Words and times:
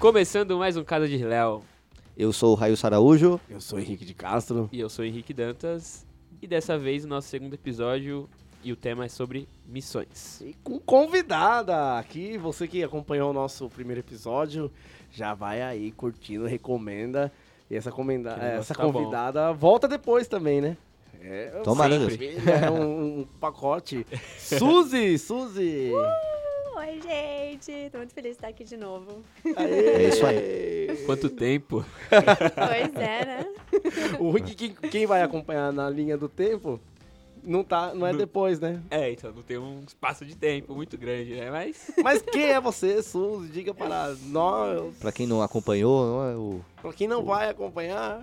Começando 0.00 0.56
mais 0.56 0.78
um 0.78 0.82
Casa 0.82 1.06
de 1.06 1.18
Léo. 1.18 1.60
Eu 2.16 2.32
sou 2.32 2.52
o 2.52 2.54
Raio 2.54 2.74
Saraújo. 2.74 3.38
Eu 3.50 3.60
sou 3.60 3.78
Henrique 3.78 4.02
de 4.02 4.14
Castro. 4.14 4.66
E 4.72 4.80
eu 4.80 4.88
sou 4.88 5.04
Henrique 5.04 5.34
Dantas. 5.34 6.06
E 6.40 6.46
dessa 6.46 6.78
vez 6.78 7.04
o 7.04 7.08
nosso 7.08 7.28
segundo 7.28 7.52
episódio 7.52 8.26
e 8.64 8.72
o 8.72 8.76
tema 8.76 9.04
é 9.04 9.08
sobre 9.10 9.46
missões. 9.66 10.40
E 10.40 10.56
com 10.64 10.78
convidada 10.80 11.98
aqui, 11.98 12.38
você 12.38 12.66
que 12.66 12.82
acompanhou 12.82 13.28
o 13.28 13.34
nosso 13.34 13.68
primeiro 13.68 14.00
episódio, 14.00 14.72
já 15.12 15.34
vai 15.34 15.60
aí 15.60 15.92
curtindo, 15.92 16.46
recomenda. 16.46 17.30
E 17.70 17.76
essa, 17.76 17.92
comenda, 17.92 18.30
essa 18.30 18.74
tá 18.74 18.82
bom. 18.84 18.94
convidada 18.94 19.52
volta 19.52 19.86
depois 19.86 20.26
também, 20.26 20.62
né? 20.62 20.78
É, 21.20 21.52
eu 21.56 21.62
Tomara. 21.62 21.94
É 21.94 22.70
um, 22.70 23.20
um 23.20 23.26
pacote. 23.38 24.06
Suzy, 24.40 25.18
Suzy! 25.18 25.92
Oi, 26.80 26.98
gente! 27.02 27.90
Tô 27.90 27.98
muito 27.98 28.14
feliz 28.14 28.30
de 28.30 28.36
estar 28.38 28.48
aqui 28.48 28.64
de 28.64 28.74
novo. 28.74 29.22
Aê! 29.54 29.86
É 29.86 30.08
isso 30.08 30.24
aí. 30.24 30.96
Quanto 31.04 31.28
tempo? 31.28 31.84
Pois 32.08 32.94
é, 32.96 33.26
né? 33.26 33.46
O 34.18 34.30
Rick, 34.30 34.54
quem, 34.54 34.72
quem 34.90 35.04
vai 35.04 35.20
acompanhar 35.20 35.74
na 35.74 35.90
linha 35.90 36.16
do 36.16 36.26
tempo, 36.26 36.80
não, 37.44 37.62
tá, 37.62 37.94
não 37.94 38.06
é 38.06 38.14
depois, 38.14 38.58
né? 38.58 38.82
É, 38.90 39.12
então 39.12 39.30
não 39.30 39.42
tem 39.42 39.58
um 39.58 39.84
espaço 39.86 40.24
de 40.24 40.34
tempo 40.34 40.74
muito 40.74 40.96
grande, 40.96 41.34
né? 41.34 41.50
Mas 41.50 41.90
Mas 42.02 42.22
quem 42.22 42.44
é 42.44 42.58
você, 42.58 43.02
Suzy? 43.02 43.50
Diga 43.50 43.74
para 43.74 44.14
nós. 44.28 44.96
Pra 44.96 45.12
quem 45.12 45.26
não 45.26 45.42
acompanhou, 45.42 46.06
não 46.06 46.30
é 46.30 46.34
o... 46.34 46.60
Pra 46.80 46.94
quem 46.94 47.06
não 47.06 47.22
vai 47.22 47.50
acompanhar, 47.50 48.22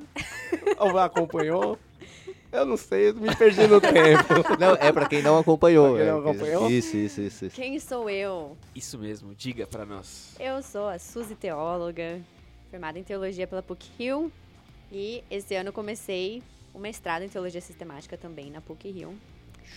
ou 0.79 0.93
vai 0.93 1.05
acompanhou, 1.05 1.77
eu 2.51 2.65
não 2.65 2.77
sei, 2.77 3.09
eu 3.09 3.15
me 3.15 3.35
perdi 3.35 3.67
no 3.67 3.79
tempo. 3.79 4.33
Não, 4.59 4.75
é 4.75 4.91
pra 4.91 5.07
quem 5.07 5.21
não 5.21 5.37
acompanhou. 5.37 5.95
Pra 5.95 6.03
quem 6.03 6.07
não 6.07 6.17
é. 6.17 6.19
acompanhou? 6.19 6.69
Isso, 6.69 6.97
isso, 6.97 7.21
isso. 7.21 7.45
isso. 7.45 7.55
Quem 7.55 7.79
sou 7.79 8.09
eu? 8.09 8.57
isso 8.73 8.97
mesmo, 8.97 9.35
diga 9.35 9.67
pra 9.67 9.85
nós. 9.85 10.35
Eu 10.39 10.61
sou 10.61 10.87
a 10.87 10.97
Suzy 10.97 11.35
Teóloga, 11.35 12.21
formada 12.69 12.97
em 12.97 13.03
Teologia 13.03 13.45
pela 13.47 13.61
PUC-Rio. 13.61 14.31
E 14.91 15.23
esse 15.29 15.55
ano 15.55 15.69
eu 15.69 15.73
comecei 15.73 16.41
o 16.73 16.79
mestrado 16.79 17.23
em 17.23 17.29
Teologia 17.29 17.61
Sistemática 17.61 18.17
também 18.17 18.49
na 18.49 18.61
PUC-Rio, 18.61 19.13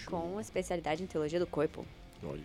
com 0.07 0.41
especialidade 0.41 1.03
em 1.03 1.07
Teologia 1.07 1.39
do 1.39 1.47
Corpo. 1.47 1.85
Olha, 2.23 2.41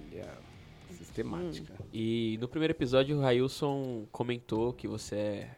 sistemática. 0.96 1.74
E 1.94 2.38
no 2.40 2.48
primeiro 2.48 2.74
episódio 2.74 3.18
o 3.18 3.22
Railson 3.22 4.06
comentou 4.12 4.74
que 4.74 4.88
você 4.88 5.16
é 5.16 5.50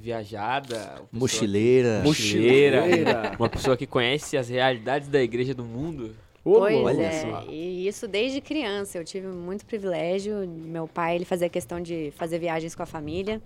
viajada, 0.00 1.02
Mochileira. 1.12 2.02
Mochileira. 2.02 2.80
Mochileira. 2.80 3.36
Uma 3.38 3.48
pessoa 3.48 3.76
que 3.76 3.86
conhece 3.86 4.36
as 4.36 4.48
realidades 4.48 5.08
da 5.08 5.22
igreja 5.22 5.54
do 5.54 5.64
mundo. 5.64 6.16
Pois 6.42 6.74
louco. 6.74 6.88
olha 6.88 7.02
é, 7.02 7.20
só. 7.20 7.44
e 7.48 7.86
isso 7.86 8.08
desde 8.08 8.40
criança. 8.40 8.98
Eu 8.98 9.04
tive 9.04 9.26
muito 9.26 9.64
privilégio. 9.66 10.48
Meu 10.48 10.88
pai, 10.88 11.16
ele 11.16 11.24
fazia 11.24 11.48
questão 11.48 11.80
de 11.80 12.12
fazer 12.16 12.38
viagens 12.38 12.74
com 12.74 12.82
a 12.82 12.86
família. 12.86 13.40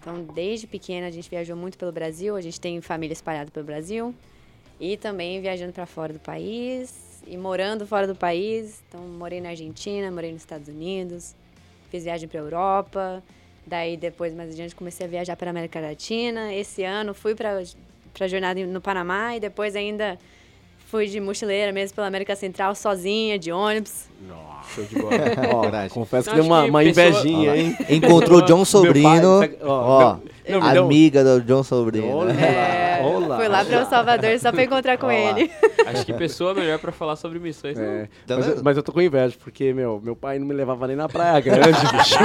Então, 0.00 0.24
desde 0.34 0.66
pequena, 0.66 1.06
a 1.06 1.10
gente 1.10 1.28
viajou 1.28 1.56
muito 1.56 1.76
pelo 1.76 1.92
Brasil. 1.92 2.34
A 2.34 2.40
gente 2.40 2.60
tem 2.60 2.80
família 2.80 3.12
espalhada 3.12 3.50
pelo 3.50 3.66
Brasil. 3.66 4.14
E 4.80 4.96
também 4.96 5.40
viajando 5.40 5.72
para 5.72 5.86
fora 5.86 6.12
do 6.12 6.18
país 6.18 7.22
e 7.26 7.36
morando 7.36 7.86
fora 7.86 8.06
do 8.06 8.14
país. 8.14 8.82
Então, 8.88 9.00
morei 9.02 9.40
na 9.40 9.50
Argentina, 9.50 10.10
morei 10.10 10.32
nos 10.32 10.42
Estados 10.42 10.68
Unidos, 10.68 11.34
fiz 11.90 12.04
viagem 12.04 12.28
para 12.28 12.40
Europa. 12.40 13.22
Daí, 13.66 13.96
depois, 13.96 14.34
mais 14.34 14.50
adiante, 14.50 14.74
comecei 14.74 15.06
a 15.06 15.08
viajar 15.08 15.36
para 15.36 15.50
América 15.50 15.80
Latina. 15.80 16.52
Esse 16.52 16.84
ano, 16.84 17.14
fui 17.14 17.34
para 17.34 17.58
a 17.58 18.28
jornada 18.28 18.64
no 18.66 18.80
Panamá 18.80 19.36
e 19.36 19.40
depois 19.40 19.74
ainda 19.74 20.18
fui 20.90 21.06
de 21.06 21.20
mochileira 21.20 21.72
mesmo 21.72 21.94
pela 21.94 22.06
América 22.06 22.34
Central, 22.36 22.74
sozinha, 22.74 23.38
de 23.38 23.50
ônibus. 23.52 24.04
Show 24.74 24.82
de 24.84 24.94
bola. 24.96 25.14
Ó, 25.84 25.88
confesso 25.90 26.30
que 26.30 26.36
Eu 26.38 26.42
deu 26.42 26.44
uma, 26.44 26.64
uma 26.64 26.80
pessoa- 26.82 27.06
invejinha, 27.08 27.54
hein? 27.56 27.76
Encontrou 27.90 28.40
John 28.42 28.64
Sobrino. 28.64 29.40
pai, 29.40 29.56
ó, 29.62 30.16
não, 30.48 30.60
não, 30.60 30.84
amiga 30.86 31.22
do 31.22 31.42
John 31.42 31.62
Sobrino. 31.62 32.08
Olha. 32.08 32.32
É, 32.32 33.02
olá. 33.04 33.36
fui 33.36 33.46
lá 33.46 33.62
para 33.62 33.76
El 33.80 33.86
Salvador 33.86 34.38
só 34.38 34.50
para 34.50 34.64
encontrar 34.64 34.96
com 34.96 35.06
Olá. 35.06 35.14
ele. 35.38 35.50
Acho 35.86 36.06
que 36.06 36.14
pessoa 36.14 36.54
melhor 36.54 36.78
pra 36.78 36.90
falar 36.92 37.16
sobre 37.16 37.38
missões. 37.38 37.76
não. 37.76 37.84
É, 37.84 38.08
Tá 38.26 38.36
mas, 38.36 38.48
eu, 38.48 38.60
mas 38.64 38.76
eu 38.78 38.82
tô 38.82 38.90
com 38.90 39.02
inveja, 39.02 39.36
porque, 39.44 39.74
meu, 39.74 40.00
meu 40.02 40.16
pai 40.16 40.38
não 40.38 40.46
me 40.46 40.54
levava 40.54 40.86
nem 40.86 40.96
na 40.96 41.08
Praia 41.10 41.38
Grande, 41.40 41.68
bicho. 41.92 42.18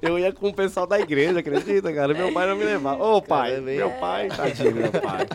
eu 0.00 0.16
ia 0.16 0.32
com 0.32 0.48
o 0.50 0.54
pessoal 0.54 0.86
da 0.86 1.00
igreja, 1.00 1.40
acredita, 1.40 1.92
cara? 1.92 2.14
Meu 2.14 2.32
pai 2.32 2.46
não 2.46 2.54
me 2.56 2.64
levava. 2.64 3.02
Ô, 3.02 3.20
pai, 3.20 3.50
Caramba, 3.50 3.70
meu 3.72 3.90
pai, 3.90 4.28
tadinho, 4.28 4.74
meu 4.76 4.92
pai. 4.92 5.26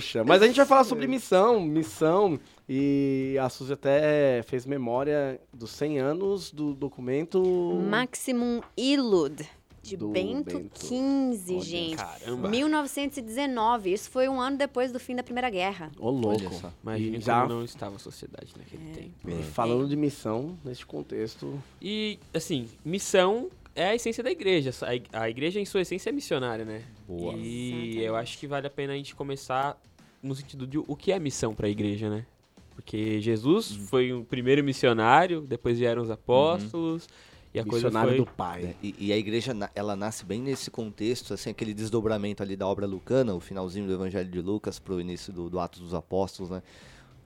Poxa, 0.00 0.24
mas 0.24 0.40
a 0.40 0.46
gente 0.46 0.56
vai 0.56 0.64
falar 0.64 0.84
sobre 0.84 1.06
missão, 1.06 1.60
missão, 1.60 2.40
e 2.66 3.36
a 3.38 3.50
Suzy 3.50 3.74
até 3.74 4.42
fez 4.44 4.64
memória 4.64 5.38
dos 5.52 5.70
100 5.72 5.98
anos 5.98 6.50
do 6.50 6.72
documento... 6.74 7.42
Maximum 7.86 8.62
Ilud, 8.78 9.46
de 9.82 9.98
Do 9.98 10.08
Bento 10.08 10.58
Bento. 10.58 10.78
XV, 10.86 11.52
Olha, 11.54 11.60
gente. 11.60 11.96
Caramba. 11.96 12.48
1919, 12.48 13.92
isso 13.92 14.10
foi 14.10 14.26
um 14.26 14.40
ano 14.40 14.56
depois 14.56 14.90
do 14.90 14.98
fim 14.98 15.14
da 15.14 15.22
Primeira 15.22 15.50
Guerra. 15.50 15.90
Ô, 15.98 16.08
louco. 16.10 16.50
Só. 16.54 16.72
Imagina 16.82 17.16
E 17.18 17.20
já- 17.20 17.42
como 17.42 17.54
não 17.56 17.64
estava 17.64 17.96
a 17.96 17.98
sociedade 17.98 18.54
naquele 18.56 18.92
tempo. 18.94 19.12
E 19.28 19.42
falando 19.42 19.86
de 19.86 19.96
missão, 19.96 20.56
neste 20.64 20.86
contexto... 20.86 21.62
E, 21.80 22.18
assim, 22.32 22.68
missão 22.82 23.50
é 23.82 23.90
a 23.90 23.94
essência 23.94 24.22
da 24.22 24.30
igreja. 24.30 24.70
A 24.82 24.94
ig- 24.94 25.08
A 25.12 25.28
igreja, 25.30 25.60
em 25.60 25.64
sua 25.64 25.80
essência, 25.80 26.10
é 26.10 26.12
missionária, 26.12 26.64
né? 26.64 26.82
Boa. 27.06 27.34
E 27.36 27.68
Exatamente. 27.68 27.98
eu 28.00 28.16
acho 28.16 28.38
que 28.38 28.46
vale 28.46 28.66
a 28.66 28.70
pena 28.70 28.92
a 28.92 28.96
gente 28.96 29.14
começar 29.14 29.80
no 30.22 30.34
sentido 30.34 30.66
de 30.66 30.78
o 30.78 30.96
que 30.96 31.12
é 31.12 31.18
missão 31.18 31.54
para 31.54 31.66
a 31.66 31.70
igreja, 31.70 32.08
né? 32.10 32.26
Porque 32.74 33.20
Jesus 33.20 33.72
Uhum. 33.72 33.86
foi 33.86 34.12
o 34.12 34.24
primeiro 34.24 34.62
missionário, 34.64 35.40
depois 35.42 35.78
vieram 35.78 36.02
os 36.02 36.10
apóstolos, 36.10 37.08
e 37.52 37.58
a 37.58 37.64
coisa 37.64 37.86
missionário 37.88 38.10
foi... 38.10 38.18
do 38.18 38.26
pai. 38.26 38.64
É, 38.64 38.74
E, 38.82 38.94
e 38.98 39.12
a 39.12 39.16
igreja, 39.16 39.52
ela 39.74 39.96
nasce 39.96 40.24
bem 40.24 40.40
nesse 40.40 40.70
contexto, 40.70 41.34
assim, 41.34 41.50
aquele 41.50 41.74
desdobramento 41.74 42.42
ali 42.42 42.56
da 42.56 42.66
obra 42.66 42.86
lucana, 42.86 43.34
o 43.34 43.40
finalzinho 43.40 43.86
do 43.86 43.92
Evangelho 43.92 44.30
de 44.30 44.40
Lucas 44.40 44.78
pro 44.78 45.00
início 45.00 45.32
do, 45.32 45.50
do 45.50 45.58
Atos 45.58 45.80
dos 45.80 45.92
Apóstolos, 45.94 46.50
né? 46.50 46.62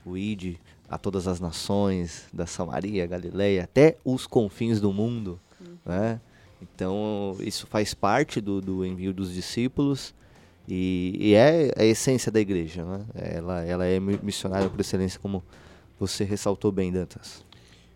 O 0.04 0.16
ide 0.16 0.58
a 0.88 0.98
todas 0.98 1.26
as 1.28 1.40
nações, 1.40 2.26
da 2.32 2.46
Samaria, 2.46 3.06
Galileia, 3.06 3.64
até 3.64 3.96
os 4.04 4.26
confins 4.26 4.80
do 4.80 4.92
mundo, 4.92 5.40
né? 5.84 6.20
Então, 6.74 7.36
isso 7.40 7.66
faz 7.66 7.92
parte 7.94 8.40
do, 8.40 8.60
do 8.60 8.84
envio 8.84 9.12
dos 9.12 9.32
discípulos 9.32 10.14
e, 10.68 11.16
e 11.18 11.34
é 11.34 11.70
a 11.76 11.84
essência 11.84 12.30
da 12.32 12.40
igreja, 12.40 12.84
né? 12.84 13.04
Ela, 13.14 13.64
ela 13.64 13.84
é 13.86 13.98
mi- 14.00 14.18
missionária 14.22 14.68
por 14.70 14.80
excelência, 14.80 15.18
como 15.20 15.42
você 16.00 16.24
ressaltou 16.24 16.72
bem, 16.72 16.90
Dantas. 16.92 17.44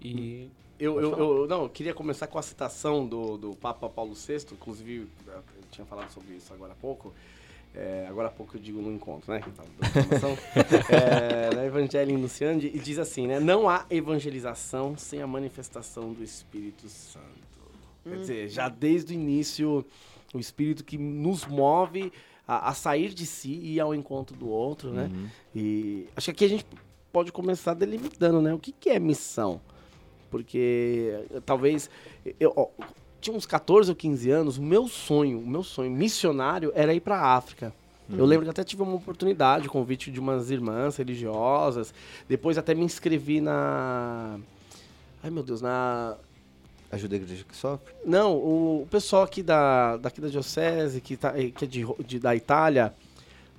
E 0.00 0.48
Eu, 0.78 1.00
eu, 1.00 1.18
eu- 1.18 1.46
não, 1.48 1.62
eu 1.64 1.68
queria 1.68 1.92
começar 1.94 2.26
com 2.28 2.38
a 2.38 2.42
citação 2.42 3.06
do, 3.06 3.36
do 3.36 3.56
Papa 3.56 3.88
Paulo 3.88 4.14
VI, 4.14 4.46
inclusive 4.52 5.08
eu 5.26 5.42
tinha 5.72 5.84
falado 5.86 6.10
sobre 6.12 6.34
isso 6.36 6.52
agora 6.54 6.72
há 6.72 6.76
pouco. 6.76 7.12
É, 7.74 8.06
agora 8.08 8.28
há 8.28 8.30
pouco 8.30 8.56
eu 8.56 8.60
digo 8.60 8.80
no 8.80 8.92
encontro, 8.92 9.30
né? 9.32 9.42
é, 10.88 11.54
na 11.54 11.64
Evangelho 11.64 12.18
Luciande, 12.18 12.70
e 12.72 12.78
diz 12.78 12.98
assim, 12.98 13.26
né? 13.26 13.38
Não 13.40 13.68
há 13.68 13.84
evangelização 13.90 14.96
sem 14.96 15.20
a 15.22 15.26
manifestação 15.26 16.12
do 16.12 16.22
Espírito 16.24 16.88
Santo. 16.88 17.37
Quer 18.08 18.16
dizer, 18.18 18.48
já 18.48 18.68
desde 18.68 19.12
o 19.12 19.14
início, 19.14 19.84
o 20.34 20.38
Espírito 20.38 20.84
que 20.84 20.98
nos 20.98 21.46
move 21.46 22.12
a, 22.46 22.70
a 22.70 22.74
sair 22.74 23.12
de 23.12 23.26
si 23.26 23.50
e 23.50 23.74
ir 23.74 23.80
ao 23.80 23.94
encontro 23.94 24.36
do 24.36 24.48
outro, 24.48 24.90
né? 24.90 25.10
Uhum. 25.12 25.26
E 25.54 26.06
acho 26.16 26.26
que 26.26 26.30
aqui 26.30 26.44
a 26.44 26.48
gente 26.48 26.66
pode 27.12 27.32
começar 27.32 27.74
delimitando, 27.74 28.40
né? 28.40 28.52
O 28.54 28.58
que, 28.58 28.72
que 28.72 28.90
é 28.90 28.98
missão? 28.98 29.60
Porque 30.30 31.24
eh, 31.30 31.40
talvez 31.44 31.90
eu 32.38 32.52
ó, 32.56 32.68
tinha 33.20 33.36
uns 33.36 33.46
14 33.46 33.90
ou 33.90 33.96
15 33.96 34.30
anos, 34.30 34.58
o 34.58 34.62
meu 34.62 34.88
sonho, 34.88 35.38
o 35.38 35.46
meu 35.46 35.62
sonho 35.62 35.90
missionário 35.90 36.72
era 36.74 36.94
ir 36.94 37.00
para 37.00 37.16
a 37.16 37.36
África. 37.36 37.72
Eu 38.10 38.24
lembro 38.24 38.46
que 38.46 38.50
até 38.50 38.64
tive 38.64 38.82
uma 38.82 38.94
oportunidade, 38.94 39.68
convite 39.68 40.10
de 40.10 40.18
umas 40.18 40.50
irmãs 40.50 40.96
religiosas. 40.96 41.92
Depois 42.26 42.56
até 42.56 42.74
me 42.74 42.82
inscrevi 42.82 43.38
na 43.38 44.40
Ai, 45.22 45.30
meu 45.30 45.42
Deus, 45.42 45.60
na 45.60 46.16
Ajuda 46.90 47.14
a 47.14 47.18
igreja 47.18 47.44
que 47.46 47.54
sofre? 47.56 47.92
não, 48.04 48.34
o, 48.36 48.86
pessoal 48.90 49.22
aqui 49.22 49.42
da, 49.42 49.96
daqui 49.98 50.20
da 50.20 50.28
Diocese, 50.28 51.00
que, 51.02 51.16
tá, 51.16 51.32
que 51.32 51.64
é 51.64 51.68
de, 51.68 51.84
de- 52.06 52.18
da 52.18 52.34
Itália, 52.34 52.94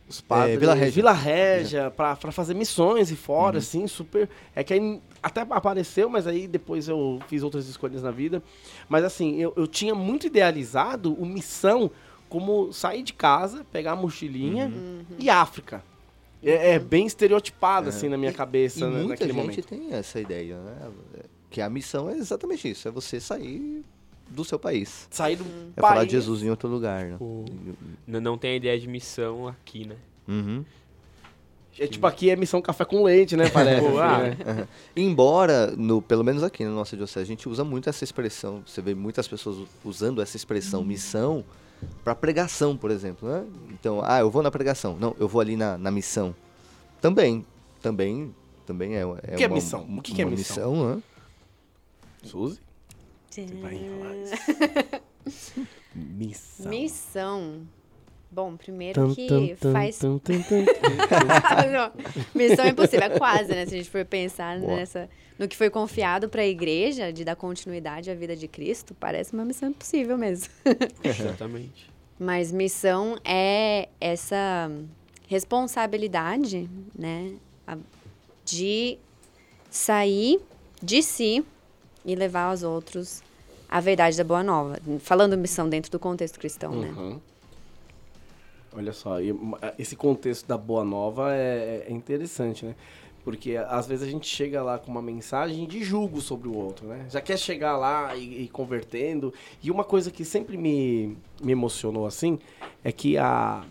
os 0.07 0.19
padres. 0.19 0.59
Vila 0.59 0.73
Régia. 0.73 0.91
Vila 0.91 1.11
Régia, 1.11 1.91
pra, 1.91 2.15
pra 2.15 2.31
fazer 2.31 2.55
missões 2.55 3.11
e 3.11 3.15
fora, 3.15 3.59
assim, 3.59 3.85
super. 3.85 4.27
É 4.55 4.63
que 4.63 4.73
aí 4.73 4.99
até 5.21 5.41
apareceu, 5.41 6.09
mas 6.09 6.25
aí 6.25 6.47
depois 6.47 6.87
eu 6.87 7.19
fiz 7.27 7.43
outras 7.43 7.67
escolhas 7.67 8.01
na 8.01 8.09
vida. 8.09 8.41
Mas 8.87 9.03
assim, 9.03 9.35
eu, 9.39 9.53
eu 9.55 9.67
tinha 9.67 9.93
muito 9.93 10.25
idealizado 10.25 11.13
o 11.13 11.23
missão 11.23 11.91
como 12.27 12.73
sair 12.73 13.03
de 13.03 13.13
casa, 13.13 13.63
pegar 13.71 13.91
a 13.91 13.95
mochilinha 13.95 14.71
e 15.19 15.29
África. 15.29 15.83
É, 16.41 16.71
é 16.75 16.79
bem 16.79 17.05
estereotipado, 17.05 17.89
assim, 17.89 18.09
na 18.09 18.17
minha 18.17 18.31
E- 18.31 18.33
cabeça, 18.33 18.79
e 18.79 18.83
né, 18.83 18.89
muita 18.89 19.09
naquele 19.09 19.33
gente 19.33 19.41
momento. 19.41 19.67
tem 19.67 19.93
essa 19.93 20.19
ideia, 20.19 20.57
né? 20.57 20.75
Que 21.49 21.61
a 21.61 21.69
missão 21.69 22.09
é 22.09 22.15
exatamente 22.17 22.69
isso, 22.69 22.87
é 22.87 22.91
você 22.91 23.19
sair 23.19 23.83
do 24.29 24.43
seu 24.45 24.59
país. 24.59 25.07
Sair 25.09 25.35
do 25.37 25.43
É 25.75 25.81
país. 25.81 25.93
falar 25.93 26.05
de 26.05 26.11
Jesus 26.11 26.43
em 26.43 26.49
outro 26.49 26.69
lugar, 26.69 27.05
né? 27.05 27.17
O- 27.19 27.45
N- 28.07 28.19
Não 28.19 28.37
tem 28.37 28.51
a 28.51 28.55
ideia 28.55 28.79
de 28.79 28.87
missão 28.87 29.47
aqui, 29.47 29.87
né? 29.87 29.95
Uhum. 30.27 30.63
É 31.77 31.87
tipo 31.87 32.05
aqui 32.05 32.29
é 32.29 32.35
missão 32.35 32.61
café 32.61 32.83
com 32.83 33.03
leite, 33.03 33.37
né? 33.37 33.49
Parece. 33.49 33.81
Pô, 33.89 33.99
ah, 33.99 34.17
né? 34.19 34.67
Embora, 34.95 35.67
no, 35.77 36.01
pelo 36.01 36.23
menos 36.23 36.43
aqui 36.43 36.63
na 36.65 36.71
nossa 36.71 36.95
diocese, 36.97 37.21
a 37.23 37.25
gente 37.25 37.47
usa 37.47 37.63
muito 37.63 37.89
essa 37.89 38.03
expressão. 38.03 38.61
Você 38.67 38.81
vê 38.81 38.93
muitas 38.93 39.27
pessoas 39.27 39.65
usando 39.83 40.21
essa 40.21 40.35
expressão 40.35 40.83
missão 40.83 41.43
para 42.03 42.13
pregação, 42.13 42.75
por 42.75 42.91
exemplo. 42.91 43.29
Né? 43.29 43.45
Então, 43.71 44.01
ah, 44.03 44.19
eu 44.19 44.29
vou 44.29 44.43
na 44.43 44.51
pregação. 44.51 44.97
Não, 44.99 45.15
eu 45.19 45.27
vou 45.27 45.39
ali 45.39 45.55
na, 45.55 45.77
na 45.77 45.89
missão. 45.89 46.35
Também, 46.99 47.45
também, 47.81 48.35
também 48.65 48.95
é, 48.97 49.01
é 49.23 49.35
que 49.37 49.43
é 49.45 49.47
uma, 49.47 49.55
missão? 49.55 49.87
O 49.89 50.01
que 50.01 50.13
que 50.13 50.21
é 50.21 50.25
missão? 50.25 50.73
missão 50.73 50.95
né? 50.97 51.03
Suzy? 52.23 52.59
Você 53.29 53.45
vai 53.45 53.77
falar 53.77 54.15
isso. 54.17 55.67
Missão. 55.95 56.69
Missão. 56.69 57.67
Bom, 58.31 58.55
primeiro 58.55 59.07
Tum, 59.07 59.15
que 59.15 59.27
tum, 59.27 59.55
tum, 59.55 59.71
faz. 59.73 59.97
tum, 59.97 60.19
tum, 60.19 60.41
tum. 60.43 60.65
Não, 61.71 61.91
Missão 62.35 62.67
impossível, 62.67 63.07
é 63.07 63.17
quase, 63.17 63.49
né? 63.49 63.65
Se 63.65 63.73
a 63.73 63.77
gente 63.77 63.89
for 63.89 64.05
pensar 64.05 64.59
Boa. 64.59 64.75
nessa, 64.75 65.09
no 65.37 65.47
que 65.47 65.57
foi 65.57 65.69
confiado 65.69 66.29
para 66.29 66.43
a 66.43 66.45
igreja, 66.45 67.11
de 67.11 67.25
dar 67.25 67.35
continuidade 67.35 68.11
à 68.11 68.13
vida 68.13 68.35
de 68.35 68.47
Cristo, 68.47 68.93
parece 68.93 69.33
uma 69.33 69.43
missão 69.43 69.69
impossível 69.69 70.15
mesmo. 70.15 70.47
Exatamente. 71.03 71.89
Mas 72.19 72.51
missão 72.51 73.17
é 73.25 73.89
essa 73.99 74.69
responsabilidade, 75.27 76.69
né, 76.97 77.33
de 78.45 78.97
sair 79.71 80.39
de 80.81 81.01
si 81.01 81.43
e 82.05 82.15
levar 82.15 82.43
aos 82.49 82.63
outros 82.63 83.21
a 83.69 83.79
verdade 83.79 84.17
da 84.17 84.23
boa 84.23 84.41
nova. 84.43 84.79
Falando 84.99 85.37
missão 85.37 85.67
dentro 85.69 85.91
do 85.91 85.99
contexto 85.99 86.39
cristão, 86.39 86.71
né? 86.73 86.93
Uhum. 86.97 87.19
Olha 88.75 88.93
só, 88.93 89.19
e, 89.19 89.33
ma- 89.33 89.57
esse 89.79 89.95
contexto 89.95 90.47
da 90.47 90.57
Boa 90.57 90.83
Nova 90.83 91.33
é, 91.33 91.85
é 91.87 91.91
interessante, 91.91 92.65
né? 92.65 92.75
Porque 93.23 93.57
às 93.57 93.87
vezes 93.87 94.07
a 94.07 94.09
gente 94.09 94.27
chega 94.27 94.63
lá 94.63 94.77
com 94.79 94.89
uma 94.91 95.01
mensagem 95.01 95.67
de 95.67 95.83
julgo 95.83 96.21
sobre 96.21 96.47
o 96.47 96.55
outro, 96.55 96.87
né? 96.87 97.05
Já 97.09 97.19
quer 97.19 97.37
chegar 97.37 97.75
lá 97.77 98.15
e, 98.15 98.43
e 98.43 98.47
convertendo. 98.47 99.33
E 99.61 99.69
uma 99.71 99.83
coisa 99.83 100.09
que 100.09 100.23
sempre 100.23 100.55
me, 100.55 101.17
me 101.41 101.51
emocionou 101.51 102.05
assim 102.05 102.39
é 102.83 102.91
que 102.91 103.17
a, 103.17 103.63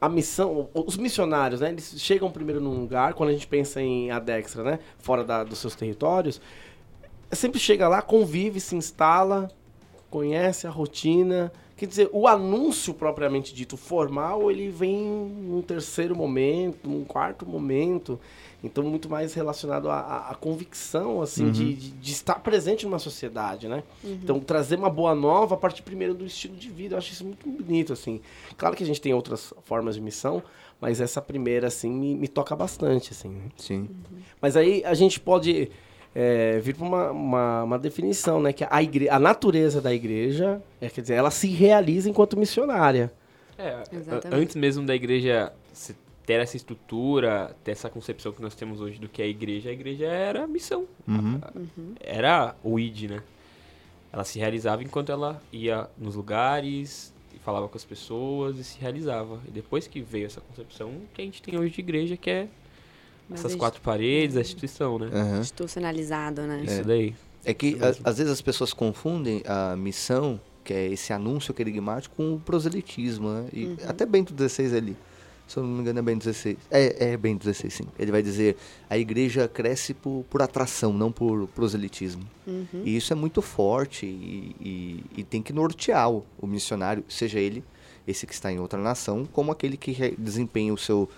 a 0.00 0.08
missão, 0.08 0.68
os 0.74 0.96
missionários, 0.96 1.60
né? 1.60 1.68
Eles 1.70 1.94
chegam 1.98 2.30
primeiro 2.30 2.60
num 2.60 2.80
lugar, 2.80 3.14
quando 3.14 3.30
a 3.30 3.32
gente 3.32 3.46
pensa 3.46 3.80
em 3.80 4.10
Adextra, 4.10 4.64
né? 4.64 4.78
Fora 4.98 5.22
da- 5.24 5.44
dos 5.44 5.58
seus 5.58 5.74
territórios, 5.74 6.40
sempre 7.32 7.58
chega 7.60 7.88
lá, 7.88 8.00
convive, 8.02 8.60
se 8.60 8.74
instala, 8.76 9.50
conhece 10.10 10.66
a 10.66 10.70
rotina. 10.70 11.52
Quer 11.76 11.86
dizer, 11.86 12.10
o 12.12 12.28
anúncio 12.28 12.94
propriamente 12.94 13.52
dito 13.52 13.76
formal, 13.76 14.50
ele 14.50 14.68
vem 14.68 14.96
num 15.04 15.60
terceiro 15.62 16.14
momento, 16.14 16.88
num 16.88 17.02
quarto 17.04 17.44
momento. 17.44 18.20
Então, 18.62 18.84
muito 18.84 19.08
mais 19.08 19.34
relacionado 19.34 19.90
à, 19.90 20.28
à- 20.30 20.34
convicção, 20.36 21.20
assim, 21.20 21.50
de, 21.50 21.74
de, 21.74 21.90
de 21.90 22.12
estar 22.12 22.36
presente 22.36 22.84
numa 22.86 23.00
sociedade, 23.00 23.66
né? 23.66 23.82
Então, 24.04 24.38
trazer 24.38 24.78
uma 24.78 24.88
boa 24.90 25.12
nova 25.16 25.56
a 25.56 25.58
partir 25.58 25.82
primeiro 25.82 26.14
do 26.14 26.24
estilo 26.24 26.54
de 26.54 26.68
vida. 26.70 26.94
Eu 26.94 26.98
acho 26.98 27.12
isso 27.12 27.24
muito 27.24 27.48
bonito, 27.48 27.92
assim. 27.92 28.20
Claro 28.56 28.76
que 28.76 28.84
a 28.84 28.86
gente 28.86 29.00
tem 29.00 29.12
outras 29.12 29.52
formas 29.64 29.96
de 29.96 30.00
missão, 30.00 30.40
mas 30.80 31.00
essa 31.00 31.20
primeira, 31.20 31.66
assim, 31.66 31.90
me, 31.90 32.14
me 32.14 32.28
toca 32.28 32.54
bastante, 32.54 33.10
assim. 33.12 33.30
né? 33.30 33.44
Sim. 33.56 33.88
Mas 34.40 34.56
aí 34.56 34.84
a 34.84 34.94
gente 34.94 35.18
pode 35.18 35.68
é, 36.14 36.58
vir 36.60 36.74
para 36.76 36.86
uma, 36.86 37.10
uma, 37.10 37.62
uma 37.64 37.78
definição, 37.78 38.40
né? 38.40 38.52
Que 38.52 38.66
a, 38.68 38.82
igre 38.82 39.08
a 39.08 39.18
natureza 39.18 39.80
da 39.80 39.92
igreja, 39.94 40.62
é, 40.80 40.88
quer 40.88 41.00
dizer, 41.02 41.14
ela 41.14 41.30
se 41.30 41.48
realiza 41.48 42.08
enquanto 42.10 42.36
missionária. 42.36 43.12
É, 43.58 43.82
Exatamente. 43.92 44.26
a- 44.34 44.36
antes 44.36 44.56
mesmo 44.56 44.84
da 44.86 44.94
igreja 44.94 45.52
se- 45.72 45.96
ter 46.26 46.40
essa 46.40 46.56
estrutura, 46.56 47.54
ter 47.64 47.72
essa 47.72 47.88
concepção 47.90 48.32
que 48.32 48.40
nós 48.42 48.54
temos 48.54 48.80
hoje 48.80 48.98
do 48.98 49.08
que 49.08 49.20
é 49.22 49.24
a 49.24 49.28
igreja, 49.28 49.70
a 49.70 49.72
igreja 49.72 50.06
era 50.06 50.44
a 50.44 50.46
missão. 50.46 50.86
Uhum. 51.06 51.40
Era 52.00 52.54
o 52.62 52.78
ID, 52.78 53.10
né? 53.10 53.22
Ela 54.12 54.24
se 54.24 54.38
realizava 54.38 54.82
enquanto 54.82 55.10
ela 55.10 55.40
ia 55.52 55.88
nos 55.98 56.14
lugares 56.16 57.12
falava 57.44 57.66
com 57.66 57.76
as 57.76 57.84
pessoas 57.84 58.56
e 58.56 58.62
se 58.62 58.78
realizava. 58.78 59.40
E 59.48 59.50
depois 59.50 59.88
que 59.88 60.00
veio 60.00 60.26
essa 60.26 60.40
concepção 60.40 60.92
que 61.12 61.20
a 61.22 61.24
gente 61.24 61.42
tem 61.42 61.58
hoje 61.58 61.74
de 61.74 61.80
igreja, 61.80 62.16
que 62.16 62.30
é 62.30 62.46
essas 63.32 63.54
quatro 63.54 63.80
paredes, 63.80 64.36
a 64.36 64.40
instituição, 64.40 64.98
né? 64.98 65.10
Aham. 65.12 65.40
Institucionalizado, 65.40 66.42
né? 66.42 66.62
Isso 66.64 66.84
daí. 66.84 67.14
É 67.44 67.52
que 67.52 67.76
a- 67.80 68.08
às 68.10 68.18
vezes 68.18 68.32
as 68.32 68.40
pessoas 68.42 68.72
confundem 68.72 69.42
a 69.46 69.74
missão, 69.76 70.40
que 70.64 70.72
é 70.72 70.86
esse 70.86 71.12
anúncio 71.12 71.52
querigmático, 71.52 72.14
com 72.16 72.34
o 72.34 72.38
proselitismo, 72.40 73.28
né? 73.30 73.46
E 73.52 73.76
até 73.86 74.06
Bento 74.06 74.32
XVI 74.36 74.76
ali. 74.76 74.96
Se 75.48 75.56
eu 75.58 75.64
não 75.64 75.70
me 75.70 75.80
engano, 75.80 75.98
é 75.98 76.02
Bento 76.02 76.22
XVI. 76.32 76.56
É, 76.70 77.10
é 77.12 77.16
Bento 77.16 77.44
XVI, 77.52 77.68
sim. 77.70 77.84
Ele 77.98 78.12
vai 78.12 78.22
dizer 78.22 78.56
a 78.88 78.96
igreja 78.96 79.48
cresce 79.48 79.92
por, 79.92 80.24
por 80.30 80.40
atração, 80.40 80.92
não 80.92 81.10
por 81.10 81.46
proselitismo. 81.48 82.22
E 82.84 82.96
isso 82.96 83.12
é 83.12 83.16
muito 83.16 83.42
forte 83.42 84.06
e, 84.06 84.54
e- 84.60 85.04
e 85.20 85.24
tem 85.24 85.42
que 85.42 85.52
nortear 85.52 86.10
o, 86.10 86.24
o 86.38 86.46
missionário, 86.46 87.04
seja 87.08 87.38
ele 87.40 87.62
esse 88.06 88.26
que 88.26 88.32
está 88.32 88.50
em 88.52 88.58
outra 88.60 88.80
nação, 88.80 89.26
como 89.32 89.50
aquele 89.52 89.76
que 89.76 90.14
desempenha 90.16 90.72
o 90.72 90.78
seu, 90.78 91.08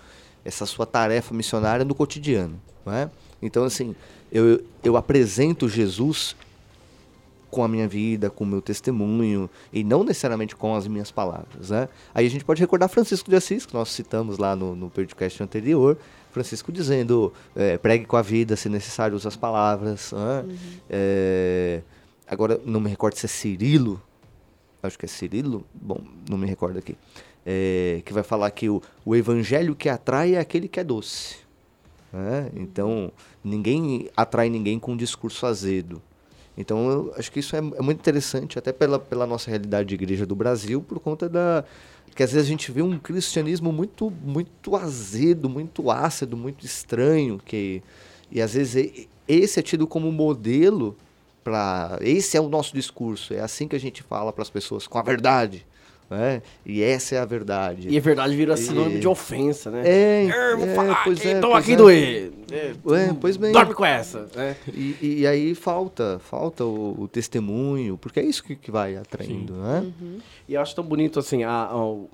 essa 0.45 0.65
sua 0.65 0.85
tarefa 0.85 1.33
missionária 1.33 1.83
no 1.83 1.95
cotidiano. 1.95 2.61
É? 2.87 3.09
Então, 3.41 3.63
assim, 3.63 3.95
eu, 4.31 4.63
eu 4.83 4.95
apresento 4.95 5.67
Jesus 5.67 6.35
com 7.49 7.63
a 7.63 7.67
minha 7.67 7.87
vida, 7.87 8.29
com 8.29 8.43
o 8.43 8.47
meu 8.47 8.61
testemunho, 8.61 9.49
e 9.71 9.83
não 9.83 10.03
necessariamente 10.03 10.55
com 10.55 10.75
as 10.75 10.87
minhas 10.87 11.09
palavras. 11.09 11.69
Né? 11.69 11.87
Aí 12.13 12.27
a 12.27 12.29
gente 12.29 12.43
pode 12.43 12.59
recordar 12.59 12.89
Francisco 12.89 13.29
de 13.29 13.35
Assis, 13.35 13.65
que 13.65 13.73
nós 13.73 13.89
citamos 13.89 14.37
lá 14.37 14.55
no, 14.55 14.75
no 14.75 14.89
podcast 14.89 15.41
anterior, 15.41 15.97
Francisco 16.31 16.69
dizendo, 16.69 17.31
é, 17.55 17.77
pregue 17.77 18.03
com 18.05 18.17
a 18.17 18.21
vida, 18.21 18.57
se 18.57 18.67
necessário, 18.67 19.15
use 19.15 19.25
as 19.25 19.37
palavras. 19.37 20.11
né? 20.11 20.57
É, 20.89 21.81
agora, 22.27 22.59
não 22.65 22.81
me 22.81 22.89
recordo 22.89 23.15
se 23.15 23.25
é 23.25 23.29
Cirilo, 23.29 24.01
acho 24.83 24.99
que 24.99 25.05
é 25.05 25.07
Cirilo, 25.07 25.65
bom, 25.73 26.01
não 26.29 26.37
me 26.37 26.45
recordo 26.45 26.77
aqui, 26.77 26.97
é, 27.45 28.01
que 28.03 28.11
vai 28.11 28.23
falar 28.23 28.49
que 28.51 28.67
o, 28.69 28.81
o 29.05 29.15
evangelho 29.15 29.75
que 29.75 29.87
atrai 29.87 30.35
é 30.35 30.39
aquele 30.39 30.67
que 30.67 30.79
é 30.79 30.83
doce. 30.83 31.37
né? 32.11 32.49
Então, 32.55 33.11
ninguém 33.43 34.09
atrai 34.17 34.49
ninguém 34.49 34.79
com 34.79 34.93
um 34.93 34.97
discurso 34.97 35.45
azedo. 35.45 36.01
Então, 36.57 36.89
eu 36.89 37.13
acho 37.17 37.31
que 37.31 37.39
isso 37.39 37.55
é, 37.55 37.59
é 37.59 37.81
muito 37.81 37.99
interessante, 37.99 38.57
até 38.57 38.71
pela, 38.71 38.97
pela 38.97 39.27
nossa 39.27 39.49
realidade 39.49 39.89
de 39.89 39.95
igreja 39.95 40.25
do 40.25 40.35
Brasil, 40.35 40.81
por 40.81 40.99
conta 40.99 41.27
da. 41.27 41.65
que 42.15 42.23
às 42.23 42.31
vezes 42.31 42.47
a 42.47 42.49
gente 42.49 42.71
vê 42.71 42.81
um 42.81 42.97
cristianismo 42.97 43.71
muito, 43.71 44.09
muito 44.09 44.75
azedo, 44.75 45.49
muito 45.49 45.91
ácido, 45.91 46.37
muito 46.37 46.65
estranho, 46.65 47.39
que, 47.43 47.83
e 48.31 48.41
às 48.41 48.53
vezes 48.53 49.07
esse 49.27 49.59
é 49.59 49.61
tido 49.61 49.85
como 49.85 50.11
modelo 50.11 50.95
para. 51.43 51.99
Esse 52.01 52.37
é 52.37 52.41
o 52.41 52.47
nosso 52.47 52.73
discurso, 52.73 53.33
é 53.33 53.41
assim 53.41 53.67
que 53.67 53.75
a 53.75 53.79
gente 53.79 54.01
fala 54.01 54.31
para 54.31 54.41
as 54.41 54.49
pessoas, 54.49 54.87
com 54.87 54.97
a 54.97 55.03
verdade. 55.03 55.65
Né? 56.09 56.41
E 56.63 56.83
essa 56.83 57.15
é 57.15 57.19
a 57.19 57.25
verdade. 57.25 57.87
E 57.89 57.97
a 57.97 57.99
verdade 57.99 58.35
vira 58.35 58.55
sinônimo 58.55 58.97
E- 58.97 58.99
de 58.99 59.07
ofensa, 59.07 59.71
né? 59.71 59.81
É, 59.83 60.55
vou 60.55 60.67
é, 60.67 60.75
falar 60.75 61.03
pois 61.03 61.17
aqui, 61.19 61.27
é, 61.29 61.39
pois 61.41 61.55
aqui 61.55 61.73
é. 61.73 61.75
doer. 61.75 62.31
É, 62.51 62.55
É, 62.57 63.13
pois 63.19 63.37
bem. 63.37 63.51
Dorme 63.51 63.73
com 63.73 63.83
essa. 63.83 64.27
né? 64.35 64.55
E, 64.71 65.21
e 65.21 65.27
aí 65.27 65.55
falta, 65.55 66.19
falta 66.19 66.63
o, 66.63 67.01
o 67.01 67.07
testemunho, 67.07 67.97
porque 67.97 68.19
é 68.19 68.23
isso 68.23 68.43
que, 68.43 68.55
que 68.55 68.69
vai 68.69 68.95
atraindo, 68.95 69.55
né? 69.55 69.91
E 70.47 70.53
eu 70.53 70.61
acho 70.61 70.75
tão 70.75 70.83
bonito, 70.83 71.17
assim, 71.19 71.43
a- 71.43 71.51
a- 71.71 71.75
o, 71.83 72.07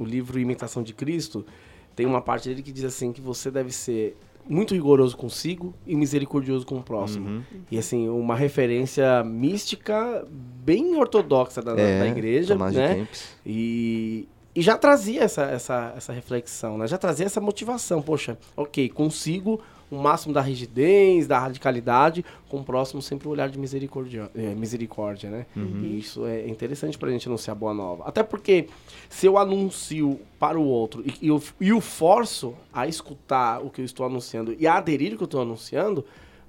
o 0.00 0.04
livro 0.04 0.38
Imitação 0.40 0.82
de 0.82 0.92
Cristo, 0.92 1.46
tem 1.94 2.06
uma 2.06 2.20
parte 2.20 2.48
dele 2.48 2.62
que 2.62 2.72
diz 2.72 2.84
assim, 2.84 3.12
que 3.12 3.20
você 3.20 3.50
deve 3.52 3.70
ser 3.72 4.16
muito 4.48 4.74
rigoroso 4.74 5.16
consigo 5.16 5.74
e 5.86 5.94
misericordioso 5.94 6.64
com 6.64 6.76
o 6.76 6.82
próximo. 6.82 7.28
Uhum. 7.28 7.42
E, 7.70 7.78
assim, 7.78 8.08
uma 8.08 8.34
referência 8.34 9.22
mística 9.22 10.26
bem 10.64 10.96
ortodoxa 10.96 11.60
da, 11.60 11.72
É, 11.78 12.00
da 12.00 12.06
igreja, 12.08 12.54
Tomás 12.54 12.72
de 12.72 12.78
né? 12.78 12.94
Kempis. 12.94 13.36
E, 13.44 14.28
e 14.54 14.62
já 14.62 14.76
trazia 14.76 15.22
essa, 15.22 15.42
essa, 15.42 15.92
essa 15.96 16.12
reflexão, 16.12 16.78
né? 16.78 16.86
Já 16.86 16.98
trazia 16.98 17.26
essa 17.26 17.40
motivação. 17.40 18.00
Poxa, 18.00 18.38
ok, 18.56 18.88
consigo 18.88 19.60
o 19.90 19.96
máximo 19.96 20.34
da 20.34 20.40
rigidez, 20.40 21.26
da 21.26 21.38
radicalidade, 21.38 22.24
com 22.48 22.58
o 22.58 22.64
próximo 22.64 23.00
sempre 23.00 23.28
o 23.28 23.30
olhar 23.30 23.48
de 23.48 23.58
misericórdia, 23.58 24.30
é, 24.34 24.54
misericórdia 24.54 25.30
né? 25.30 25.46
E 25.82 25.98
isso 25.98 26.26
é 26.26 26.46
interessante 26.46 26.98
pra 26.98 27.10
gente 27.10 27.28
anunciar 27.28 27.56
a 27.56 27.58
boa 27.58 27.74
nova. 27.74 28.04
Até 28.06 28.22
porque 28.22 28.68
se 29.08 29.26
eu 29.26 29.38
anuncio 29.38 30.20
para 30.38 30.58
o 30.58 30.64
outro 30.64 31.02
e, 31.06 31.26
e, 31.26 31.28
eu, 31.28 31.42
e 31.60 31.72
o 31.72 31.80
forço 31.80 32.54
a 32.72 32.86
escutar 32.86 33.64
o 33.64 33.70
que 33.70 33.80
eu 33.80 33.84
estou 33.84 34.04
anunciando 34.04 34.54
e 34.58 34.66
a 34.66 34.76
aderir 34.76 35.12
ao 35.12 35.16
que 35.16 35.22
eu 35.24 35.26
estou 35.26 35.40
anunciando, 35.40 36.04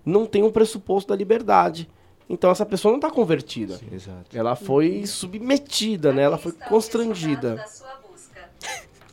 não 0.05 0.25
tem 0.25 0.43
um 0.43 0.51
pressuposto 0.51 1.09
da 1.09 1.15
liberdade. 1.15 1.89
Então 2.29 2.51
essa 2.51 2.65
pessoa 2.65 2.91
não 2.91 2.99
está 2.99 3.09
convertida. 3.09 3.79
Exato. 3.91 4.37
Ela 4.37 4.55
foi 4.55 5.05
submetida, 5.07 6.13
né? 6.13 6.23
Ela 6.23 6.37
foi 6.37 6.51
constrangida. 6.51 7.53
Olha 7.53 7.83
lá, 7.83 7.98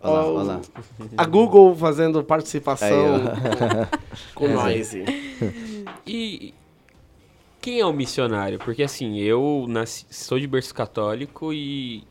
Ó, 0.03 0.33
olha 0.35 0.43
lá. 0.45 0.61
A 1.17 1.25
Google 1.25 1.75
fazendo 1.75 2.23
participação 2.23 3.17
Aí, 3.17 3.87
com 4.35 4.49
noise. 4.49 5.05
E 6.07 6.55
quem 7.61 7.81
é 7.81 7.87
o 7.87 7.93
missionário? 7.93 8.59
Porque 8.59 8.83
assim, 8.83 9.19
eu 9.19 9.67
nasci, 9.69 10.07
sou 10.11 10.39
de 10.39 10.47
berço 10.47 10.75
católico 10.75 11.53
e 11.53 12.05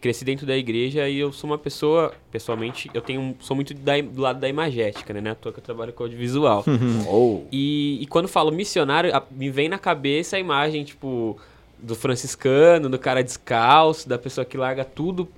cresci 0.00 0.24
dentro 0.24 0.46
da 0.46 0.56
igreja 0.56 1.08
e 1.08 1.18
eu 1.18 1.32
sou 1.32 1.50
uma 1.50 1.58
pessoa, 1.58 2.12
pessoalmente, 2.30 2.88
eu 2.94 3.00
tenho 3.02 3.34
sou 3.40 3.54
muito 3.56 3.74
da, 3.74 4.00
do 4.00 4.20
lado 4.20 4.38
da 4.40 4.48
imagética, 4.48 5.12
né? 5.12 5.20
Não 5.20 5.28
é 5.28 5.32
à 5.32 5.34
toa 5.34 5.52
que 5.52 5.58
eu 5.58 5.64
trabalho 5.64 5.92
com 5.92 6.04
audiovisual. 6.04 6.64
Ou. 7.06 7.46
E, 7.52 7.98
e 8.00 8.06
quando 8.06 8.28
falo 8.28 8.50
missionário, 8.52 9.14
a- 9.14 9.22
me 9.30 9.50
vem 9.50 9.68
na 9.68 9.78
cabeça 9.78 10.36
a 10.36 10.40
imagem, 10.40 10.84
tipo, 10.84 11.36
do 11.78 11.94
franciscano, 11.96 12.88
do 12.88 12.98
cara 12.98 13.22
descalço, 13.24 14.08
da 14.08 14.18
pessoa 14.18 14.44
que 14.44 14.56
larga 14.56 14.84
tudo 14.84 15.28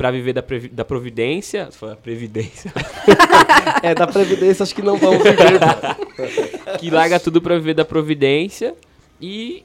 pra 0.00 0.10
viver 0.10 0.32
da, 0.32 0.42
da 0.72 0.82
providência. 0.82 1.66
Você 1.66 1.76
falou, 1.78 1.94
previdência. 1.96 2.72
É, 3.82 3.94
da 3.94 4.06
Previdência 4.06 4.62
acho 4.62 4.74
que 4.74 4.80
não 4.80 4.96
vamos 4.96 5.22
viver. 5.22 5.60
que 6.80 6.88
larga 6.90 7.20
tudo 7.20 7.42
pra 7.42 7.56
viver 7.56 7.74
da 7.74 7.84
providência 7.84 8.74
e, 9.20 9.62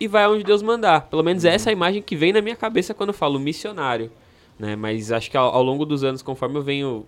e 0.00 0.08
vai 0.08 0.26
onde 0.26 0.42
Deus 0.42 0.62
mandar. 0.62 1.02
Pelo 1.02 1.22
menos 1.22 1.44
Uhum. 1.44 1.50
essa 1.50 1.68
é 1.68 1.70
a 1.70 1.72
imagem 1.72 2.02
que 2.02 2.16
vem 2.16 2.32
na 2.32 2.40
minha 2.42 2.56
cabeça 2.56 2.92
quando 2.94 3.10
eu 3.10 3.14
falo 3.14 3.38
missionário. 3.38 4.10
Né? 4.58 4.74
Mas 4.74 5.12
acho 5.12 5.30
que 5.30 5.36
ao, 5.36 5.54
ao 5.54 5.62
longo 5.62 5.86
dos 5.86 6.02
anos, 6.02 6.20
conforme 6.22 6.56
eu 6.58 6.62
venho 6.62 7.06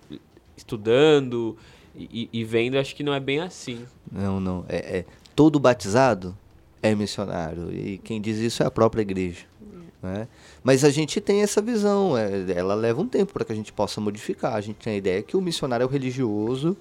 estudando 0.55 1.57
e, 1.95 2.29
e 2.31 2.43
vendo, 2.45 2.77
acho 2.77 2.95
que 2.95 3.03
não 3.03 3.13
é 3.13 3.19
bem 3.19 3.41
assim. 3.41 3.85
Não, 4.09 4.39
não. 4.39 4.65
É, 4.69 4.99
é- 4.99 5.05
todo 5.35 5.59
batizado 5.59 6.35
é 6.81 6.95
missionário. 6.95 7.73
E 7.73 7.97
quem 7.97 8.21
diz 8.21 8.37
isso 8.37 8.63
é 8.63 8.65
a 8.65 8.71
própria 8.71 9.01
igreja. 9.01 9.45
Né? 10.01 10.27
Mas 10.63 10.83
a 10.83 10.89
gente 10.89 11.19
tem 11.19 11.41
essa 11.41 11.61
visão. 11.61 12.17
é, 12.17 12.51
ela 12.51 12.75
leva 12.75 13.01
um 13.01 13.07
tempo 13.07 13.33
para 13.33 13.45
que 13.45 13.51
a 13.51 13.55
gente 13.55 13.73
possa 13.73 13.99
modificar. 13.99 14.55
A 14.55 14.61
gente 14.61 14.77
tem 14.77 14.93
a 14.93 14.97
ideia 14.97 15.21
que 15.21 15.35
o 15.35 15.41
missionário 15.41 15.83
é 15.83 15.87
o 15.87 15.89
religioso 15.89 16.77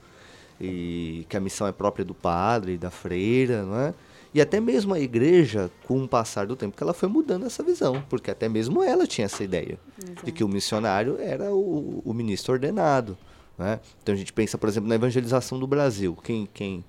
e 0.60 1.25
que 1.28 1.37
a 1.37 1.40
missão 1.40 1.66
é 1.66 1.72
própria 1.72 2.04
do 2.04 2.14
padre, 2.14 2.76
da 2.76 2.90
freira, 2.90 3.62
não 3.62 3.78
é? 3.78 3.94
E 4.34 4.40
até 4.40 4.60
mesmo 4.60 4.92
a 4.92 5.00
igreja, 5.00 5.70
com 5.87 6.02
o 6.02 6.08
passar 6.08 6.46
do 6.46 6.54
tempo, 6.54 6.76
que 6.76 6.82
ela 6.82 6.92
foi 6.92 7.08
mudando 7.08 7.46
essa 7.46 7.62
visão, 7.62 8.04
porque 8.10 8.30
até 8.30 8.48
mesmo 8.48 8.82
ela 8.82 9.06
tinha 9.06 9.25
essa 9.25 9.42
ideia 9.42 9.78
de 10.22 10.30
que 10.30 10.44
o 10.44 10.48
missionário 10.48 11.16
era 11.18 11.50
o, 11.52 12.02
o 12.04 12.12
ministro 12.12 12.52
ordenado. 12.52 13.16
Né? 13.56 13.80
Então 14.02 14.14
a 14.14 14.18
gente 14.18 14.32
pensa, 14.32 14.58
por 14.58 14.68
exemplo, 14.68 14.88
na 14.88 14.94
evangelização 14.94 15.58
do 15.58 15.66
Brasil. 15.66 16.16
Quem, 16.22 16.48
quem, 16.52 16.84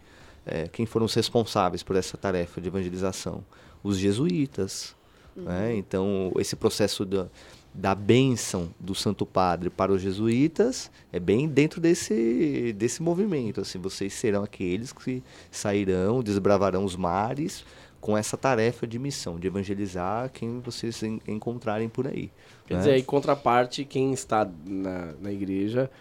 é, 0.46 0.68
quem 0.68 0.86
foram 0.86 1.06
os 1.06 1.14
responsáveis 1.14 1.82
por 1.82 1.96
essa 1.96 2.18
tarefa 2.18 2.60
de 2.60 2.68
evangelização? 2.68 3.44
Os 3.82 3.98
jesuítas. 3.98 4.96
Né? 5.36 5.76
Então 5.76 6.32
esse 6.38 6.56
processo 6.56 7.06
da, 7.06 7.28
da 7.74 7.96
bênção 7.96 8.70
do 8.80 8.94
Santo 8.96 9.26
Padre 9.26 9.70
para 9.70 9.92
os 9.92 10.02
jesuítas 10.02 10.92
é 11.12 11.20
bem 11.20 11.48
dentro 11.48 11.80
desse, 11.80 12.74
desse 12.78 13.02
movimento. 13.02 13.62
Assim, 13.62 13.80
vocês 13.80 14.14
serão 14.14 14.44
aqueles 14.44 14.92
que 14.92 15.24
sairão, 15.52 16.22
desbravarão 16.24 16.84
os 16.84 16.96
mares 16.96 17.64
com 18.02 18.18
essa 18.18 18.38
tarefa 18.38 18.88
de 18.88 18.98
missão, 18.98 19.38
de 19.38 19.48
evangelizar 19.48 20.30
quem 20.32 20.60
vocês 20.62 21.04
en- 21.04 21.20
encontrarem 21.28 21.90
por 21.90 22.08
aí. 22.08 22.32
Quer 22.66 22.76
né? 22.76 22.80
dizer, 22.80 22.98
em 22.98 23.04
contraparte, 23.04 23.84
quem 23.84 24.14
está 24.14 24.50
na, 24.66 25.14
na 25.20 25.32
igreja 25.32 25.92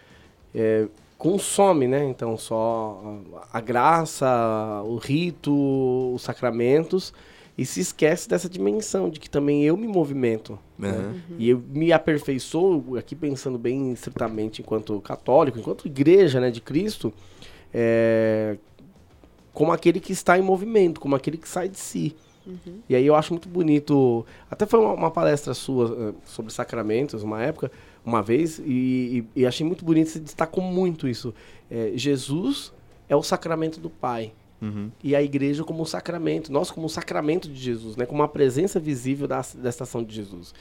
é, 0.55 0.87
consome, 1.17 1.87
né? 1.87 2.05
Então, 2.05 2.37
só 2.37 3.19
a 3.51 3.59
graça, 3.59 4.81
o 4.85 4.95
rito, 4.95 6.13
os 6.15 6.21
sacramentos, 6.21 7.13
e 7.61 7.65
se 7.65 7.79
esquece 7.81 8.29
dessa 8.29 8.47
dimensão 8.47 9.09
de 9.09 9.19
que 9.19 9.29
também 9.29 9.63
eu 9.63 9.75
me 9.75 9.87
movimento. 9.87 10.57
né? 10.77 10.89
Aham. 10.91 11.15
E 11.37 11.49
eu 11.49 11.61
me 11.69 11.91
aperfeiçoo, 11.91 12.95
aqui 12.97 13.15
pensando 13.15 13.57
bem 13.57 13.91
estritamente 13.91 14.61
enquanto 14.61 14.99
católico, 15.01 15.59
enquanto 15.59 15.85
igreja 15.87 16.39
né, 16.39 16.49
de 16.51 16.61
Cristo, 16.61 17.13
é, 17.73 18.57
como 19.53 19.71
aquele 19.71 19.99
que 19.99 20.11
está 20.13 20.37
em 20.37 20.41
movimento, 20.41 20.99
como 20.99 21.15
aquele 21.15 21.37
que 21.37 21.47
sai 21.49 21.67
de 21.67 21.77
si. 21.79 22.15
E 22.87 22.95
aí 22.95 23.05
eu 23.05 23.13
acho 23.13 23.31
muito 23.31 23.47
bonito. 23.47 24.25
Até 24.49 24.65
foi 24.65 24.79
uma, 24.79 24.93
uma 24.93 25.11
palestra 25.11 25.53
sua 25.53 25.95
eh, 26.09 26.13
sobre 26.25 26.51
sacramentos, 26.51 27.21
uma 27.21 27.43
época, 27.43 27.71
uma 28.03 28.23
vez, 28.23 28.57
e, 28.57 29.23
e- 29.35 29.41
e 29.41 29.45
achei 29.45 29.63
muito 29.63 29.85
bonito, 29.85 30.09
você 30.09 30.19
destacou 30.19 30.63
muito 30.63 31.07
isso. 31.07 31.31
Eh, 31.69 31.91
Jesus 31.95 32.73
é 33.07 33.15
o 33.15 33.21
sacramento 33.21 33.79
do 33.79 33.87
Pai. 33.89 34.31
Uhum. 34.61 34.91
E 35.03 35.15
a 35.15 35.21
igreja 35.21 35.63
como 35.63 35.81
um 35.81 35.85
sacramento, 35.85 36.51
nós 36.51 36.69
como 36.69 36.85
um 36.85 36.89
sacramento 36.89 37.47
de 37.47 37.59
Jesus, 37.59 37.95
né? 37.95 38.05
Como 38.05 38.21
uma 38.21 38.27
presença 38.27 38.79
visível 38.79 39.27
da, 39.27 39.43
da 39.55 39.69
estação 39.69 40.03
de 40.03 40.13
Jesus. 40.13 40.53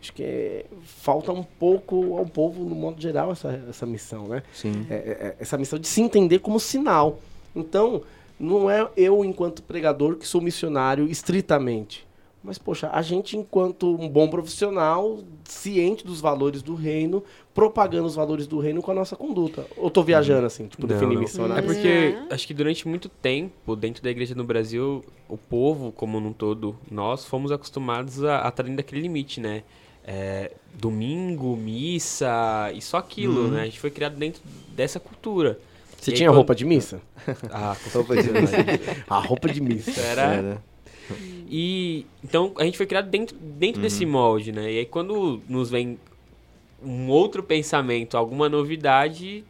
Acho 0.00 0.12
que 0.12 0.22
é, 0.22 0.66
falta 0.82 1.32
um 1.32 1.42
pouco 1.42 2.16
ao 2.16 2.26
povo, 2.26 2.64
no 2.64 2.74
modo 2.74 3.00
geral, 3.00 3.32
essa, 3.32 3.64
essa 3.68 3.86
missão, 3.86 4.28
né? 4.28 4.42
Sim. 4.52 4.86
é, 4.90 4.94
é, 4.94 4.98
é, 4.98 5.36
essa 5.40 5.56
missão 5.56 5.78
de 5.78 5.88
se 5.88 6.00
entender 6.00 6.40
como 6.40 6.60
sinal. 6.60 7.18
Então, 7.54 8.02
não 8.38 8.70
é 8.70 8.86
eu, 8.96 9.24
enquanto 9.24 9.62
pregador, 9.62 10.16
que 10.16 10.26
sou 10.26 10.40
missionário 10.40 11.08
estritamente. 11.08 12.05
Mas, 12.46 12.58
poxa, 12.58 12.88
a 12.92 13.02
gente, 13.02 13.36
enquanto 13.36 13.88
um 14.00 14.08
bom 14.08 14.28
profissional, 14.28 15.18
ciente 15.44 16.06
dos 16.06 16.20
valores 16.20 16.62
do 16.62 16.76
reino, 16.76 17.24
propagando 17.52 18.06
os 18.06 18.14
valores 18.14 18.46
do 18.46 18.60
reino 18.60 18.80
com 18.80 18.92
a 18.92 18.94
nossa 18.94 19.16
conduta. 19.16 19.66
Ou 19.76 19.90
tô 19.90 20.02
viajando, 20.04 20.46
assim, 20.46 20.68
tipo, 20.68 20.86
Não, 20.86 20.94
definir 20.94 21.16
não. 21.38 21.56
É 21.56 21.62
porque 21.62 22.14
Não. 22.16 22.28
acho 22.30 22.46
que 22.46 22.54
durante 22.54 22.86
muito 22.86 23.08
tempo, 23.08 23.74
dentro 23.74 24.00
da 24.02 24.10
igreja 24.10 24.34
no 24.36 24.44
Brasil, 24.44 25.04
o 25.28 25.36
povo, 25.36 25.90
como 25.90 26.18
um 26.18 26.32
todo, 26.32 26.76
nós 26.88 27.24
fomos 27.24 27.50
acostumados 27.50 28.22
a 28.22 28.46
a 28.46 28.48
estar 28.48 28.62
dentro 28.62 28.76
daquele 28.76 29.00
limite, 29.02 29.40
né? 29.40 29.64
É, 30.08 30.52
domingo, 30.74 31.56
missa 31.56 32.70
e 32.72 32.80
só 32.80 32.98
aquilo, 32.98 33.48
né? 33.48 33.62
A 33.62 33.64
gente 33.64 33.80
foi 33.80 33.90
criado 33.90 34.14
dentro 34.16 34.40
dessa 34.76 35.00
cultura. 35.00 35.58
Você 36.00 36.10
E 36.10 36.14
aí 36.14 36.16
tinha 36.18 36.28
quando- 36.28 36.36
roupa 36.36 36.54
de 36.54 36.64
missa? 36.64 37.00
Ah, 37.50 37.74
com 37.82 37.90
Roupa 37.98 38.14
de 38.14 38.22
certeza. 38.22 39.04
A 39.08 39.18
roupa 39.18 39.48
de 39.48 39.60
missa. 39.60 40.00
Era, 40.00 40.22
Era. 40.22 40.62
E 41.48 42.06
então 42.24 42.52
a 42.58 42.64
gente 42.64 42.76
foi 42.76 42.86
criado 42.86 43.08
dentro, 43.08 43.36
dentro 43.36 43.80
desse 43.80 44.04
molde, 44.04 44.52
né? 44.52 44.72
E 44.72 44.78
aí 44.78 44.86
quando 44.86 45.40
nos 45.48 45.70
vem 45.70 45.98
um 46.82 47.08
outro 47.08 47.42
pensamento, 47.42 48.16
alguma 48.16 48.48
novidade, 48.48 49.44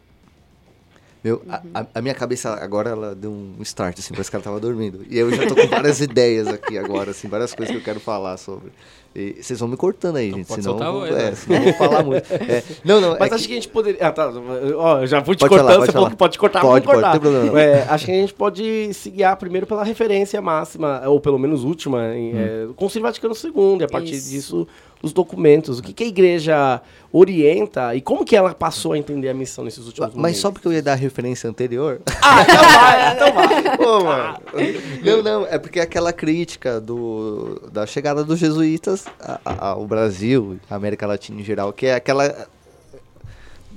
Meu, 1.27 1.41
a- 1.49 1.61
a, 1.73 1.85
a 1.95 2.01
minha 2.01 2.13
cabeça 2.15 2.53
agora 2.53 2.89
ela 2.91 3.13
deu 3.13 3.29
um 3.31 3.55
start, 3.61 3.99
assim, 3.99 4.13
parece 4.13 4.29
que 4.29 4.35
ela 4.37 4.43
tava 4.43 4.59
dormindo. 4.61 5.01
E 5.09 5.17
eu 5.19 5.29
já 5.29 5.45
tô 5.45 5.55
com 5.55 5.67
várias 5.67 5.99
ideias 5.99 6.47
aqui 6.47 6.77
agora, 6.77 7.11
assim, 7.11 7.27
várias 7.27 7.53
coisas 7.53 7.75
que 7.75 7.81
eu 7.81 7.83
quero 7.83 7.99
falar 7.99 8.37
sobre. 8.37 8.71
E 9.13 9.35
vocês 9.41 9.59
vão 9.59 9.67
me 9.67 9.75
cortando 9.75 10.17
aí, 10.17 10.27
Então 10.27 10.37
gente, 10.39 10.47
pode 10.47 10.61
senão, 10.63 10.77
vou, 10.77 11.01
o- 11.01 11.05
é, 11.07 11.33
senão 11.35 11.57
eu 11.57 11.63
vou 11.65 11.73
falar 11.73 12.03
muito. 12.03 12.31
É, 12.33 12.63
não, 12.85 13.01
não, 13.01 13.17
Mas 13.19 13.31
é 13.31 13.35
acho 13.35 13.43
que- 13.43 13.47
que 13.49 13.53
a 13.53 13.55
gente 13.55 13.67
poderia. 13.67 14.07
Ah, 14.07 14.11
tá. 14.11 14.29
Ó, 14.75 14.99
eu 15.01 15.07
já 15.07 15.19
vou 15.19 15.35
te 15.35 15.39
Pode 15.39 15.49
cortando. 15.49 15.65
falar, 15.67 15.75
pode 15.79 15.85
você 15.87 15.91
falou 15.91 16.09
que 16.11 16.15
pode 16.15 16.37
cortar, 16.39 16.61
Pode, 16.61 16.85
pode, 16.85 17.01
cortar. 17.01 17.19
não 17.21 17.45
não. 17.47 17.57
É, 17.57 17.81
acho 17.89 18.05
que 18.05 18.11
a 18.11 18.15
gente 18.15 18.33
pode 18.33 18.93
se 18.93 19.09
guiar 19.09 19.35
primeiro 19.35 19.65
pela 19.67 19.83
referência 19.83 20.41
máxima, 20.41 21.01
ou 21.07 21.19
pelo 21.19 21.37
menos 21.39 21.63
última, 21.63 22.15
em, 22.15 22.35
Hum. 22.35 22.37
é, 22.39 22.65
do 22.67 22.73
Concílio 22.73 23.03
Vaticano 23.07 23.33
II, 23.33 23.77
e 23.81 23.83
a 23.83 23.87
partir 23.87 24.13
Isso. 24.15 24.29
disso, 24.29 24.67
os 25.01 25.13
documentos. 25.13 25.79
O 25.79 25.83
que, 25.83 25.93
que 25.93 26.03
a 26.03 26.07
igreja 26.07 26.81
orienta 27.11 27.95
e 27.95 28.01
como 28.01 28.25
que 28.25 28.35
ela 28.35 28.53
passou 28.53 28.93
a 28.93 28.97
entender 28.97 29.29
a 29.29 29.33
missão 29.33 29.63
nesses 29.63 29.85
últimos 29.85 30.09
Mas 30.09 30.15
momentos. 30.15 30.39
só 30.39 30.51
porque 30.51 30.67
eu 30.67 30.73
ia 30.73 30.81
dar 30.81 30.93
a 30.93 30.95
referência 30.95 31.49
anterior. 31.49 32.01
Ah, 32.21 32.41
então 32.41 32.63
vai, 32.73 33.13
então 33.13 33.33
vai. 33.33 33.77
Pô, 33.77 34.03
mano. 34.03 34.37
Não, 35.03 35.23
não, 35.23 35.47
é 35.47 35.57
porque 35.57 35.79
aquela 35.79 36.11
crítica 36.11 36.81
do, 36.81 37.61
da 37.71 37.85
chegada 37.85 38.23
dos 38.23 38.39
jesuítas 38.39 39.05
ao 39.45 39.85
Brasil, 39.85 40.59
à 40.69 40.75
América 40.75 41.07
Latina 41.07 41.39
em 41.39 41.43
geral, 41.43 41.71
que 41.71 41.85
é 41.85 41.95
aquela. 41.95 42.47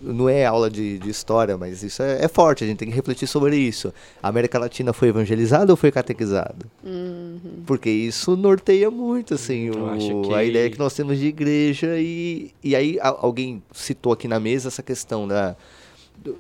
Não 0.03 0.29
é 0.29 0.45
aula 0.47 0.71
de, 0.71 0.99
de 0.99 1.11
história, 1.11 1.57
mas 1.59 1.83
isso 1.83 2.03
é, 2.03 2.25
é 2.25 2.29
forte, 2.29 2.65
a 2.65 2.67
gente 2.67 2.79
tem 2.79 2.89
que 2.89 2.95
refletir 2.95 3.27
sobre 3.27 3.57
isso. 3.57 3.93
A 4.23 4.29
América 4.29 4.59
Latina 4.59 4.93
foi 4.93 5.09
evangelizada 5.09 5.73
ou 5.73 5.77
foi 5.77 5.91
catequizada? 5.93 6.57
Porque 7.67 7.91
isso 7.91 8.37
norteia 8.37 8.91
muito, 8.91 9.35
assim, 9.35 9.67
Eu 9.67 9.75
o- 9.85 9.87
acho 9.91 10.23
que- 10.23 10.35
a 10.35 10.43
ideia 10.45 10.71
que 10.71 10.79
nós 10.79 10.95
temos 10.95 11.19
de 11.19 11.27
igreja. 11.27 11.99
E, 11.99 12.51
e 12.65 12.75
aí 12.75 12.99
a- 13.01 13.09
alguém 13.21 13.63
citou 13.73 14.13
aqui 14.13 14.27
na 14.27 14.41
mesa 14.41 14.69
essa 14.69 14.83
questão 14.83 15.29
da, 15.29 15.55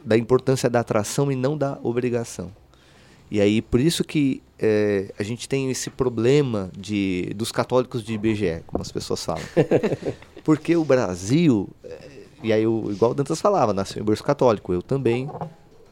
da 0.04 0.16
importância 0.16 0.68
da 0.70 0.80
atração 0.80 1.30
e 1.30 1.36
não 1.36 1.56
da 1.56 1.78
obrigação. 1.82 2.50
E 3.30 3.40
aí, 3.40 3.62
por 3.62 3.78
isso 3.78 4.02
que 4.02 4.42
é, 4.58 5.12
a 5.18 5.22
gente 5.22 5.48
tem 5.48 5.70
esse 5.70 5.88
problema 5.88 6.70
de, 6.76 7.32
dos 7.36 7.52
católicos 7.52 8.02
de 8.02 8.12
IBGE, 8.14 8.62
como 8.66 8.82
as 8.82 8.90
pessoas 8.90 9.24
falam. 9.24 9.42
Porque 10.42 10.74
o 10.76 10.84
Brasil, 10.84 11.68
é, 11.84 11.98
e 12.42 12.52
aí, 12.52 12.62
eu, 12.62 12.88
igual 12.90 13.10
o 13.12 13.14
Dantas 13.14 13.40
falava, 13.40 13.72
nasceu 13.72 14.02
em 14.02 14.04
berço 14.04 14.22
católico, 14.24 14.72
eu 14.72 14.82
também, 14.82 15.28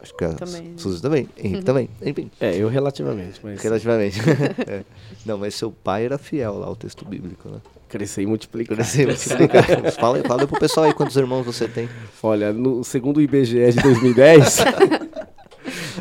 acho 0.02 0.14
que 0.16 0.24
a 0.24 0.32
Também. 0.34 0.72
Suzy 0.76 1.00
também, 1.02 1.28
Henrique 1.36 1.64
também, 1.66 1.88
enfim, 2.04 2.30
É, 2.40 2.56
eu 2.56 2.68
relativamente, 2.68 3.40
mas 3.42 3.60
relativamente. 3.62 4.18
É. 4.66 4.82
Não, 5.26 5.36
mas 5.38 5.54
seu 5.54 5.70
pai 5.70 6.04
era 6.04 6.16
fiel 6.18 6.58
lá 6.58 6.66
ao 6.66 6.76
texto 6.76 7.04
bíblico, 7.04 7.48
né? 7.48 7.58
crescer 7.88 8.20
e 8.22 8.26
multiplicar. 8.26 8.76
Crescer, 8.76 9.06
multiplicar. 9.06 9.64
fala, 9.98 10.22
fala 10.22 10.46
pro 10.46 10.58
pessoal 10.60 10.84
aí 10.86 10.92
quantos 10.92 11.16
irmãos 11.16 11.42
você 11.44 11.66
tem. 11.66 11.88
Olha, 12.22 12.52
no 12.52 12.84
segundo 12.84 13.16
o 13.16 13.20
IBGE 13.22 13.72
de 13.72 13.80
2010, 13.82 14.58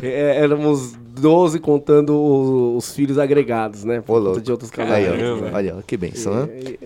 é, 0.02 0.36
éramos 0.36 0.92
12 0.92 1.58
contando 1.60 2.12
os, 2.14 2.84
os 2.84 2.94
filhos 2.94 3.18
agregados, 3.18 3.84
né? 3.84 3.98
Ô, 4.00 4.02
Por 4.02 4.14
conta 4.14 4.24
louco. 4.26 4.40
de 4.40 4.52
outros 4.52 4.70
Aí, 4.78 5.06
ó. 5.08 5.10
Caramba. 5.12 5.50
olha, 5.54 5.76
ó, 5.78 5.82
que 5.82 5.96
benção, 5.96 6.46
né? 6.46 6.48
E- 6.60 6.78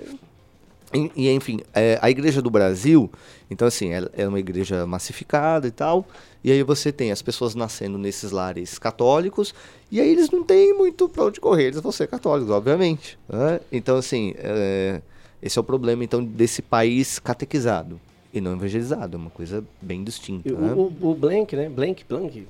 E, 1.17 1.31
enfim, 1.31 1.61
é, 1.75 1.99
a 2.03 2.11
igreja 2.11 2.43
do 2.43 2.51
Brasil, 2.51 3.11
então 3.51 3.67
assim, 3.67 3.91
ela 3.91 4.11
é 4.15 4.27
uma 4.27 4.39
igreja 4.39 4.87
massificada 4.87 5.67
e 5.67 5.71
tal, 5.71 6.07
e 6.45 6.51
aí 6.53 6.63
você 6.63 6.93
tem 6.93 7.11
as 7.11 7.23
pessoas 7.23 7.55
nascendo 7.55 7.97
nesses 7.97 8.31
lares 8.31 8.79
católicos, 8.79 9.55
e 9.91 10.01
aí 10.01 10.09
eles 10.09 10.31
não 10.31 10.45
têm 10.45 10.75
muito 10.75 11.09
pra 11.09 11.25
onde 11.25 11.41
correr, 11.41 11.69
eles 11.69 11.81
vão 11.81 11.93
ser 11.93 12.09
católicos, 12.09 12.51
obviamente. 12.51 13.19
Né? 13.29 13.61
Então 13.71 13.97
assim, 13.97 14.35
é, 14.37 15.01
esse 15.43 15.59
é 15.59 15.61
o 15.61 15.65
problema 15.65 16.05
então 16.05 16.23
desse 16.23 16.63
país 16.63 17.19
catequizado 17.19 18.01
e 18.33 18.41
não 18.41 18.55
evangelizado, 18.55 19.17
é 19.17 19.21
uma 19.21 19.31
coisa 19.31 19.63
bem 19.81 20.03
distinta. 20.03 20.49
E 20.49 20.53
né? 20.53 20.73
O, 20.73 20.93
o, 21.01 21.11
o 21.11 21.15
Blank, 21.15 21.55
né? 21.55 21.69
Blank, 21.69 22.05
Blank. 22.09 22.47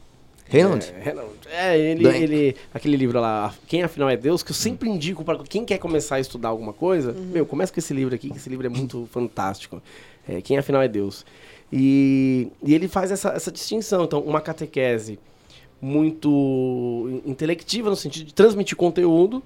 Reynolds? 0.52 0.92
É, 0.94 1.02
Reynolds. 1.02 1.46
É, 1.50 1.78
ele, 1.78 2.02
Blank. 2.02 2.22
ele. 2.22 2.56
Aquele 2.74 2.96
livro 2.96 3.18
lá, 3.20 3.54
Quem 3.66 3.82
Afinal 3.82 4.10
é 4.10 4.16
Deus, 4.16 4.42
que 4.42 4.50
eu 4.50 4.54
sempre 4.54 4.88
indico 4.88 5.24
para 5.24 5.38
quem 5.38 5.64
quer 5.64 5.78
começar 5.78 6.16
a 6.16 6.20
estudar 6.20 6.50
alguma 6.50 6.72
coisa. 6.72 7.12
Meu, 7.12 7.46
começa 7.46 7.72
com 7.72 7.80
esse 7.80 7.94
livro 7.94 8.14
aqui, 8.14 8.30
que 8.30 8.36
esse 8.36 8.50
livro 8.50 8.66
é 8.66 8.68
muito 8.68 9.08
fantástico. 9.10 9.82
É, 10.28 10.40
Quem 10.40 10.58
Afinal 10.58 10.82
é 10.82 10.88
Deus. 10.88 11.24
E, 11.72 12.48
e 12.62 12.74
ele 12.74 12.86
faz 12.86 13.10
essa, 13.10 13.30
essa 13.30 13.50
distinção. 13.50 14.04
Então, 14.04 14.20
uma 14.20 14.40
catequese 14.40 15.18
muito 15.80 17.20
intelectiva, 17.24 17.90
no 17.90 17.96
sentido 17.96 18.26
de 18.26 18.34
transmitir 18.34 18.76
conteúdo, 18.76 19.42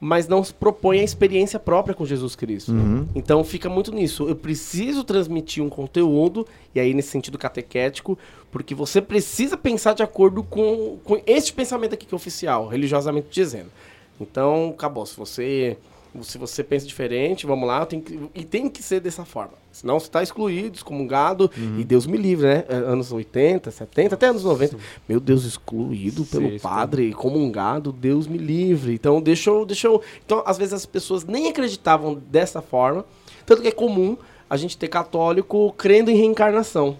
mas 0.00 0.26
não 0.26 0.42
se 0.42 0.54
propõe 0.54 1.00
a 1.00 1.04
experiência 1.04 1.60
própria 1.60 1.94
com 1.94 2.06
Jesus 2.06 2.34
Cristo. 2.34 2.72
Uhum. 2.72 3.06
Então 3.14 3.44
fica 3.44 3.68
muito 3.68 3.92
nisso. 3.92 4.26
Eu 4.26 4.34
preciso 4.34 5.04
transmitir 5.04 5.62
um 5.62 5.68
conteúdo, 5.68 6.46
e 6.74 6.80
aí 6.80 6.94
nesse 6.94 7.10
sentido 7.10 7.36
catequético, 7.36 8.18
porque 8.50 8.74
você 8.74 9.02
precisa 9.02 9.58
pensar 9.58 9.92
de 9.92 10.02
acordo 10.02 10.42
com, 10.42 10.98
com 11.04 11.20
este 11.26 11.52
pensamento 11.52 11.92
aqui 11.92 12.06
que 12.06 12.14
é 12.14 12.16
oficial, 12.16 12.66
religiosamente 12.66 13.28
dizendo. 13.30 13.70
Então, 14.18 14.70
acabou. 14.74 15.04
Se 15.04 15.16
você, 15.16 15.76
se 16.22 16.38
você 16.38 16.64
pensa 16.64 16.86
diferente, 16.86 17.46
vamos 17.46 17.66
lá, 17.66 17.86
tem 17.86 18.00
que, 18.00 18.18
e 18.34 18.44
tem 18.44 18.68
que 18.68 18.82
ser 18.82 19.00
dessa 19.00 19.24
forma. 19.24 19.52
Senão 19.70 20.00
você 20.00 20.06
está 20.06 20.22
excluído, 20.22 20.76
excomungado, 20.76 21.50
e 21.78 21.84
Deus 21.84 22.06
me 22.06 22.16
livre, 22.16 22.46
né? 22.46 22.64
É, 22.68 22.74
Anos 22.74 23.12
80, 23.12 23.70
70, 23.70 24.14
até 24.16 24.26
anos 24.26 24.42
90. 24.42 24.76
Meu 25.08 25.20
Deus, 25.20 25.44
excluído 25.44 26.24
pelo 26.24 26.48
Sexto. 26.50 26.62
padre, 26.62 27.12
comungado, 27.12 27.92
Deus 27.92 28.26
me 28.26 28.38
livre. 28.38 28.94
Então, 28.94 29.20
deixa 29.20 29.50
eu, 29.50 29.64
deixa 29.64 29.86
eu... 29.86 30.02
Então, 30.24 30.42
às 30.44 30.58
vezes 30.58 30.74
as 30.74 30.86
pessoas 30.86 31.24
nem 31.24 31.48
acreditavam 31.48 32.14
dessa 32.14 32.60
forma, 32.60 33.04
tanto 33.46 33.62
que 33.62 33.68
é 33.68 33.72
comum 33.72 34.16
a 34.48 34.56
gente 34.56 34.76
ter 34.76 34.88
católico 34.88 35.72
crendo 35.78 36.10
em 36.10 36.16
reencarnação. 36.16 36.96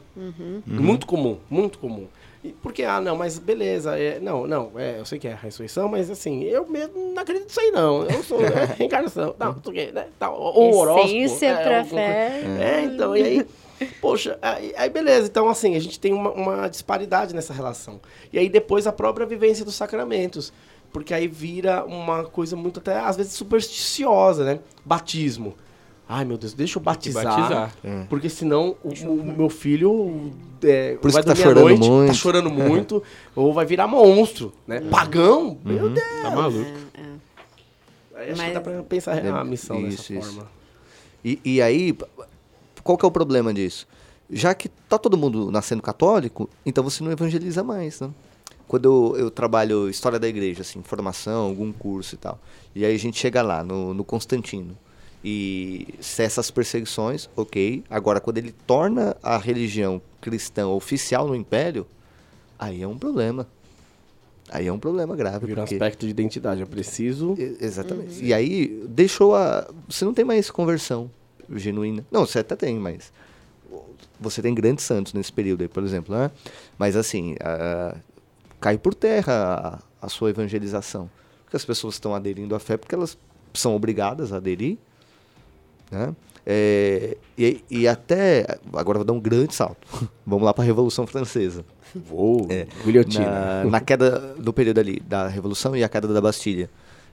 Muito 0.65 1.07
comum, 1.07 1.37
muito 1.51 1.79
comum. 1.81 2.07
E 2.43 2.53
porque, 2.63 2.83
ah, 2.85 3.01
não, 3.01 3.17
mas 3.17 3.39
beleza, 3.39 3.99
é, 3.99 4.19
não, 4.19 4.47
não, 4.47 4.73
é, 4.77 4.99
eu 4.99 5.05
sei 5.05 5.19
que 5.19 5.29
é 5.29 5.33
a 5.33 5.37
ressurreição, 5.37 5.89
mas 5.89 6.11
assim, 6.11 6.43
eu 6.45 6.67
mesmo 6.67 7.13
não 7.13 7.23
acredito 7.23 7.45
nisso 7.47 7.61
aí, 7.61 7.71
não. 7.71 8.05
Eu 8.05 8.23
sou 8.23 8.41
é, 8.43 8.65
reencarnação, 8.79 9.35
não, 9.39 9.53
não 9.53 9.63
sei 9.63 9.91
o 9.91 9.93
né, 9.93 10.07
tal, 10.19 10.41
ou 10.41 10.75
horóscopo. 10.75 11.09
Essência 11.09 11.47
é, 11.49 11.63
pra 11.63 11.79
alguma 11.81 12.01
fé. 12.01 12.43
É, 12.59 12.81
então, 12.85 13.15
e 13.15 13.23
aí, 13.23 13.47
poxa, 14.01 14.39
aí, 14.41 14.73
aí 14.75 14.89
beleza, 14.89 15.29
então 15.29 15.51
assim, 15.51 15.77
a 15.77 15.81
gente 15.81 16.01
tem 16.01 16.15
uma, 16.15 16.31
uma 16.31 16.69
disparidade 16.69 17.35
nessa 17.35 17.53
relação. 17.53 18.01
E 18.33 18.39
aí 18.39 18.49
depois 18.49 18.87
a 18.87 18.93
própria 18.93 19.27
vivência 19.27 19.63
dos 19.63 19.75
sacramentos, 19.75 20.51
porque 20.93 21.13
aí 21.13 21.29
vira 21.29 21.85
uma 21.85 22.25
coisa 22.25 22.57
muito 22.57 22.81
até, 22.81 22.99
às 22.99 23.17
vezes, 23.17 23.35
supersticiosa, 23.35 24.45
né? 24.45 24.61
Batismo. 24.85 25.55
Ai, 26.13 26.25
meu 26.25 26.37
Deus, 26.37 26.53
deixa 26.55 26.77
eu 26.77 26.83
batizar. 26.83 27.25
batizar. 27.25 27.73
Porque 28.09 28.29
senão 28.29 28.75
o, 28.83 28.89
o 28.89 29.25
meu 29.37 29.49
filho 29.49 30.33
é, 30.61 30.97
Por 30.97 31.07
isso 31.07 31.15
vai 31.15 31.23
que 31.23 31.29
tá 31.29 31.35
dormir 31.35 31.43
à 31.43 31.55
chorando 31.55 31.65
noite, 31.79 31.81
tá 31.87 31.91
muito. 31.95 32.15
chorando 32.15 32.51
muito, 32.69 33.03
ou 33.37 33.53
vai 33.55 33.65
virar 33.65 33.87
monstro, 33.87 34.53
né? 34.67 34.81
Pagão? 34.81 35.57
Meu 35.65 35.89
Deus! 35.89 36.09
Tá 36.23 36.31
maluco. 36.31 36.69
Aí 38.15 38.31
acho 38.33 38.37
Mas- 38.39 38.49
que 38.49 38.55
dá 38.55 38.61
pra 38.61 38.83
pensar 38.83 39.25
É, 39.25 39.29
a 39.31 39.45
missão 39.45 39.79
isso, 39.87 40.13
dessa 40.13 40.15
isso. 40.15 40.35
forma. 40.37 40.51
E, 41.25 41.39
e 41.45 41.63
aí, 41.63 41.97
qual 42.83 42.99
que 42.99 43.05
é 43.05 43.09
o 43.09 43.11
problema 43.13 43.55
disso? 43.55 43.87
Já 44.29 44.53
que 44.55 44.69
tá 44.69 44.99
todo 44.99 45.17
mundo 45.17 45.51
nascendo 45.51 45.81
católico, 45.83 46.49
então 46.67 46.83
você 46.83 47.05
não 47.05 47.13
evangeliza 47.13 47.63
mais, 47.63 48.01
né? 48.01 48.11
Quando 48.67 48.85
eu, 49.17 49.17
eu 49.27 49.31
trabalho 49.31 49.89
história 49.89 50.19
da 50.19 50.27
igreja, 50.29 50.63
assim, 50.63 50.81
formação, 50.83 51.43
algum 51.47 51.73
curso 51.73 52.15
e 52.15 52.19
tal, 52.19 52.39
e 52.75 52.85
aí 52.85 52.95
a 52.95 52.99
gente 52.99 53.19
chega 53.19 53.43
lá 53.43 53.63
no, 53.65 53.93
no 53.95 54.05
Constantino 54.05 54.77
e 55.25 55.95
cessa 56.01 56.41
as 56.41 56.51
perseguições, 56.51 57.29
ok. 57.37 57.85
Agora, 57.91 58.21
quando 58.21 58.39
ele 58.39 58.53
torna 58.67 59.17
a 59.23 59.37
religião 59.37 60.01
cristã 60.21 60.69
oficial 60.69 61.29
no 61.29 61.35
Império, 61.35 61.87
aí 62.59 62.83
é 62.83 62.89
um 62.89 62.99
problema. 62.99 63.47
Aí 64.51 64.67
é 64.67 64.73
um 64.73 64.79
problema 64.79 65.15
grave. 65.15 65.47
Vira 65.47 65.61
um 65.61 65.65
porque... 65.65 65.75
aspecto 65.75 66.05
de 66.05 66.11
identidade. 66.11 66.61
Eu 66.61 66.67
preciso. 66.67 67.37
Exatamente. 67.61 68.25
E 68.25 68.35
aí, 68.35 68.85
deixou 68.89 69.37
a. 69.37 69.69
Você 69.89 70.05
não 70.05 70.13
tem 70.13 70.25
mais 70.25 70.51
conversão 70.51 71.11
genuína. 71.55 72.05
Não, 72.11 72.27
você 72.27 72.41
até 72.41 72.57
tem, 72.57 72.79
mas. 72.79 73.13
Você 74.19 74.43
tem 74.43 74.55
grandes 74.55 74.85
santos 74.85 75.15
nesse 75.15 75.33
período 75.33 75.63
aí, 75.63 75.69
por 75.69 75.83
exemplo, 75.83 76.15
né? 76.15 76.31
Mas 76.77 76.97
assim, 76.97 77.37
cai 78.61 78.77
por 78.77 78.93
terra 78.93 79.81
a, 80.01 80.07
a 80.07 80.09
sua 80.09 80.31
evangelização. 80.31 81.09
Porque 81.45 81.57
as 81.57 81.65
pessoas 81.65 81.95
estão 81.95 82.15
aderindo 82.15 82.55
à 82.55 82.61
fé 82.61 82.77
porque 82.77 82.95
elas 82.95 83.17
são 83.55 83.75
obrigadas 83.75 84.33
a 84.33 84.37
aderir. 84.37 84.77
Né? 85.91 86.15
É, 86.47 87.17
e, 87.37 87.63
e 87.71 87.89
até. 87.89 88.59
Agora 88.73 88.99
vou 88.99 89.05
dar 89.05 89.13
um 89.13 89.21
grande 89.21 89.55
salto. 89.55 89.87
Vamos 90.27 90.45
lá 90.45 90.55
para 90.55 90.65
a 90.65 90.67
Revolução 90.67 91.07
Francesa 91.07 91.65
Vou. 91.95 92.47
É, 92.49 92.67
Guilhotina. 92.85 93.65
na, 93.65 93.65
na 93.65 93.81
queda 93.81 94.35
do 94.39 94.53
período 94.53 94.79
ali 94.79 95.01
da 95.01 95.29
Revolução 95.29 95.77
e 95.77 95.83
a 95.83 95.89
queda 95.89 96.09
da 96.09 96.21
Bastilha. 96.21 96.71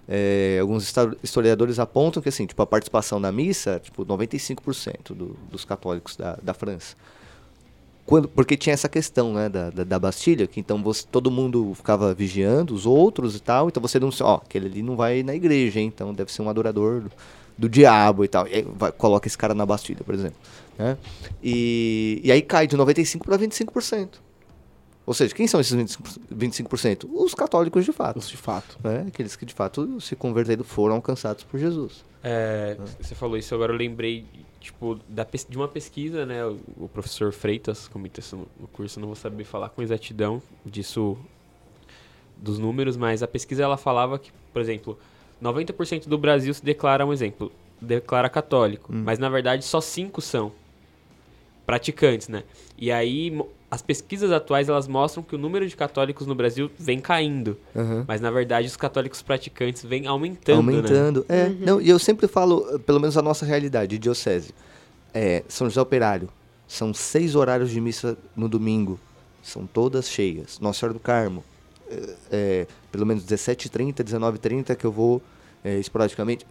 É, 0.07 0.59
alguns 0.61 0.93
historiadores 1.21 1.79
apontam 1.79 2.23
que 2.23 2.29
assim, 2.29 2.45
tipo, 2.45 2.61
a 2.61 2.65
participação 2.65 3.19
na 3.19 3.31
missa, 3.31 3.79
tipo, 3.83 4.05
95% 4.05 5.13
do, 5.13 5.37
dos 5.51 5.65
católicos 5.65 6.15
da, 6.15 6.37
da 6.41 6.53
França. 6.53 6.95
Quando, 8.05 8.29
porque 8.29 8.55
tinha 8.55 8.73
essa 8.73 8.87
questão 8.87 9.33
né, 9.33 9.49
da, 9.49 9.69
da, 9.69 9.83
da 9.83 9.99
Bastilha, 9.99 10.47
que 10.47 10.61
então 10.61 10.81
você, 10.81 11.05
todo 11.11 11.29
mundo 11.29 11.73
ficava 11.75 12.13
vigiando 12.13 12.73
os 12.73 12.85
outros 12.85 13.35
e 13.35 13.39
tal, 13.41 13.67
então 13.67 13.81
você 13.81 13.99
não 13.99 14.09
ó, 14.21 14.35
aquele 14.35 14.67
ali 14.67 14.81
não 14.81 14.95
vai 14.95 15.23
na 15.23 15.35
igreja, 15.35 15.81
hein, 15.81 15.91
então 15.93 16.13
deve 16.13 16.31
ser 16.31 16.41
um 16.41 16.49
adorador 16.49 17.03
do, 17.57 17.67
diabo 17.69 18.23
e 18.23 18.27
tal. 18.27 18.47
E 18.47 18.53
aí 18.55 18.67
vai- 18.75 18.91
coloca 18.91 19.27
esse 19.27 19.37
cara 19.37 19.53
na 19.53 19.65
Bastilha, 19.65 20.01
por 20.03 20.13
exemplo. 20.13 20.37
Né? 20.77 20.97
E, 21.41 22.21
e 22.23 22.31
aí 22.31 22.41
cai 22.41 22.67
de 22.67 22.77
95% 22.77 23.19
para 23.23 23.37
25%. 23.37 24.09
Ou 25.05 25.13
seja, 25.13 25.33
quem 25.33 25.47
são 25.47 25.59
esses 25.61 25.73
25%? 25.73 26.19
25%? 26.33 27.09
Os 27.13 27.33
católicos 27.33 27.85
de 27.85 27.93
fato. 27.93 28.19
De 28.19 28.35
fato. 28.37 28.77
Né? 28.83 29.05
Aqueles 29.07 29.35
que 29.35 29.45
de 29.45 29.53
fato 29.53 29.99
se 30.01 30.15
converteram 30.15 30.63
foram 30.65 30.95
alcançados 30.95 31.43
por 31.45 31.57
Jesus. 31.59 32.03
É, 32.23 32.77
Você 32.99 33.15
falou 33.15 33.37
isso, 33.37 33.55
agora 33.55 33.71
eu 33.71 33.77
lembrei 33.77 34.25
tipo, 34.59 34.99
da, 35.07 35.25
de 35.47 35.55
uma 35.55 35.67
pesquisa, 35.67 36.25
né? 36.25 36.45
O, 36.45 36.59
o 36.77 36.89
professor 36.89 37.31
Freitas 37.31 37.87
comentou 37.87 38.19
isso 38.19 38.35
no, 38.35 38.47
no 38.59 38.67
curso, 38.67 38.99
não 38.99 39.07
vou 39.07 39.15
saber 39.15 39.45
falar 39.45 39.69
com 39.69 39.81
exatidão 39.81 40.41
disso, 40.65 41.17
dos 42.35 42.59
números, 42.59 42.97
mas 42.97 43.23
a 43.23 43.27
pesquisa 43.27 43.63
ela 43.63 43.77
falava 43.77 44.19
que, 44.19 44.29
por 44.51 44.61
exemplo, 44.61 44.99
90% 45.41 46.07
do 46.07 46.17
Brasil 46.17 46.53
se 46.53 46.63
declara 46.63 47.05
um 47.05 47.13
exemplo, 47.13 47.51
declara 47.81 48.29
católico, 48.29 48.91
mas 48.91 49.19
na 49.19 49.29
verdade 49.29 49.63
só 49.63 49.79
5 49.79 50.21
são 50.21 50.51
praticantes, 51.65 52.27
né? 52.27 52.43
E 52.77 52.91
aí 52.91 53.37
as 53.69 53.81
pesquisas 53.81 54.31
atuais 54.31 54.69
elas 54.69 54.87
mostram 54.87 55.21
que 55.21 55.35
o 55.35 55.37
número 55.37 55.67
de 55.67 55.75
católicos 55.75 56.25
no 56.25 56.33
Brasil 56.33 56.71
vem 56.79 56.99
caindo, 56.99 57.57
mas 58.07 58.21
na 58.21 58.31
verdade 58.31 58.67
os 58.67 58.77
católicos 58.77 59.21
praticantes 59.21 59.83
vêm 59.83 60.07
aumentando, 60.07 60.63
né? 60.63 60.77
Aumentando. 60.77 61.25
É, 61.27 61.49
não, 61.49 61.81
e 61.81 61.89
eu 61.89 61.99
sempre 61.99 62.27
falo, 62.27 62.79
pelo 62.79 62.99
menos 62.99 63.17
a 63.17 63.21
nossa 63.21 63.45
realidade, 63.45 63.91
de 63.91 63.99
diocese. 63.99 64.53
É, 65.13 65.43
São 65.47 65.67
José 65.67 65.81
Operário, 65.81 66.29
são 66.67 66.93
seis 66.93 67.35
horários 67.35 67.69
de 67.69 67.81
missa 67.81 68.17
no 68.35 68.47
domingo, 68.47 68.99
são 69.41 69.65
todas 69.65 70.09
cheias. 70.09 70.59
Nossa 70.59 70.79
Senhora 70.79 70.93
do 70.93 70.99
Carmo, 70.99 71.43
é, 71.89 72.15
é, 72.31 72.67
pelo 72.97 73.05
menos 73.05 73.23
17h30, 73.23 74.03
19h30 74.03 74.75
que 74.75 74.83
eu 74.85 74.91
vou 74.91 75.21
é, 75.63 75.77
esporadicamente, 75.77 76.47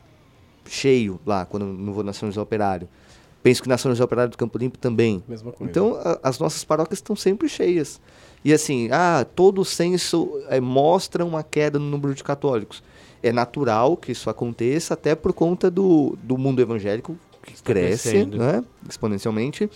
cheio 0.68 1.18
lá, 1.26 1.44
quando 1.44 1.66
não 1.66 1.92
vou 1.92 2.04
na 2.04 2.12
São 2.12 2.28
José 2.28 2.40
Operário. 2.40 2.88
Penso 3.42 3.62
que 3.62 3.68
na 3.68 3.76
São 3.76 3.90
José 3.90 4.02
Operário 4.04 4.30
do 4.30 4.38
Campo 4.38 4.56
Limpo 4.58 4.78
também. 4.78 5.22
Mesma 5.28 5.50
coisa. 5.52 5.68
Então, 5.70 5.96
a- 5.96 6.18
as 6.22 6.38
nossas 6.38 6.62
paróquias 6.64 6.98
estão 6.98 7.14
sempre 7.16 7.48
cheias. 7.48 8.00
E 8.44 8.52
assim, 8.52 8.88
ah, 8.92 9.24
todo 9.34 9.60
o 9.60 9.64
censo 9.64 10.40
eh, 10.48 10.60
mostra 10.60 11.24
uma 11.24 11.42
queda 11.42 11.78
no 11.78 11.84
número 11.86 12.14
de 12.14 12.22
católicos. 12.22 12.82
É 13.22 13.32
natural 13.32 13.96
que 13.96 14.12
isso 14.12 14.30
aconteça, 14.30 14.94
até 14.94 15.14
por 15.16 15.32
conta 15.32 15.68
do, 15.70 16.16
do 16.22 16.36
mundo 16.38 16.60
evangélico, 16.62 17.16
que 17.42 17.54
Está 17.54 17.64
cresce 17.72 18.24
né, 18.26 18.64
exponencialmente. 18.88 19.68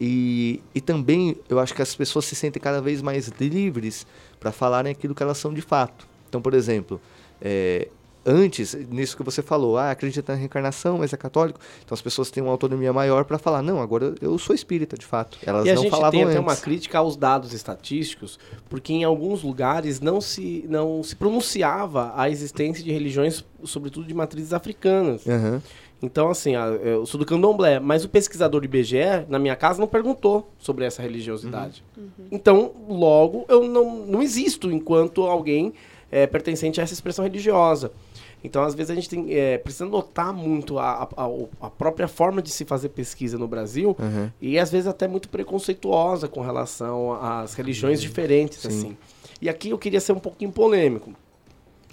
E, 0.00 0.60
e 0.74 0.80
também 0.80 1.36
eu 1.48 1.58
acho 1.58 1.72
que 1.74 1.80
as 1.80 1.94
pessoas 1.94 2.24
se 2.26 2.34
sentem 2.34 2.60
cada 2.60 2.80
vez 2.82 3.00
mais 3.00 3.28
livres 3.40 4.06
para 4.38 4.52
falarem 4.52 4.92
aquilo 4.92 5.14
que 5.14 5.22
elas 5.22 5.38
são 5.38 5.52
de 5.54 5.62
fato. 5.62 6.06
Então, 6.34 6.42
por 6.42 6.52
exemplo, 6.52 7.00
eh, 7.40 7.86
antes, 8.26 8.74
nisso 8.90 9.16
que 9.16 9.22
você 9.22 9.40
falou, 9.40 9.78
ah, 9.78 9.92
acredita 9.92 10.32
na 10.32 10.38
reencarnação, 10.38 10.98
mas 10.98 11.12
é 11.12 11.16
católico, 11.16 11.60
então 11.84 11.94
as 11.94 12.02
pessoas 12.02 12.28
têm 12.28 12.42
uma 12.42 12.50
autonomia 12.50 12.92
maior 12.92 13.24
para 13.24 13.38
falar, 13.38 13.62
não, 13.62 13.80
agora 13.80 14.16
eu 14.20 14.36
sou 14.36 14.52
espírita, 14.52 14.96
de 14.98 15.06
fato. 15.06 15.38
Elas 15.46 15.64
e 15.64 15.70
a 15.70 15.74
não 15.76 15.82
gente 15.82 15.90
falavam 15.92 16.10
tem 16.10 16.22
até 16.22 16.32
antes. 16.32 16.42
uma 16.42 16.56
crítica 16.56 16.98
aos 16.98 17.16
dados 17.16 17.52
estatísticos, 17.52 18.36
porque 18.68 18.92
em 18.92 19.04
alguns 19.04 19.44
lugares 19.44 20.00
não 20.00 20.20
se, 20.20 20.64
não 20.68 21.04
se 21.04 21.14
pronunciava 21.14 22.12
a 22.16 22.28
existência 22.28 22.82
de 22.82 22.90
religiões, 22.90 23.44
sobretudo 23.62 24.08
de 24.08 24.14
matrizes 24.14 24.52
africanas. 24.52 25.24
Aham. 25.28 25.62
Então, 26.02 26.28
assim, 26.28 26.54
a- 26.56 26.66
eu 26.66 27.06
sou 27.06 27.18
do 27.18 27.24
candomblé, 27.24 27.78
mas 27.80 28.04
o 28.04 28.08
pesquisador 28.10 28.60
do 28.60 28.64
IBGE, 28.64 29.24
na 29.28 29.38
minha 29.38 29.54
casa, 29.56 29.80
não 29.80 29.86
perguntou 29.86 30.50
sobre 30.58 30.84
essa 30.84 31.00
religiosidade. 31.00 31.82
Então, 32.30 32.72
logo, 32.88 33.46
eu 33.48 33.66
não, 33.68 34.04
não 34.04 34.20
existo 34.20 34.70
enquanto 34.72 35.22
alguém 35.22 35.72
é, 36.14 36.26
pertencente 36.28 36.80
a 36.80 36.84
essa 36.84 36.92
expressão 36.94 37.24
religiosa. 37.24 37.90
Então, 38.42 38.62
às 38.62 38.74
vezes, 38.74 38.90
a 38.90 38.94
gente 38.94 39.08
tem, 39.08 39.34
é, 39.34 39.58
precisa 39.58 39.86
notar 39.86 40.32
muito 40.32 40.78
a, 40.78 41.08
a, 41.16 41.26
a- 41.66 41.70
própria 41.70 42.06
forma 42.06 42.40
de 42.42 42.50
se 42.50 42.64
fazer 42.64 42.90
pesquisa 42.90 43.36
no 43.38 43.48
Brasil 43.48 43.96
Uhum. 43.98 44.30
e, 44.40 44.58
às 44.58 44.70
vezes, 44.70 44.86
até 44.86 45.08
muito 45.08 45.28
preconceituosa 45.30 46.28
com 46.28 46.40
relação 46.42 47.14
às 47.20 47.54
religiões 47.54 48.00
diferentes, 48.00 48.58
Sim. 48.60 48.68
assim. 48.68 48.96
E 49.40 49.48
aqui 49.48 49.70
eu 49.70 49.78
queria 49.78 50.00
ser 50.00 50.12
um 50.12 50.18
pouquinho 50.20 50.52
polêmico. 50.52 51.12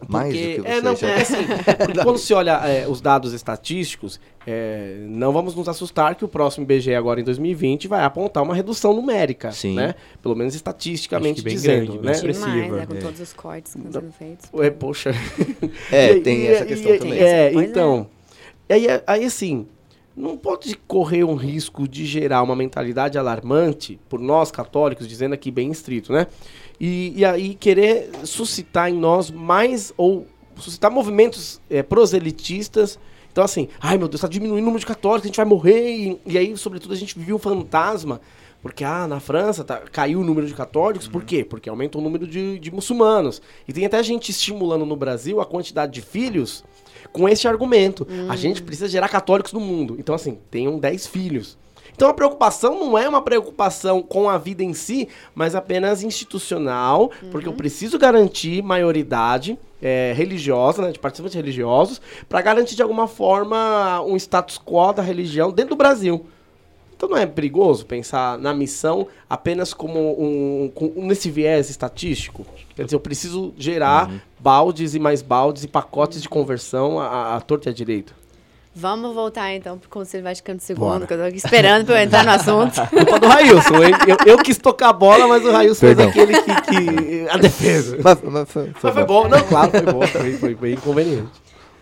Mais 0.08 0.34
Porque, 0.34 0.58
do 0.58 0.64
que 0.64 0.70
é, 0.70 0.76
você 0.76 0.82
não, 0.82 0.96
já- 0.96 1.10
é 1.10 1.22
assim, 1.22 1.36
quando 2.04 2.18
se 2.18 2.34
olha 2.34 2.52
é, 2.68 2.88
os 2.88 3.02
dados 3.02 3.34
estatísticos, 3.34 4.20
é, 4.48 4.96
não 5.08 5.32
vamos 5.32 5.54
nos 5.56 5.70
assustar 5.70 6.16
que 6.16 6.26
o 6.26 6.28
próximo 6.28 6.64
IBGE 6.64 6.96
agora 6.96 7.22
em 7.22 7.24
2020 7.24 7.88
vai 7.88 8.04
apontar 8.04 8.42
uma 8.44 8.56
redução 8.56 8.94
numérica, 8.94 9.52
Sim. 9.52 9.76
né? 9.76 9.94
Pelo 10.22 10.36
menos 10.36 10.56
estatisticamente 10.56 11.42
bem 11.44 11.54
dizendo, 11.54 11.94
grande, 11.94 12.06
né? 12.06 12.12
bem 12.14 12.22
Demais, 12.22 12.40
expressiva. 12.40 12.76
né? 12.78 12.86
Com 12.88 12.96
É. 12.96 13.00
todos 13.00 13.20
os 13.20 13.34
cortes 13.34 13.74
que 13.74 13.80
estão 13.80 14.02
sendo 14.02 14.12
feitos. 14.14 14.50
É, 14.60 14.70
poxa. 14.72 15.12
É, 15.92 16.16
tem 16.20 16.42
e- 16.42 16.48
essa 16.48 16.66
questão 16.66 16.96
e- 16.96 16.98
também. 17.00 17.20
É, 17.20 17.52
Pois 17.52 17.66
é. 17.66 17.70
então. 17.70 18.08
Aí, 18.70 18.88
aí, 19.06 19.26
assim, 19.26 19.68
não 20.16 20.38
pode 20.38 20.76
correr 20.88 21.24
um 21.24 21.36
risco 21.36 21.88
de 21.88 22.06
gerar 22.06 22.44
uma 22.44 22.56
mentalidade 22.56 23.18
alarmante 23.18 24.00
por 24.10 24.20
nós 24.20 24.52
católicos, 24.52 25.08
dizendo 25.08 25.34
aqui 25.34 25.50
bem 25.50 25.72
estrito, 25.72 26.12
né? 26.12 26.28
E, 26.80 27.14
e 27.16 27.26
aí 27.26 27.56
querer 27.56 28.10
suscitar 28.24 28.90
em 28.90 28.98
nós 28.98 29.32
mais, 29.32 29.94
ou 29.96 30.28
suscitar 30.58 30.92
movimentos 30.92 31.62
é, 31.70 31.82
proselitistas. 31.82 33.00
Então, 33.32 33.44
assim, 33.44 33.68
ai 33.80 33.98
meu 33.98 34.08
Deus, 34.08 34.20
está 34.20 34.28
diminuindo 34.28 34.62
o 34.62 34.66
número 34.66 34.80
de 34.80 34.86
católicos, 34.86 35.26
a 35.26 35.28
gente 35.28 35.38
vai 35.38 35.46
morrer. 35.46 35.90
E, 35.90 36.22
e 36.26 36.38
aí, 36.38 36.56
sobretudo, 36.58 36.94
a 36.94 36.98
gente 36.98 37.18
viu 37.18 37.36
um 37.36 37.40
fantasma. 37.40 38.20
Porque, 38.62 38.84
ah, 38.84 39.08
na 39.08 39.20
França 39.20 39.64
tá- 39.64 39.82
caiu 39.92 40.20
o 40.20 40.24
número 40.24 40.46
de 40.46 40.54
católicos, 40.54 41.08
por 41.08 41.24
quê? 41.24 41.44
Porque 41.44 41.68
aumentou 41.68 42.00
o 42.00 42.04
número 42.04 42.28
de, 42.28 42.60
de 42.60 42.70
muçulmanos. 42.72 43.42
E 43.68 43.74
tem 43.74 43.86
até 43.86 44.04
gente 44.04 44.30
estimulando 44.30 44.86
no 44.86 44.96
Brasil 44.96 45.42
a 45.42 45.46
quantidade 45.46 45.92
de 45.94 46.02
filhos 46.02 46.64
com 47.12 47.28
esse 47.28 47.48
argumento. 47.48 48.06
A 48.30 48.36
gente 48.36 48.62
precisa 48.62 48.88
gerar 48.88 49.10
católicos 49.10 49.52
no 49.52 49.60
mundo. 49.60 49.96
Então, 49.98 50.14
assim, 50.14 50.38
tenham 50.52 50.78
10 50.78 51.08
filhos. 51.08 51.58
Então 51.94 52.10
a 52.10 52.14
preocupação 52.14 52.80
não 52.80 52.98
é 52.98 53.08
uma 53.08 53.22
preocupação 53.22 54.02
com 54.02 54.30
a 54.30 54.38
vida 54.38 54.64
em 54.64 54.74
si, 54.74 55.08
mas 55.36 55.54
apenas 55.56 56.02
institucional, 56.04 57.12
porque 57.32 57.48
eu 57.48 57.54
preciso 57.54 58.00
garantir 58.00 58.62
maioridade 58.64 59.58
é, 59.82 60.14
religiosa, 60.16 60.82
né, 60.84 60.92
de 60.92 61.00
participantes 61.00 61.36
religiosos, 61.36 62.02
para 62.30 62.42
garantir 62.42 62.76
de 62.76 62.82
alguma 62.82 63.08
forma 63.08 64.02
um 64.02 64.16
status 64.16 64.58
quo 64.64 64.94
da 64.94 65.02
religião 65.02 65.52
dentro 65.52 65.72
do 65.72 65.78
Brasil. 65.78 66.26
Então 66.96 67.10
não 67.10 67.18
é 67.18 67.26
perigoso 67.26 67.84
pensar 67.88 68.38
na 68.38 68.54
missão 68.54 69.08
apenas 69.28 69.74
como 69.74 70.00
um, 70.00 70.70
com- 70.74 70.94
nesse 70.98 71.32
viés 71.32 71.68
estatístico? 71.70 72.46
Quer 72.76 72.86
dizer, 72.86 72.96
eu 72.96 73.00
preciso 73.00 73.54
gerar 73.58 74.12
baldes 74.40 74.94
e 74.94 75.00
mais 75.00 75.24
baldes 75.24 75.64
e 75.64 75.68
pacotes 75.68 76.22
de 76.22 76.30
conversão 76.30 77.00
à, 77.00 77.36
à 77.36 77.42
torta 77.42 77.70
e 77.70 77.72
à 77.72 77.74
direito. 77.74 78.14
Vamos 78.74 79.14
voltar 79.14 79.54
então 79.54 79.78
pro 79.78 79.90
Conselho 79.90 80.24
Vaticano 80.24 80.58
II, 80.68 80.76
Bora. 80.76 81.06
que 81.06 81.14
eu 81.14 81.18
tô 81.18 81.24
aqui 81.26 81.36
esperando 81.38 81.86
pra 81.86 82.00
eu 82.02 82.06
entrar 82.06 82.24
no 82.24 82.32
assunto. 82.32 82.76
Culpa 82.90 83.20
do 83.20 83.28
Railson? 83.28 83.76
Eu, 83.76 84.18
eu 84.34 84.38
quis 84.38 84.58
tocar 84.58 84.90
a 84.90 84.94
bola, 84.94 85.28
mas 85.28 85.44
o 85.44 85.52
Railson 85.52 85.80
fez 85.82 85.96
Perdão. 85.98 86.10
aquele 86.10 86.42
que, 86.42 86.62
que- 86.62 87.30
a 87.30 87.38
defesa. 87.38 87.98
Mas, 88.02 88.22
mas 88.24 88.50
foi, 88.50 88.72
foi 88.72 88.74
Mas 88.84 88.94
foi 88.94 89.06
bom. 89.06 89.24
bom, 89.24 89.28
não, 89.28 89.44
claro, 89.44 89.72
foi 89.72 89.82
bom, 89.82 90.02
foi, 90.08 90.38
foi 90.38 90.56
bem 90.56 90.78
conveniente. 90.78 91.30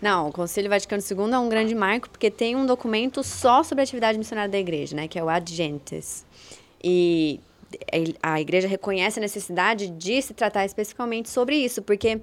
Não, 0.02 0.28
o 0.30 0.32
Conselho 0.32 0.68
Vaticano 0.68 1.00
II 1.08 1.32
é 1.32 1.38
um 1.38 1.48
grande 1.48 1.74
marco 1.76 2.10
porque 2.10 2.28
tem 2.30 2.56
um 2.56 2.66
documento 2.66 3.22
só 3.22 3.62
sobre 3.62 3.82
a 3.82 3.84
atividade 3.84 4.18
missionária 4.18 4.50
da 4.50 4.58
igreja, 4.58 4.96
né, 4.96 5.06
que 5.06 5.16
é 5.18 5.22
o 5.22 5.28
Ad 5.28 5.54
Gentes. 5.54 6.24
E 6.82 7.38
a 8.20 8.40
igreja 8.40 8.66
reconhece 8.66 9.20
a 9.20 9.22
necessidade 9.22 9.88
de 9.90 10.20
se 10.22 10.34
tratar 10.34 10.64
especificamente 10.64 11.28
sobre 11.30 11.54
isso, 11.54 11.82
porque 11.82 12.20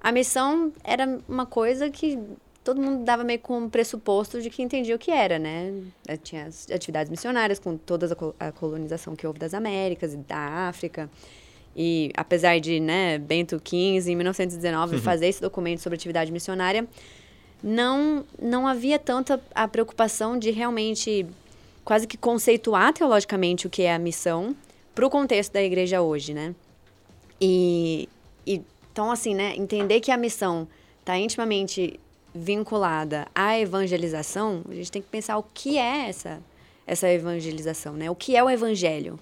a 0.00 0.10
missão 0.10 0.72
era 0.82 1.18
uma 1.28 1.46
coisa 1.46 1.88
que 1.90 2.18
todo 2.62 2.80
mundo 2.80 3.04
dava 3.04 3.24
meio 3.24 3.38
com 3.40 3.58
um 3.58 3.68
pressuposto 3.70 4.40
de 4.40 4.50
que 4.50 4.62
entendia 4.62 4.94
o 4.94 4.98
que 4.98 5.10
era, 5.10 5.38
né? 5.38 5.72
Tinha 6.22 6.44
as 6.46 6.70
atividades 6.70 7.10
missionárias 7.10 7.58
com 7.58 7.76
toda 7.76 8.12
a 8.12 8.14
co- 8.14 8.34
a 8.38 8.52
colonização 8.52 9.16
que 9.16 9.26
houve 9.26 9.38
das 9.38 9.54
Américas 9.54 10.12
e 10.14 10.16
da 10.18 10.68
África. 10.68 11.10
E 11.74 12.10
apesar 12.16 12.58
de, 12.60 12.80
né, 12.80 13.18
Bento 13.18 13.56
XV, 13.64 14.10
em 14.12 14.16
1919, 14.16 14.98
fazer 14.98 15.28
esse 15.28 15.40
documento 15.40 15.80
sobre 15.80 15.94
atividade 15.96 16.30
missionária, 16.32 16.86
não, 17.62 18.24
não 18.40 18.66
havia 18.66 18.98
tanta 18.98 19.40
a 19.54 19.68
preocupação 19.68 20.38
de 20.38 20.50
realmente 20.50 21.26
quase 21.84 22.06
que 22.06 22.16
conceituar 22.16 22.92
teologicamente 22.92 23.66
o 23.66 23.70
que 23.70 23.82
é 23.82 23.94
a 23.94 23.98
missão 23.98 24.54
para 24.94 25.06
o 25.06 25.10
contexto 25.10 25.52
da 25.52 25.62
igreja 25.62 26.00
hoje, 26.02 26.34
né? 26.34 26.54
E, 27.40 28.08
e 28.46 28.60
então 28.92 29.10
assim, 29.10 29.34
né, 29.34 29.54
entender 29.56 30.00
que 30.00 30.10
a 30.10 30.16
missão 30.16 30.66
está 31.00 31.16
intimamente 31.18 31.98
vinculada 32.34 33.26
à 33.34 33.58
evangelização, 33.58 34.62
a 34.68 34.74
gente 34.74 34.92
tem 34.92 35.02
que 35.02 35.08
pensar 35.08 35.36
o 35.38 35.42
que 35.42 35.78
é 35.78 36.08
essa 36.08 36.40
essa 36.90 37.08
evangelização, 37.08 37.92
né? 37.92 38.10
O 38.10 38.16
que 38.16 38.34
é 38.34 38.42
o 38.42 38.50
evangelho? 38.50 39.16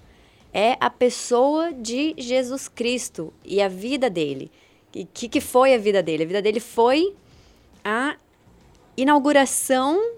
É 0.51 0.75
a 0.79 0.89
pessoa 0.89 1.71
de 1.71 2.15
Jesus 2.17 2.67
Cristo 2.67 3.31
e 3.45 3.61
a 3.61 3.67
vida 3.67 4.09
dele. 4.09 4.51
E 4.95 5.05
que, 5.05 5.29
que 5.29 5.39
foi 5.39 5.75
a 5.75 5.77
vida 5.77 6.01
dele? 6.01 6.23
A 6.23 6.25
vida 6.25 6.41
dele 6.41 6.59
foi 6.59 7.13
a 7.83 8.17
inauguração 8.97 10.15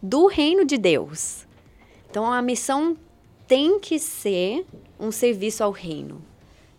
do 0.00 0.28
reino 0.28 0.64
de 0.64 0.78
Deus. 0.78 1.44
Então 2.08 2.32
a 2.32 2.40
missão 2.40 2.96
tem 3.48 3.80
que 3.80 3.98
ser 3.98 4.64
um 4.98 5.10
serviço 5.10 5.64
ao 5.64 5.72
reino, 5.72 6.22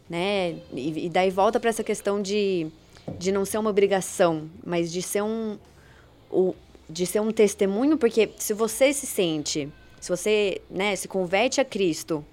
né? 0.10 0.56
E, 0.74 1.08
e 1.08 1.10
daí 1.10 1.30
volta 1.30 1.60
para 1.60 1.70
essa 1.70 1.84
questão 1.84 2.22
de, 2.22 2.68
de 3.18 3.32
não 3.32 3.46
ser 3.46 3.58
uma 3.58 3.70
obrigação, 3.70 4.50
mas 4.66 4.92
de 4.92 5.02
ser 5.02 5.22
um 5.24 5.58
o, 6.32 6.54
de 6.90 7.06
ser 7.06 7.22
um 7.22 7.32
testemunho, 7.32 7.98
porque 7.98 8.32
se 8.38 8.54
você 8.54 8.92
se 8.94 9.06
sente, 9.08 9.70
se 10.00 10.10
você, 10.10 10.62
né, 10.70 10.96
se 10.96 11.08
converte 11.08 11.60
a 11.62 11.66
Cristo 11.66 12.24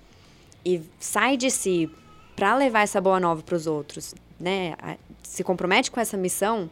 e 0.65 0.81
sai 0.99 1.37
de 1.37 1.51
si 1.51 1.91
para 2.35 2.57
levar 2.57 2.81
essa 2.83 3.01
boa 3.01 3.21
nova 3.21 3.43
para 3.43 3.55
os 3.55 3.67
outros, 3.67 4.15
né, 4.39 4.75
se 5.23 5.45
compromete 5.45 5.91
com 5.91 6.01
essa 6.01 6.17
missão, 6.17 6.69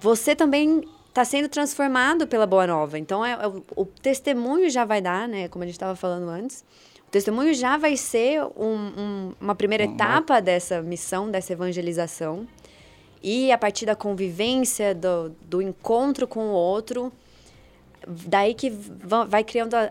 você 0.00 0.34
também 0.36 0.82
está 1.08 1.24
sendo 1.24 1.48
transformado 1.48 2.26
pela 2.26 2.46
boa 2.46 2.66
nova. 2.66 2.98
Então, 2.98 3.24
é, 3.24 3.32
é 3.32 3.46
o, 3.48 3.64
o 3.76 3.84
testemunho 3.84 4.70
já 4.70 4.84
vai 4.84 5.00
dar, 5.00 5.26
né? 5.28 5.48
Como 5.48 5.62
a 5.62 5.66
gente 5.66 5.74
estava 5.74 5.96
falando 5.96 6.28
antes. 6.28 6.64
O 7.06 7.10
testemunho 7.10 7.52
já 7.52 7.76
vai 7.76 7.96
ser 7.96 8.42
um- 8.56 8.92
um- 8.96 9.32
uma 9.40 9.54
primeira 9.54 9.84
etapa 9.84 10.40
dessa 10.40 10.80
missão, 10.80 11.28
dessa 11.30 11.52
evangelização. 11.52 12.46
E 13.22 13.52
a 13.52 13.58
partir 13.58 13.84
da 13.86 13.94
convivência, 13.94 14.94
do, 14.94 15.30
do 15.42 15.60
encontro 15.60 16.26
com 16.26 16.40
o 16.48 16.52
outro, 16.52 17.12
daí 18.06 18.54
que 18.54 18.70
va- 18.70 19.24
vai 19.24 19.44
criando 19.44 19.74
a, 19.74 19.88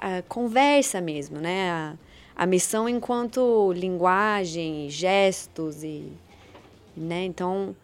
a- 0.00 0.18
a 0.18 0.22
conversa 0.22 1.00
mesmo, 1.00 1.38
né? 1.38 1.70
A, 1.70 1.94
a 2.36 2.46
missão 2.46 2.88
enquanto 2.88 3.72
linguagem, 3.74 4.88
gestos 4.88 5.82
e, 5.82 6.04
né? 6.96 7.24
Então, 7.24 7.74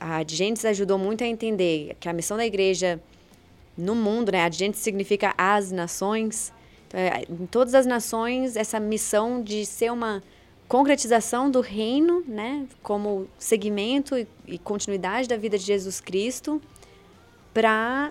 a, 0.00 0.18
a 0.18 0.22
ajudou 0.64 0.98
muito 0.98 1.22
a 1.24 1.26
entender 1.26 1.96
que 2.00 2.08
a 2.08 2.12
missão 2.12 2.36
da 2.36 2.46
igreja 2.46 3.00
no 3.76 3.94
mundo, 3.94 4.32
né? 4.32 4.44
A 4.44 4.48
significa 4.78 5.34
as 5.36 5.70
nações. 5.72 6.52
Então, 6.88 7.00
é, 7.00 7.24
em 7.28 7.46
todas 7.46 7.74
as 7.74 7.84
nações, 7.86 8.56
essa 8.56 8.78
missão 8.80 9.42
de 9.42 9.66
ser 9.66 9.92
uma 9.92 10.22
concretização 10.78 11.48
do 11.48 11.60
reino, 11.60 12.24
né? 12.26 12.66
Como 12.82 13.28
segmento 13.38 14.18
e, 14.18 14.26
e 14.48 14.58
continuidade 14.58 15.28
da 15.28 15.36
vida 15.36 15.56
de 15.56 15.64
Jesus 15.64 16.00
Cristo 16.00 16.60
para 17.52 18.10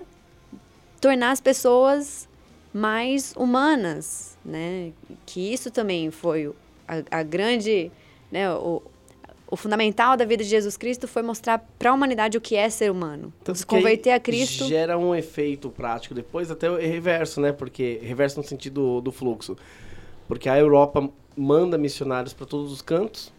tornar 1.02 1.32
as 1.32 1.42
pessoas 1.42 2.28
mais 2.74 3.34
humanas, 3.36 4.38
né? 4.46 4.94
Que 5.26 5.54
isso 5.54 5.70
também 5.70 6.10
foi 6.10 6.48
o- 6.48 6.56
a, 6.88 7.20
a 7.20 7.24
grande, 7.24 7.92
né? 8.32 8.50
O, 8.54 8.82
o 9.52 9.58
fundamental 9.58 10.16
da 10.16 10.24
vida 10.24 10.42
de 10.42 10.50
Jesus 10.50 10.78
Cristo 10.78 11.06
foi 11.06 11.22
mostrar 11.22 11.60
para 11.78 11.90
a 11.92 11.94
humanidade 11.94 12.38
o 12.38 12.42
que 12.42 12.56
é 12.56 12.70
ser 12.70 12.90
humano. 12.90 13.34
Tanto 13.44 13.60
Se 13.60 13.66
converter 13.66 14.12
a 14.12 14.20
Cristo. 14.22 14.66
Gera 14.68 14.98
um 14.98 15.14
efeito 15.14 15.70
prático 15.70 16.16
depois, 16.16 16.50
até 16.50 16.72
o 16.72 16.78
reverso, 16.78 17.42
né? 17.42 17.52
Porque 17.52 18.00
reverso 18.02 18.40
no 18.40 18.44
sentido 18.48 19.02
do 19.02 19.12
fluxo. 19.12 19.58
Porque 20.30 20.48
a 20.48 20.58
Europa 20.58 21.10
manda 21.36 21.78
missionários 21.78 22.34
para 22.34 22.46
todos 22.46 22.72
os 22.72 22.82
cantos. 22.82 23.32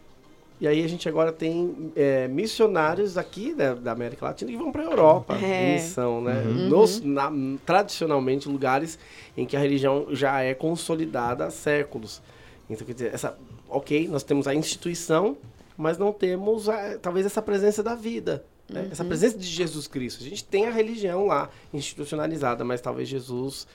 E 0.61 0.69
aí 0.69 0.85
a 0.85 0.89
gente 0.89 1.09
agora 1.09 1.33
tem 1.33 1.93
é, 1.97 2.29
missionários 2.29 3.19
aqui 3.19 3.53
da, 3.53 3.75
da 3.75 3.93
América 3.93 4.25
Latina 4.25 4.51
que 4.51 4.57
vão 4.57 4.71
para 4.71 4.83
a 4.83 4.85
Europa 4.85 5.37
É. 5.37 5.71
em 5.71 5.75
missão, 5.75 6.21
né? 6.23 6.43
Nos, 6.43 7.01
na- 7.01 7.31
tradicionalmente, 7.67 8.49
lugares 8.49 8.99
em 9.37 9.45
que 9.47 9.57
a 9.57 9.61
religião 9.61 10.07
já 10.11 10.41
é 10.43 10.55
consolidada 10.55 11.45
há 11.47 11.51
séculos. 11.51 12.23
Então, 12.71 12.87
quer 12.87 12.95
dizer, 12.95 13.13
essa, 13.13 13.37
ok, 13.69 14.07
nós 14.09 14.23
temos 14.23 14.47
a 14.47 14.55
instituição, 14.55 15.37
mas 15.77 15.99
não 15.99 16.13
temos 16.13 16.69
a- 16.69 16.99
talvez 16.99 17.27
essa 17.27 17.43
presença 17.43 17.83
da 17.83 17.95
vida. 17.97 18.45
né? 18.71 18.89
Essa 18.91 19.05
presença 19.05 19.37
de 19.37 19.45
Jesus 19.47 19.87
Cristo. 19.89 20.23
A 20.23 20.27
gente 20.27 20.43
tem 20.45 20.67
a 20.67 20.71
religião 20.71 21.27
lá 21.27 21.51
institucionalizada, 21.75 22.65
mas 22.65 22.81
talvez 22.81 23.09
Jesus 23.09 23.67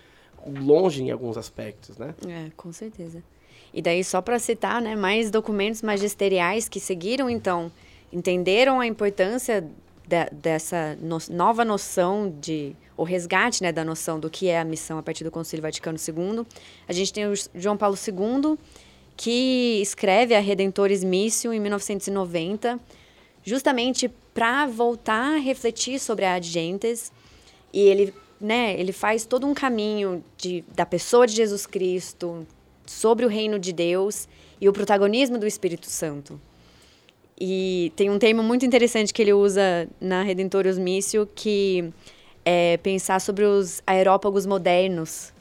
longe 0.47 1.03
em 1.03 1.11
alguns 1.11 1.37
aspectos, 1.37 1.97
né? 1.97 2.15
É, 2.27 2.49
com 2.57 2.71
certeza. 2.71 3.21
E 3.73 3.81
daí, 3.81 4.03
só 4.03 4.21
para 4.21 4.39
citar, 4.39 4.81
né, 4.81 4.95
mais 4.95 5.29
documentos 5.29 5.81
magisteriais 5.81 6.67
que 6.67 6.79
seguiram, 6.79 7.29
então, 7.29 7.71
entenderam 8.11 8.79
a 8.79 8.87
importância 8.87 9.61
de, 10.07 10.25
dessa 10.31 10.97
no, 10.99 11.17
nova 11.29 11.63
noção 11.63 12.33
de 12.41 12.75
o 12.97 13.03
resgate 13.03 13.63
né, 13.63 13.71
da 13.71 13.85
noção 13.85 14.19
do 14.19 14.29
que 14.29 14.49
é 14.49 14.59
a 14.59 14.65
missão 14.65 14.97
a 14.97 15.03
partir 15.03 15.23
do 15.23 15.31
Concílio 15.31 15.61
Vaticano 15.61 15.97
II. 15.97 16.45
A 16.87 16.91
gente 16.91 17.13
tem 17.13 17.27
o 17.27 17.33
João 17.55 17.77
Paulo 17.77 17.95
II, 17.95 18.57
que 19.15 19.79
escreve 19.81 20.35
a 20.35 20.39
Redentores 20.39 21.03
Missio 21.03 21.53
em 21.53 21.59
1990, 21.59 22.79
justamente 23.43 24.09
para 24.33 24.65
voltar 24.65 25.35
a 25.35 25.37
refletir 25.37 25.99
sobre 25.99 26.25
a 26.25 26.33
Adgentes. 26.33 27.11
E 27.71 27.79
ele, 27.79 28.13
né, 28.39 28.77
ele 28.77 28.91
faz 28.91 29.25
todo 29.25 29.47
um 29.47 29.53
caminho 29.53 30.23
de, 30.37 30.63
da 30.75 30.85
pessoa 30.85 31.25
de 31.25 31.35
Jesus 31.35 31.65
Cristo, 31.65 32.45
sobre 32.89 33.23
o 33.23 33.29
reino 33.29 33.59
de 33.59 33.71
Deus 33.71 34.27
e 34.59 34.67
o 34.67 34.73
protagonismo 34.73 35.37
do 35.37 35.45
Espírito 35.45 35.85
Santo. 35.85 36.41
E 37.39 37.93
tem 37.95 38.09
um 38.09 38.17
termo 38.17 38.41
muito 38.41 38.65
interessante 38.65 39.13
que 39.13 39.21
ele 39.21 39.31
usa 39.31 39.87
na 40.01 40.23
Redentores 40.23 40.79
Missio, 40.79 41.29
que 41.35 41.93
é 42.43 42.77
pensar 42.77 43.21
sobre 43.21 43.45
os 43.45 43.79
aerópagos 43.85 44.47
modernos. 44.47 45.31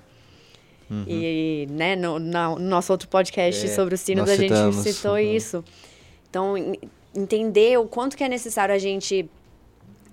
Uhum. 0.90 1.04
E 1.08 1.66
né, 1.70 1.96
no, 1.96 2.18
no, 2.18 2.58
nosso 2.58 2.92
outro 2.92 3.08
podcast 3.08 3.64
é, 3.64 3.68
sobre 3.74 3.94
o 3.94 3.98
sino 3.98 4.22
a 4.24 4.36
gente 4.36 4.74
citou 4.74 5.12
uhum. 5.12 5.18
isso. 5.18 5.64
Então, 6.28 6.54
entender 7.14 7.78
o 7.78 7.86
quanto 7.86 8.14
que 8.14 8.22
é 8.22 8.28
necessário 8.28 8.74
a 8.74 8.78
gente 8.78 9.28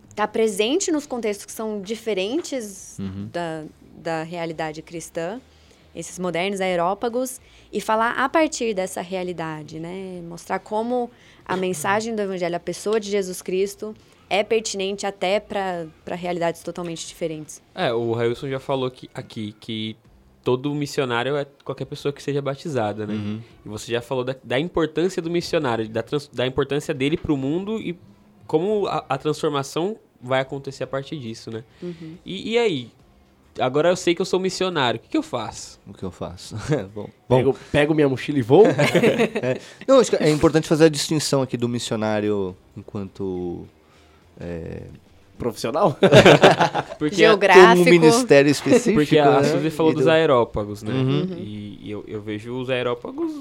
estar 0.10 0.26
tá 0.26 0.28
presente 0.28 0.90
nos 0.90 1.06
contextos 1.06 1.46
que 1.46 1.52
são 1.52 1.82
diferentes 1.82 2.98
uhum. 2.98 3.30
da, 3.32 3.64
da 3.98 4.24
realidade 4.24 4.82
cristã, 4.82 5.42
esses 5.96 6.20
modernos 6.20 6.60
aerópagos, 6.60 7.40
e 7.72 7.80
falar 7.80 8.12
a 8.12 8.28
partir 8.28 8.74
dessa 8.74 9.02
realidade, 9.02 9.80
né? 9.80 10.22
Mostrar 10.28 10.60
como 10.60 11.10
a 11.46 11.56
mensagem 11.56 12.16
do 12.16 12.22
Evangelho, 12.22 12.56
a 12.56 12.60
pessoa 12.60 13.00
de 13.00 13.10
Jesus 13.10 13.42
Cristo, 13.42 13.96
é 14.30 14.44
pertinente 14.44 15.06
até 15.06 15.40
para 15.40 16.16
realidades 16.16 16.62
totalmente 16.62 17.08
diferentes. 17.08 17.62
É, 17.74 17.94
o 17.94 18.12
Railson 18.14 18.50
já 18.50 18.60
falou 18.60 18.90
que, 18.90 19.10
aqui 19.14 19.56
que 19.60 19.96
todo 20.44 20.74
missionário 20.76 21.36
é 21.36 21.46
qualquer 21.64 21.86
pessoa 21.86 22.14
que 22.14 22.22
seja 22.22 22.42
batizada, 22.42 23.08
né? 23.08 23.16
Uhum. 23.16 23.42
E 23.66 23.70
você 23.70 23.92
já 23.92 24.02
falou 24.02 24.24
da, 24.24 24.36
da 24.44 24.60
importância 24.60 25.22
do 25.22 25.30
missionário, 25.30 25.90
da, 25.90 26.04
trans, 26.04 26.28
da 26.28 26.46
importância 26.46 26.94
dele 26.94 27.18
para 27.18 27.34
o 27.34 27.38
mundo 27.38 27.80
e 27.80 27.98
como 28.46 28.86
a, 28.86 29.04
a, 29.10 29.18
transformação 29.18 29.98
vai 30.22 30.42
acontecer 30.42 30.84
a 30.84 30.88
partir 30.88 31.18
disso, 31.18 31.50
né? 31.50 31.64
Uhum. 31.82 32.16
E, 32.24 32.54
e, 32.54 32.58
aí? 32.60 32.92
Agora 33.60 33.90
eu 33.90 33.96
sei 33.96 34.14
que 34.14 34.22
eu 34.22 34.26
sou 34.26 34.40
missionário. 34.40 35.00
O 35.00 35.04
que, 35.04 35.10
que 35.10 35.18
eu 35.18 35.24
faço? 35.24 35.80
O 35.88 35.94
que 35.94 36.04
eu 36.04 36.12
faço? 36.12 36.56
Bom, 36.94 37.10
pego, 37.28 37.58
pego, 37.72 37.94
minha 37.94 38.10
mochila 38.10 38.38
e 38.38 38.42
vou? 38.42 38.66
é. 38.68 39.60
Não, 39.88 40.00
acho 40.00 40.10
que 40.10 40.18
é 40.18 40.30
importante 40.30 40.68
fazer 40.68 40.86
a 40.86 40.90
distinção 40.90 41.42
aqui 41.42 41.56
do 41.56 41.70
missionário 41.70 42.56
enquanto 42.76 43.66
é, 44.40 44.84
profissional? 45.38 45.98
porque 47.00 47.16
Geográfico. 47.16 47.82
um 47.82 47.86
ministério 47.86 48.50
específico. 48.50 48.96
Porque 48.96 49.18
a 49.18 49.42
né? 49.42 49.44
Suzy 49.44 49.70
falou 49.70 49.94
dos 49.94 50.08
aerópagos, 50.08 50.84
né? 50.84 50.94
Uhum. 50.94 51.38
E, 51.38 51.80
e 51.82 51.92
eu, 51.92 52.04
eu, 52.08 52.22
vejo 52.22 52.54
os 52.60 52.70
aerópagos 52.70 53.32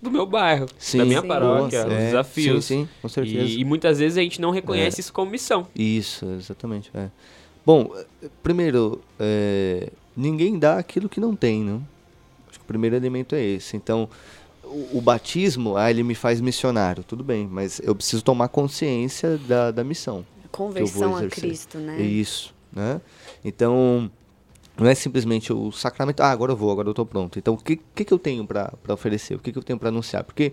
do 0.00 0.10
meu 0.10 0.26
bairro, 0.26 0.66
sim, 0.78 0.98
da 0.98 1.04
minha 1.04 1.22
sim. 1.22 1.28
paróquia, 1.28 1.82
Nossa, 1.82 1.94
os 1.94 2.00
é, 2.00 2.06
desafios. 2.06 2.64
Sim, 2.64 2.84
sim, 2.84 2.88
com 3.00 3.08
certeza. 3.08 3.38
E, 3.38 3.60
e 3.60 3.64
muitas 3.64 3.98
vezes 3.98 4.18
a 4.18 4.22
gente 4.22 4.40
não 4.40 4.50
reconhece 4.50 4.98
é. 4.98 5.00
isso 5.00 5.12
como 5.12 5.30
missão. 5.30 5.66
Isso, 5.74 6.26
exatamente. 6.38 6.90
É. 6.94 7.08
Bom, 7.64 7.94
primeiro, 8.42 9.00
é, 9.18 9.90
ninguém 10.16 10.58
dá 10.58 10.78
aquilo 10.78 11.08
que 11.08 11.18
não 11.18 11.34
tem, 11.34 11.62
né? 11.62 11.80
Acho 12.48 12.58
que 12.58 12.64
o 12.64 12.68
primeiro 12.68 12.94
elemento 12.94 13.34
é 13.34 13.42
esse. 13.42 13.76
Então, 13.76 14.08
o, 14.62 14.98
o, 14.98 15.00
batismo, 15.00 15.76
ah, 15.76 15.90
ele 15.90 16.02
me 16.02 16.14
faz 16.14 16.40
missionário, 16.40 17.02
tudo 17.02 17.24
bem, 17.24 17.46
mas 17.50 17.80
eu 17.82 17.94
preciso 17.94 18.22
tomar 18.22 18.48
consciência 18.48 19.38
da, 19.38 19.70
da 19.70 19.84
missão. 19.84 20.24
Conversão 20.50 21.16
a 21.16 21.26
Cristo, 21.26 21.78
né? 21.78 22.00
Isso, 22.00 22.54
né? 22.72 23.00
Então, 23.44 24.10
não 24.76 24.86
é 24.86 24.94
simplesmente 24.94 25.52
o 25.52 25.72
sacramento, 25.72 26.20
ah, 26.20 26.30
agora 26.30 26.52
eu 26.52 26.56
vou, 26.56 26.70
agora 26.70 26.88
eu 26.88 26.92
estou 26.92 27.06
pronto. 27.06 27.38
Então, 27.38 27.54
o 27.54 27.56
que, 27.56 27.76
que, 27.94 28.04
que 28.04 28.12
eu 28.12 28.18
tenho 28.18 28.46
para 28.46 28.72
oferecer? 28.88 29.34
O 29.34 29.38
que, 29.38 29.52
que 29.52 29.58
eu 29.58 29.62
tenho 29.62 29.78
para 29.78 29.88
anunciar? 29.88 30.22
Porque 30.22 30.52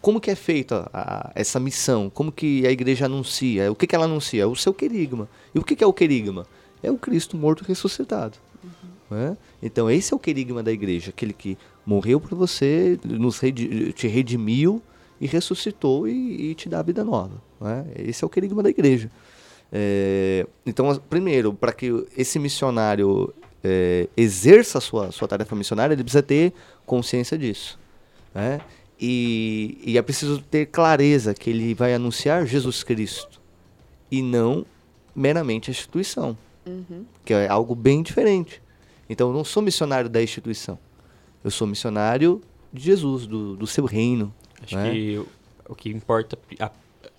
como 0.00 0.20
que 0.20 0.30
é 0.30 0.34
feita 0.34 0.88
a, 0.92 1.30
essa 1.34 1.58
missão? 1.58 2.10
Como 2.10 2.30
que 2.30 2.66
a 2.66 2.70
igreja 2.70 3.06
anuncia? 3.06 3.70
O 3.70 3.74
que, 3.74 3.86
que 3.86 3.94
ela 3.94 4.04
anuncia? 4.04 4.42
É 4.42 4.46
o 4.46 4.54
seu 4.54 4.72
querigma. 4.72 5.28
E 5.54 5.58
o 5.58 5.64
que, 5.64 5.74
que 5.74 5.84
é 5.84 5.86
o 5.86 5.92
querigma? 5.92 6.46
É 6.82 6.90
o 6.90 6.96
Cristo 6.96 7.36
morto 7.36 7.64
ressuscitado. 7.64 8.38
Uhum. 8.62 9.16
Né? 9.16 9.36
Então, 9.62 9.90
esse 9.90 10.12
é 10.12 10.16
o 10.16 10.18
querigma 10.18 10.62
da 10.62 10.70
igreja, 10.70 11.10
aquele 11.10 11.32
que 11.32 11.58
morreu 11.84 12.20
por 12.20 12.34
você, 12.36 12.98
nos 13.04 13.38
redi 13.38 13.92
te 13.92 14.06
redimiu 14.06 14.80
e 15.20 15.26
ressuscitou 15.26 16.06
e, 16.06 16.50
e, 16.50 16.54
te 16.54 16.68
dá 16.68 16.78
a 16.78 16.82
vida 16.82 17.02
nova. 17.02 17.42
Né? 17.60 17.86
Esse 17.96 18.22
é 18.22 18.26
o 18.26 18.30
querigma 18.30 18.62
da 18.62 18.70
igreja. 18.70 19.10
É, 19.72 20.46
então, 20.64 20.94
primeiro, 21.10 21.52
para 21.52 21.72
que 21.72 22.06
esse 22.16 22.38
missionário 22.38 23.34
é, 23.64 24.08
exerça 24.16 24.78
a 24.78 24.80
sua, 24.80 25.10
sua 25.10 25.26
tarefa 25.26 25.56
missionária, 25.56 25.94
ele 25.94 26.04
precisa 26.04 26.22
ter 26.22 26.52
consciência 26.86 27.36
disso. 27.36 27.78
Né? 28.34 28.60
E, 29.00 29.78
e 29.84 29.96
é 29.96 30.02
preciso 30.02 30.40
ter 30.42 30.66
clareza 30.66 31.32
que 31.32 31.50
ele 31.50 31.72
vai 31.72 31.94
anunciar 31.94 32.44
Jesus 32.46 32.82
Cristo 32.82 33.40
e 34.10 34.22
não 34.22 34.66
meramente 35.14 35.70
a 35.70 35.72
instituição, 35.72 36.36
uhum. 36.66 37.04
que 37.24 37.32
é 37.32 37.48
algo 37.48 37.74
bem 37.74 38.02
diferente. 38.02 38.60
Então, 39.08 39.28
eu 39.28 39.34
não 39.34 39.44
sou 39.44 39.62
missionário 39.62 40.10
da 40.10 40.22
instituição, 40.22 40.78
eu 41.44 41.50
sou 41.50 41.66
missionário 41.66 42.42
de 42.72 42.82
Jesus, 42.82 43.26
do, 43.26 43.56
do 43.56 43.66
seu 43.66 43.84
reino. 43.84 44.34
Acho 44.62 44.76
né? 44.76 44.90
que 44.90 45.22
o 45.68 45.74
que 45.74 45.90
importa, 45.90 46.38
a, 46.58 46.70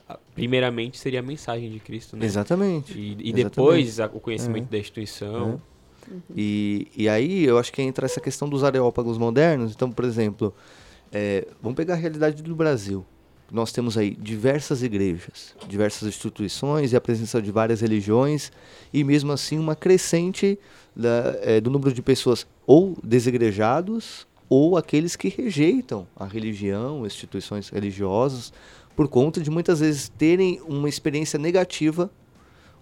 a, 0.07 0.19
primeiramente, 0.35 0.97
seria 0.97 1.19
a 1.19 1.23
mensagem 1.23 1.71
de 1.71 1.79
Cristo, 1.79 2.17
né? 2.17 2.25
Exatamente. 2.25 2.93
E, 2.93 2.99
e 2.99 3.11
Exatamente. 3.11 3.43
depois 3.43 3.99
a, 3.99 4.05
o 4.07 4.19
conhecimento 4.19 4.67
é. 4.67 4.71
da 4.71 4.77
instituição. 4.77 5.61
É. 6.07 6.11
Uhum. 6.11 6.21
E, 6.35 6.87
e 6.95 7.09
aí 7.09 7.45
eu 7.45 7.57
acho 7.57 7.71
que 7.71 7.81
entra 7.81 8.05
essa 8.05 8.19
questão 8.19 8.49
dos 8.49 8.63
areópagos 8.63 9.17
modernos. 9.17 9.71
Então, 9.73 9.91
por 9.91 10.05
exemplo, 10.05 10.53
é, 11.11 11.47
vamos 11.61 11.75
pegar 11.75 11.95
a 11.95 11.97
realidade 11.97 12.41
do 12.41 12.55
Brasil. 12.55 13.05
Nós 13.51 13.71
temos 13.71 13.97
aí 13.97 14.11
diversas 14.11 14.83
igrejas, 14.83 15.55
diversas 15.67 16.07
instituições 16.07 16.93
e 16.93 16.95
a 16.95 17.01
presença 17.01 17.41
de 17.41 17.51
várias 17.51 17.81
religiões, 17.81 18.51
e 18.93 19.03
mesmo 19.03 19.31
assim 19.31 19.57
uma 19.57 19.75
crescente 19.75 20.59
da, 20.95 21.35
é, 21.41 21.59
do 21.59 21.71
número 21.71 21.91
de 21.91 22.01
pessoas 22.01 22.45
ou 22.67 22.95
desigrejados 23.03 24.27
ou 24.47 24.77
aqueles 24.77 25.15
que 25.15 25.29
rejeitam 25.29 26.07
a 26.15 26.25
religião, 26.25 27.05
instituições 27.05 27.69
religiosas, 27.69 28.51
por 28.95 29.07
conta 29.07 29.39
de 29.39 29.49
muitas 29.49 29.79
vezes 29.79 30.09
terem 30.09 30.59
uma 30.67 30.89
experiência 30.89 31.39
negativa 31.39 32.11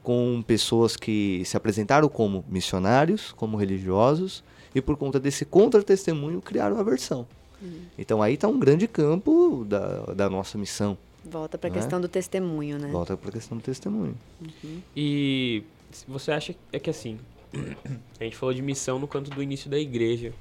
com 0.02 0.42
pessoas 0.46 0.96
que 0.96 1.44
se 1.46 1.58
apresentaram 1.58 2.08
como 2.08 2.44
missionários, 2.48 3.34
como 3.34 3.58
religiosos, 3.58 4.44
e 4.74 4.82
por 4.82 4.96
conta 4.96 5.20
desse 5.20 5.44
contra-testemunho 5.44 6.42
criaram 6.42 6.80
aversão. 6.80 7.28
Uhum. 7.62 7.82
Então 7.98 8.22
aí 8.22 8.36
está 8.36 8.48
um 8.48 8.60
grande 8.60 8.88
campo 8.88 9.66
da, 9.68 10.14
da 10.14 10.30
nossa 10.30 10.58
missão. 10.58 10.98
Volta 11.24 11.58
para 11.58 11.70
a 11.70 11.74
né? 11.74 11.80
questão 11.80 12.00
do 12.00 12.08
testemunho, 12.08 12.78
né? 12.78 12.88
Volta 12.90 13.18
para 13.18 13.30
a 13.30 13.32
questão 13.34 13.58
do 13.58 13.64
testemunho. 13.64 14.16
Uhum. 14.42 14.82
E 14.96 15.64
você 16.08 16.32
acha 16.32 16.56
é 16.72 16.80
que 16.80 16.90
assim, 16.90 17.20
a 18.20 18.24
gente 18.24 18.36
falou 18.36 18.54
de 18.54 18.62
missão 18.62 19.00
no 19.00 19.08
canto 19.08 19.30
do 19.32 19.42
início 19.42 19.70
da 19.70 19.78
igreja. 19.78 20.34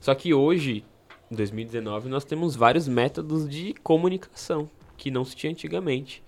Só 0.00 0.14
que 0.14 0.32
hoje, 0.32 0.84
em 1.30 1.34
2019, 1.34 2.08
nós 2.08 2.24
temos 2.24 2.54
vários 2.56 2.86
métodos 2.88 3.48
de 3.48 3.74
comunicação 3.82 4.68
que 4.96 5.10
não 5.10 5.24
se 5.24 5.36
tinha 5.36 5.50
antigamente. 5.52 6.22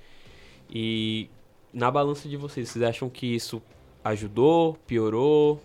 E 0.69 1.29
na 1.73 1.90
balança 1.90 2.29
de 2.29 2.37
vocês, 2.37 2.69
vocês 2.69 2.85
acham 2.85 3.09
que 3.09 3.27
isso 3.27 3.62
ajudou, 4.05 4.75
piorou? 4.87 5.61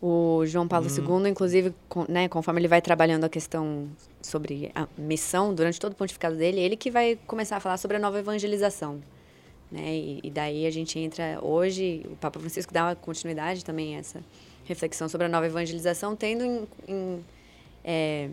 O 0.00 0.44
João 0.44 0.68
Paulo 0.68 0.86
hum. 0.86 1.22
II, 1.22 1.30
inclusive, 1.30 1.74
com, 1.88 2.04
né, 2.08 2.28
conforme 2.28 2.60
ele 2.60 2.68
vai 2.68 2.82
trabalhando 2.82 3.24
a 3.24 3.28
questão 3.28 3.88
sobre 4.20 4.70
a 4.74 4.86
missão, 4.98 5.54
durante 5.54 5.80
todo 5.80 5.92
o 5.92 5.96
pontificado 5.96 6.36
dele, 6.36 6.60
ele 6.60 6.76
que 6.76 6.90
vai 6.90 7.18
começar 7.26 7.56
a 7.56 7.60
falar 7.60 7.76
sobre 7.78 7.96
a 7.96 8.00
nova 8.00 8.18
evangelização. 8.18 9.00
Né? 9.70 9.94
E, 9.94 10.20
e 10.24 10.30
daí 10.30 10.66
a 10.66 10.70
gente 10.70 10.98
entra 10.98 11.38
hoje, 11.42 12.02
o 12.06 12.16
Papa 12.16 12.38
Francisco 12.38 12.72
dá 12.72 12.84
uma 12.84 12.94
continuidade 12.94 13.64
também 13.64 13.96
a 13.96 14.00
essa 14.00 14.20
reflexão 14.64 15.08
sobre 15.08 15.26
a 15.26 15.30
nova 15.30 15.46
evangelização, 15.46 16.14
tendo 16.14 16.44
em, 16.44 16.68
em 16.88 17.24
é, 17.84 18.28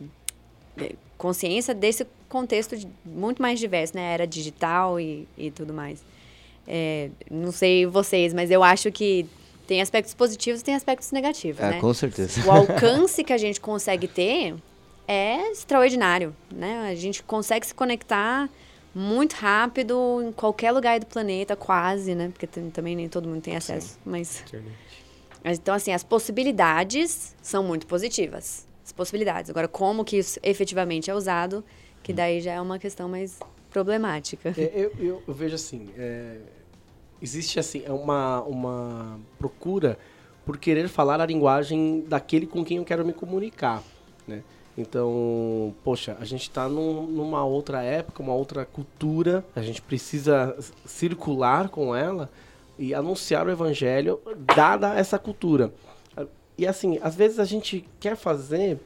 consciência 1.18 1.74
desse 1.74 2.06
contexto 2.28 2.76
de, 2.76 2.88
muito 3.06 3.42
mais 3.42 3.60
diverso, 3.60 3.96
né? 3.96 4.14
Era 4.14 4.26
digital 4.26 5.00
e, 5.00 5.28
e 5.38 5.52
tudo 5.52 5.74
mais. 5.74 6.04
É, 6.68 7.10
não 7.30 7.52
sei 7.52 7.86
vocês, 7.86 8.34
mas 8.34 8.50
eu 8.50 8.64
acho 8.64 8.92
que 8.92 9.28
tem 9.68 9.82
aspectos 9.82 10.14
positivos 10.14 10.62
e 10.62 10.64
tem 10.64 10.76
aspectos 10.76 11.12
negativos, 11.12 11.62
é, 11.62 11.72
né? 11.72 11.80
Com 11.80 11.94
certeza. 11.94 12.46
O 12.46 12.52
alcance 12.52 13.24
que 13.24 13.34
a 13.34 13.38
gente 13.38 13.60
consegue 13.60 14.08
ter 14.08 14.56
é 15.08 15.52
extraordinário, 15.52 16.36
né? 16.52 16.90
A 16.90 16.96
gente 16.96 17.24
consegue 17.24 17.66
se 17.66 17.74
conectar 17.74 18.50
muito 18.94 19.34
rápido 19.34 20.22
em 20.24 20.32
qualquer 20.32 20.72
lugar 20.72 21.00
do 21.00 21.06
planeta, 21.06 21.56
quase, 21.56 22.14
né? 22.14 22.30
Porque 22.30 22.48
também 22.48 22.96
nem 22.96 23.10
todo 23.10 23.28
mundo 23.28 23.42
tem 23.42 23.56
acesso, 23.56 23.98
mas 24.06 24.42
Internet. 24.42 24.76
mas, 25.44 25.58
Então, 25.58 25.74
assim, 25.74 25.92
as 25.92 26.04
possibilidades 26.04 27.36
são 27.42 27.64
muito 27.64 27.88
positivas. 27.88 28.68
As 28.86 28.92
possibilidades. 28.92 29.50
Agora, 29.50 29.68
como 29.68 30.04
que 30.04 30.18
isso 30.18 30.40
efetivamente 30.44 31.10
é 31.10 31.16
usado, 31.16 31.64
que 32.04 32.14
daí 32.14 32.42
já 32.42 32.54
é 32.54 32.62
uma 32.62 32.78
questão 32.78 33.08
mais 33.10 33.40
problemática. 33.72 34.54
É, 34.58 34.72
eu, 34.76 34.92
eu, 35.00 35.24
eu 35.28 35.34
vejo 35.34 35.56
assim, 35.56 35.90
é, 35.98 36.38
existe 37.24 37.60
assim 37.60 37.82
é 37.86 37.92
uma, 37.92 38.42
uma 38.42 39.20
procura 39.40 39.98
por 40.46 40.58
querer 40.58 40.90
falar 40.90 41.22
a 41.22 41.26
linguagem 41.26 42.04
daquele 42.08 42.46
com 42.46 42.66
quem 42.66 42.78
eu 42.78 42.84
quero 42.84 43.06
me 43.06 43.14
comunicar, 43.14 43.82
né? 44.28 44.44
Então, 44.78 45.74
poxa, 45.84 46.18
a 46.20 46.26
gente 46.26 46.42
está 46.42 46.68
num, 46.68 47.04
numa 47.04 47.46
outra 47.46 47.82
época, 47.84 48.22
uma 48.22 48.34
outra 48.34 48.66
cultura, 48.66 49.46
a 49.56 49.62
gente 49.62 49.82
precisa 49.82 50.56
circular 50.86 51.70
com 51.70 51.96
ela 51.96 52.30
e 52.78 52.94
anunciar 52.94 53.46
o 53.46 53.52
evangelho 53.52 54.20
dada 54.56 54.96
essa 54.96 55.18
cultura. 55.18 55.72
E 56.58 56.68
assim, 56.68 57.00
às 57.02 57.16
vezes 57.16 57.40
a 57.40 57.46
gente 57.46 57.86
quer 58.00 58.16
fazer 58.16 58.80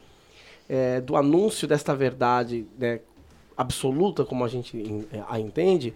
é, 0.69 1.01
do 1.01 1.15
anúncio 1.15 1.67
desta 1.67 1.95
verdade 1.95 2.67
né, 2.77 2.99
absoluta, 3.55 4.25
como 4.25 4.43
a 4.43 4.47
gente 4.47 5.07
a 5.27 5.39
entende, 5.39 5.93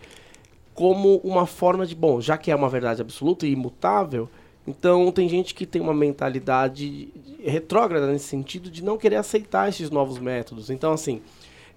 como 0.74 1.18
uma 1.24 1.46
forma 1.46 1.86
de, 1.86 1.96
bom, 1.96 2.22
já 2.22 2.38
que 2.38 2.50
é 2.52 2.56
uma 2.56 2.70
verdade 2.70 3.02
absoluta 3.02 3.46
e 3.46 3.52
imutável, 3.52 4.30
então 4.68 5.12
tem 5.12 5.28
gente 5.28 5.54
que 5.54 5.66
tem 5.66 5.82
uma 5.82 5.94
mentalidade 5.94 7.10
retrógrada 7.44 8.08
nesse 8.08 8.26
sentido 8.26 8.70
de 8.70 8.84
não 8.84 8.98
querer 8.98 9.16
aceitar 9.18 9.68
esses 9.70 9.90
novos 9.90 10.18
métodos. 10.20 10.70
Então, 10.70 10.94
assim, 10.94 11.22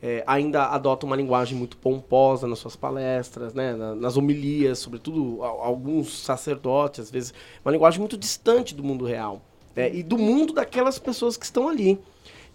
é, 0.02 0.22
ainda 0.26 0.66
adota 0.66 1.06
uma 1.06 1.16
linguagem 1.16 1.56
muito 1.56 1.76
pomposa 1.78 2.46
nas 2.46 2.58
suas 2.58 2.76
palestras, 2.76 3.54
né, 3.54 3.74
na- 3.74 3.94
nas 3.94 4.16
homilias, 4.16 4.78
sobretudo 4.78 5.42
a- 5.42 5.48
alguns 5.48 6.22
sacerdotes, 6.22 7.00
às 7.00 7.10
vezes, 7.10 7.32
uma 7.64 7.72
linguagem 7.72 8.00
muito 8.00 8.16
distante 8.18 8.74
do 8.74 8.84
mundo 8.84 9.04
real 9.06 9.40
né, 9.74 9.92
e 9.92 10.02
do 10.02 10.16
mundo 10.18 10.52
daquelas 10.52 10.98
pessoas 10.98 11.36
que 11.36 11.44
estão 11.44 11.68
ali. 11.68 11.98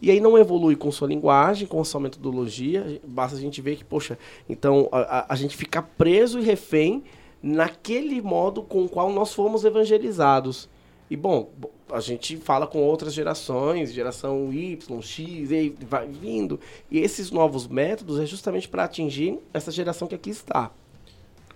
E 0.01 0.09
aí 0.09 0.19
não 0.19 0.37
evolui 0.37 0.75
com 0.75 0.91
sua 0.91 1.07
linguagem, 1.07 1.67
com 1.67 1.83
sua 1.83 1.99
metodologia. 1.99 3.01
Basta 3.05 3.37
a 3.37 3.39
gente 3.39 3.61
ver 3.61 3.75
que, 3.75 3.83
poxa, 3.83 4.17
então 4.47 4.87
a, 4.91 4.99
a- 5.19 5.25
a 5.29 5.35
gente 5.35 5.57
fica 5.57 5.81
preso 5.81 6.39
e 6.39 6.43
refém 6.43 7.03
naquele 7.43 8.21
modo 8.21 8.61
com 8.61 8.83
o 8.83 8.89
qual 8.89 9.11
nós 9.11 9.33
fomos 9.33 9.63
evangelizados. 9.65 10.69
E 11.09 11.15
bom, 11.17 11.49
bo- 11.57 11.71
a 11.91 11.99
gente 11.99 12.37
fala 12.37 12.67
com 12.67 12.79
outras 12.79 13.13
gerações, 13.13 13.91
geração 13.91 14.53
Y, 14.53 15.01
X, 15.01 15.51
e 15.51 15.75
vai 15.89 16.07
vindo. 16.07 16.59
E 16.89 16.99
esses 16.99 17.31
novos 17.31 17.67
métodos 17.67 18.19
é 18.19 18.25
justamente 18.25 18.69
para 18.69 18.83
atingir 18.83 19.39
essa 19.53 19.71
geração 19.71 20.07
que 20.07 20.15
aqui 20.15 20.29
está. 20.29 20.71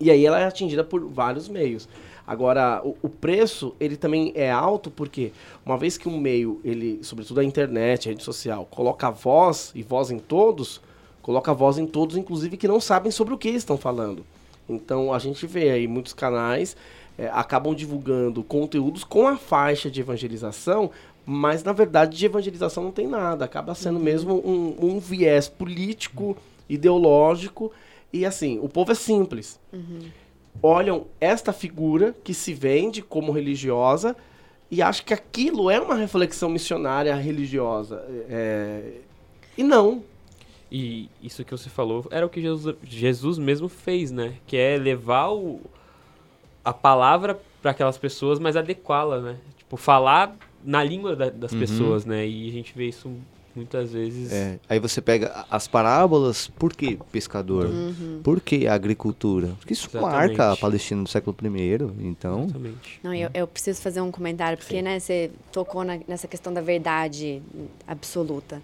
E 0.00 0.10
aí 0.10 0.26
ela 0.26 0.40
é 0.40 0.44
atingida 0.44 0.82
por 0.82 1.06
vários 1.08 1.48
meios. 1.48 1.88
Agora, 2.26 2.80
o, 2.82 2.96
o 3.02 3.08
preço, 3.08 3.74
ele 3.78 3.96
também 3.96 4.32
é 4.34 4.50
alto 4.50 4.90
porque 4.90 5.32
uma 5.64 5.76
vez 5.76 5.98
que 5.98 6.08
um 6.08 6.18
meio, 6.18 6.60
ele, 6.64 7.00
sobretudo 7.02 7.40
a 7.40 7.44
internet, 7.44 8.08
a 8.08 8.12
rede 8.12 8.22
social, 8.22 8.66
coloca 8.70 9.10
voz 9.10 9.72
e 9.74 9.82
voz 9.82 10.10
em 10.10 10.18
todos, 10.18 10.80
coloca 11.20 11.52
voz 11.52 11.76
em 11.76 11.86
todos, 11.86 12.16
inclusive 12.16 12.56
que 12.56 12.68
não 12.68 12.80
sabem 12.80 13.12
sobre 13.12 13.34
o 13.34 13.38
que 13.38 13.50
estão 13.50 13.76
falando. 13.76 14.24
Então 14.68 15.12
a 15.12 15.18
gente 15.18 15.46
vê 15.46 15.70
aí 15.70 15.86
muitos 15.86 16.14
canais 16.14 16.74
eh, 17.18 17.30
acabam 17.32 17.74
divulgando 17.74 18.42
conteúdos 18.42 19.04
com 19.04 19.28
a 19.28 19.36
faixa 19.36 19.90
de 19.90 20.00
evangelização, 20.00 20.90
mas 21.26 21.62
na 21.62 21.72
verdade 21.72 22.16
de 22.16 22.26
evangelização 22.26 22.84
não 22.84 22.90
tem 22.90 23.06
nada. 23.06 23.44
Acaba 23.44 23.74
sendo 23.74 24.00
mesmo 24.00 24.34
um, 24.34 24.76
um 24.80 24.98
viés 24.98 25.48
político, 25.48 26.36
ideológico. 26.68 27.70
E 28.12 28.24
assim, 28.24 28.58
o 28.62 28.68
povo 28.68 28.92
é 28.92 28.94
simples. 28.94 29.60
Olham 30.62 31.06
esta 31.20 31.52
figura 31.52 32.14
que 32.24 32.32
se 32.32 32.54
vende 32.54 33.02
como 33.02 33.32
religiosa 33.32 34.16
e 34.70 34.80
acham 34.80 35.04
que 35.04 35.12
aquilo 35.14 35.70
é 35.70 35.78
uma 35.80 35.94
reflexão 35.94 36.48
missionária 36.48 37.14
religiosa. 37.14 38.04
É, 38.28 38.92
E 39.56 39.62
não. 39.62 40.02
E 40.72 41.08
isso 41.22 41.44
que 41.44 41.50
você 41.52 41.68
falou 41.68 42.06
era 42.10 42.24
o 42.26 42.28
que 42.28 42.40
Jesus, 42.40 42.74
Jesus 42.82 43.38
mesmo 43.38 43.68
fez, 43.68 44.10
né? 44.10 44.34
Que 44.46 44.56
é 44.56 44.76
levar 44.76 45.30
o, 45.30 45.60
a 46.64 46.72
palavra 46.72 47.38
para 47.62 47.70
aquelas 47.70 47.96
pessoas, 47.98 48.38
mas 48.40 48.56
adequá-la, 48.56 49.20
né? 49.20 49.36
Tipo, 49.58 49.76
falar 49.76 50.34
na 50.64 50.82
língua 50.82 51.14
da- 51.14 51.30
das 51.30 51.52
Uhum. 51.52 51.58
pessoas, 51.60 52.04
né? 52.04 52.26
E 52.26 52.48
a 52.48 52.52
gente 52.52 52.72
vê 52.74 52.88
isso 52.88 53.10
muitas 53.54 53.92
vezes. 53.92 54.32
É, 54.32 54.58
aí 54.68 54.78
você 54.78 55.00
pega 55.00 55.44
as 55.50 55.66
parábolas, 55.68 56.48
por 56.58 56.72
que 56.74 56.98
pescador? 57.12 57.70
Por 58.22 58.40
que 58.40 58.66
agricultura? 58.66 59.48
Porque 59.58 59.72
isso 59.72 59.88
Exatamente. 59.90 60.16
marca 60.16 60.52
a 60.52 60.56
Palestina 60.56 61.02
do 61.02 61.08
século 61.08 61.36
I, 61.42 61.78
então... 62.06 62.44
Exatamente. 62.44 63.00
Não, 63.02 63.14
eu, 63.14 63.30
eu 63.34 63.46
preciso 63.46 63.80
fazer 63.80 64.00
um 64.00 64.10
comentário, 64.10 64.58
porque 64.58 64.80
né, 64.82 64.98
você 64.98 65.30
tocou 65.52 65.84
na- 65.84 66.00
nessa 66.08 66.26
questão 66.26 66.52
da 66.52 66.60
verdade 66.60 67.42
absoluta. 67.86 68.62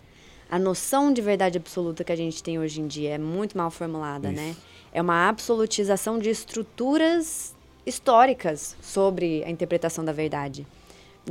A 0.51 0.59
noção 0.59 1.13
de 1.13 1.23
verdade 1.23 1.59
absoluta 1.59 2.03
que 2.03 2.11
a 2.11 2.17
gente 2.17 2.43
tem 2.43 2.59
hoje 2.59 2.81
em 2.81 2.87
dia 2.89 3.11
é 3.15 3.19
muito 3.19 3.57
mal 3.57 3.71
formulada, 3.71 4.33
né? 4.33 4.57
É 4.93 5.01
uma 5.01 5.29
absolutização 5.29 6.19
de 6.19 6.29
estruturas 6.31 7.55
históricas 7.87 8.77
sobre 8.83 9.45
a 9.45 9.51
interpretação 9.51 10.05
da 10.05 10.13
verdade. 10.13 10.67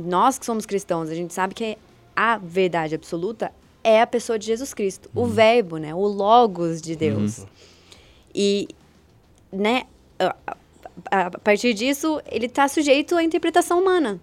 Nós 0.00 0.38
que 0.38 0.46
somos 0.46 0.64
cristãos, 0.64 1.10
a 1.10 1.14
gente 1.14 1.34
sabe 1.34 1.54
que 1.54 1.76
a 2.14 2.38
verdade 2.38 2.94
absoluta 2.94 3.52
é 3.82 4.00
a 4.00 4.06
pessoa 4.06 4.38
de 4.38 4.46
Jesus 4.46 4.74
Cristo, 4.74 5.08
o 5.14 5.24
verbo, 5.26 5.76
né? 5.78 5.94
O 5.94 6.06
logos 6.06 6.80
de 6.82 6.94
Deus. 6.96 7.46
E, 8.34 8.68
né, 9.52 9.84
a, 10.18 10.36
a- 10.46 10.56
a 11.26 11.30
partir 11.38 11.72
disso, 11.74 12.20
ele 12.30 12.46
está 12.46 12.68
sujeito 12.68 13.16
à 13.16 13.22
interpretação 13.24 13.80
humana. 13.80 14.20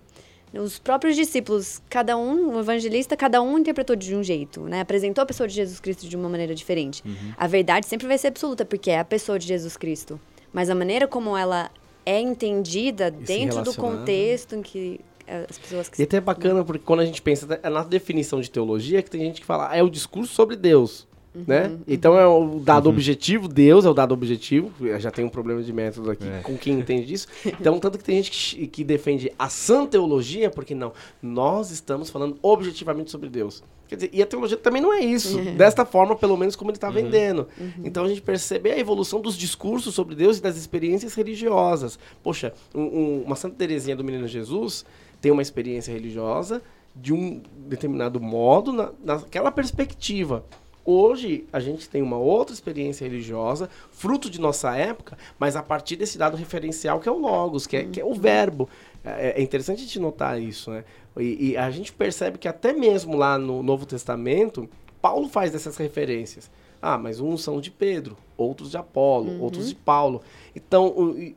Os 0.53 0.79
próprios 0.79 1.15
discípulos, 1.15 1.81
cada 1.89 2.15
um, 2.17 2.55
o 2.55 2.59
evangelista, 2.59 3.17
cada 3.17 3.41
um 3.41 3.57
interpretou 3.59 3.95
de 3.95 4.15
um 4.15 4.23
jeito, 4.23 4.61
né? 4.61 4.79
Apresentou 4.81 5.21
a 5.21 5.25
pessoa 5.25 5.47
de 5.47 5.53
Jesus 5.53 5.79
Cristo 5.79 6.07
de 6.07 6.15
uma 6.15 6.29
maneira 6.29 6.55
diferente. 6.55 7.03
A 7.37 7.47
verdade 7.47 7.85
sempre 7.85 8.07
vai 8.07 8.17
ser 8.17 8.27
absoluta, 8.29 8.63
porque 8.63 8.89
é 8.89 8.99
a 8.99 9.05
pessoa 9.05 9.37
de 9.37 9.45
Jesus 9.45 9.75
Cristo. 9.75 10.19
Mas 10.53 10.69
a 10.69 10.75
maneira 10.75 11.05
como 11.07 11.35
ela 11.35 11.69
é 12.05 12.19
entendida 12.21 13.11
se 13.11 13.25
dentro 13.25 13.57
do 13.63 13.71
contexto 13.81 14.55
em 14.55 14.61
que 14.61 15.01
as 15.49 15.57
pessoas 15.57 15.89
que 15.89 16.01
E 16.01 16.03
até 16.05 16.17
é 16.17 16.21
bacana 16.21 16.63
porque 16.63 16.83
quando 16.85 17.01
a 17.01 17.05
gente 17.05 17.21
pensa 17.21 17.59
é 17.61 17.69
na 17.69 17.83
definição 17.83 18.39
de 18.41 18.49
teologia 18.49 19.01
que 19.01 19.09
tem 19.09 19.21
gente 19.21 19.41
que 19.41 19.45
fala, 19.47 19.69
ah, 19.71 19.77
é 19.77 19.83
o 19.83 19.89
discurso 19.89 20.33
sobre 20.33 20.55
Deus. 20.55 21.07
Né? 21.45 21.77
Então 21.87 22.17
é 22.17 22.25
o 22.25 22.59
dado 22.59 22.89
objetivo, 22.89 23.47
Deus 23.47 23.85
é 23.85 23.89
o 23.89 23.93
dado 23.93 24.11
objetivo. 24.11 24.71
Eu 24.83 24.99
já 24.99 25.11
tem 25.11 25.23
um 25.23 25.29
problema 25.29 25.61
de 25.61 25.71
método 25.71 26.09
aqui 26.09 26.27
É. 26.27 26.39
com 26.41 26.57
quem 26.57 26.79
entende 26.79 27.05
disso. 27.05 27.27
Então, 27.45 27.77
tanto 27.79 27.99
que 27.99 28.03
tem 28.03 28.15
gente 28.23 28.31
que, 28.55 28.65
que 28.67 28.83
defende 28.83 29.31
a 29.37 29.47
sã 29.47 29.85
teologia, 29.85 30.49
porque 30.49 30.73
não, 30.73 30.93
nós 31.21 31.69
estamos 31.69 32.09
falando 32.09 32.37
objetivamente 32.41 33.11
sobre 33.11 33.29
Deus. 33.29 33.63
Quer 33.87 33.95
dizer, 33.97 34.09
e 34.13 34.21
a 34.21 34.25
teologia 34.25 34.57
também 34.57 34.81
não 34.81 34.91
é 34.91 34.99
isso. 35.01 35.37
Desta 35.55 35.85
forma, 35.85 36.15
pelo 36.15 36.35
menos, 36.35 36.55
como 36.55 36.71
ele 36.71 36.77
está 36.77 36.89
vendendo. 36.89 37.47
Então 37.83 38.03
a 38.03 38.07
gente 38.09 38.21
percebe 38.23 38.71
a 38.71 38.79
evolução 38.79 39.21
dos 39.21 39.37
discursos 39.37 39.93
sobre 39.93 40.15
Deus 40.15 40.39
e 40.39 40.41
das 40.41 40.57
experiências 40.57 41.13
religiosas. 41.13 41.99
Poxa, 42.23 42.51
um- 42.73 42.81
um- 42.81 43.23
uma 43.27 43.35
Santa 43.35 43.55
Teresinha 43.57 43.95
do 43.95 44.03
Menino 44.03 44.27
Jesus 44.27 44.83
tem 45.21 45.31
uma 45.31 45.41
experiência 45.41 45.91
religiosa 45.93 46.61
de 46.95 47.13
um 47.13 47.41
determinado 47.67 48.19
modo, 48.19 48.71
na, 48.73 48.91
naquela 49.03 49.51
perspectiva. 49.51 50.43
Hoje, 50.83 51.45
a 51.51 51.59
gente 51.59 51.89
tem 51.89 52.01
uma 52.01 52.17
outra 52.17 52.53
experiência 52.53 53.03
religiosa, 53.05 53.69
fruto 53.91 54.29
de 54.29 54.39
nossa 54.39 54.73
época, 54.75 55.17
mas 55.37 55.55
a 55.57 55.61
partir 55.61 55.97
desse 55.97 56.17
dado 56.17 56.37
referencial 56.37 56.99
que 57.01 57.09
é 57.09 57.11
o 57.11 57.17
Logos, 57.19 57.67
que 57.67 57.75
é, 57.77 57.83
que 57.83 57.99
é 57.99 58.05
o 58.05 58.13
verbo. 58.13 58.69
É, 59.03 59.39
é 59.39 59.41
interessante 59.43 59.79
a 59.79 59.83
gente 59.83 59.99
notar 59.99 60.41
isso, 60.41 60.71
né? 60.71 60.85
E, 61.17 61.49
e 61.51 61.57
a 61.57 61.69
gente 61.71 61.91
percebe 61.91 62.37
que 62.37 62.47
até 62.47 62.71
mesmo 62.71 63.17
lá 63.17 63.37
no 63.37 63.61
Novo 63.61 63.85
Testamento, 63.85 64.69
Paulo 65.01 65.27
faz 65.27 65.51
dessas 65.51 65.75
referências. 65.77 66.49
Ah, 66.81 66.97
mas 66.97 67.19
uns 67.19 67.43
são 67.43 67.59
de 67.59 67.69
Pedro, 67.69 68.15
outros 68.37 68.71
de 68.71 68.77
Apolo, 68.77 69.41
outros 69.41 69.67
de 69.69 69.75
Paulo. 69.75 70.21
Então, 70.55 70.87
o- 70.95 71.17
e- 71.19 71.35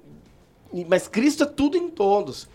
mas 0.88 1.09
Cristo 1.09 1.42
é 1.42 1.46
tudo 1.46 1.76
em 1.76 1.88
todos. 1.88 2.48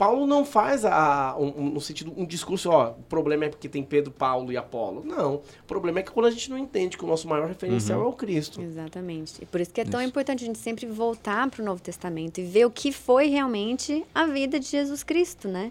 Paulo 0.00 0.26
não 0.26 0.46
faz 0.46 0.82
a, 0.86 1.36
um, 1.38 1.48
um- 1.60 1.70
no 1.72 1.80
sentido 1.80 2.10
um 2.16 2.24
discurso, 2.24 2.70
ó, 2.70 2.92
o 2.92 3.02
problema 3.02 3.44
é 3.44 3.48
porque 3.50 3.68
tem 3.68 3.82
Pedro, 3.82 4.10
Paulo 4.10 4.50
e 4.50 4.56
Apolo. 4.56 5.04
Não. 5.04 5.34
O 5.34 5.42
problema 5.66 5.98
é 6.00 6.02
que 6.02 6.10
quando 6.10 6.24
a 6.24 6.30
gente 6.30 6.48
não 6.48 6.56
entende 6.56 6.96
que 6.96 7.04
o 7.04 7.06
nosso 7.06 7.28
maior 7.28 7.46
referencial 7.46 8.00
é 8.00 8.06
o 8.06 8.12
Cristo. 8.14 8.62
Exatamente. 8.62 9.34
E 9.42 9.44
por 9.44 9.60
isso 9.60 9.70
que 9.70 9.78
é 9.82 9.84
tão 9.84 10.00
importante 10.00 10.42
a 10.42 10.46
gente 10.46 10.58
sempre 10.58 10.86
voltar 10.86 11.50
para 11.50 11.60
o 11.60 11.64
Novo 11.66 11.82
Testamento 11.82 12.38
e 12.40 12.44
ver 12.44 12.64
o 12.64 12.70
que 12.70 12.90
foi 12.92 13.26
realmente 13.28 14.02
a 14.14 14.24
vida 14.24 14.58
de 14.58 14.66
Jesus 14.68 15.02
Cristo, 15.02 15.48
né? 15.48 15.68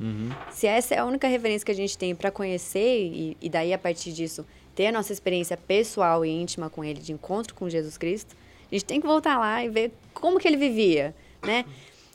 Se 0.51 0.67
essa 0.67 0.93
é 0.93 0.99
a 0.99 1.05
única 1.05 1.27
referência 1.27 1.65
que 1.65 1.71
a 1.71 1.75
gente 1.75 1.97
tem 1.97 2.13
para 2.13 2.29
conhecer 2.29 3.07
e, 3.11 3.35
e 3.41 3.49
daí 3.49 3.73
a 3.73 3.79
partir 3.79 4.11
disso 4.11 4.45
ter 4.75 4.85
a 4.85 4.91
nossa 4.91 5.11
experiência 5.11 5.57
pessoal 5.57 6.23
e 6.23 6.29
íntima 6.29 6.69
com 6.69 6.83
ele, 6.83 6.99
de 7.01 7.11
encontro 7.11 7.55
com 7.55 7.67
Jesus 7.67 7.97
Cristo, 7.97 8.35
a 8.71 8.75
gente 8.75 8.85
tem 8.85 9.01
que 9.01 9.07
voltar 9.07 9.39
lá 9.39 9.65
e 9.65 9.69
ver 9.69 9.91
como 10.13 10.37
que 10.39 10.47
ele 10.47 10.55
vivia, 10.57 11.15
né? 11.41 11.65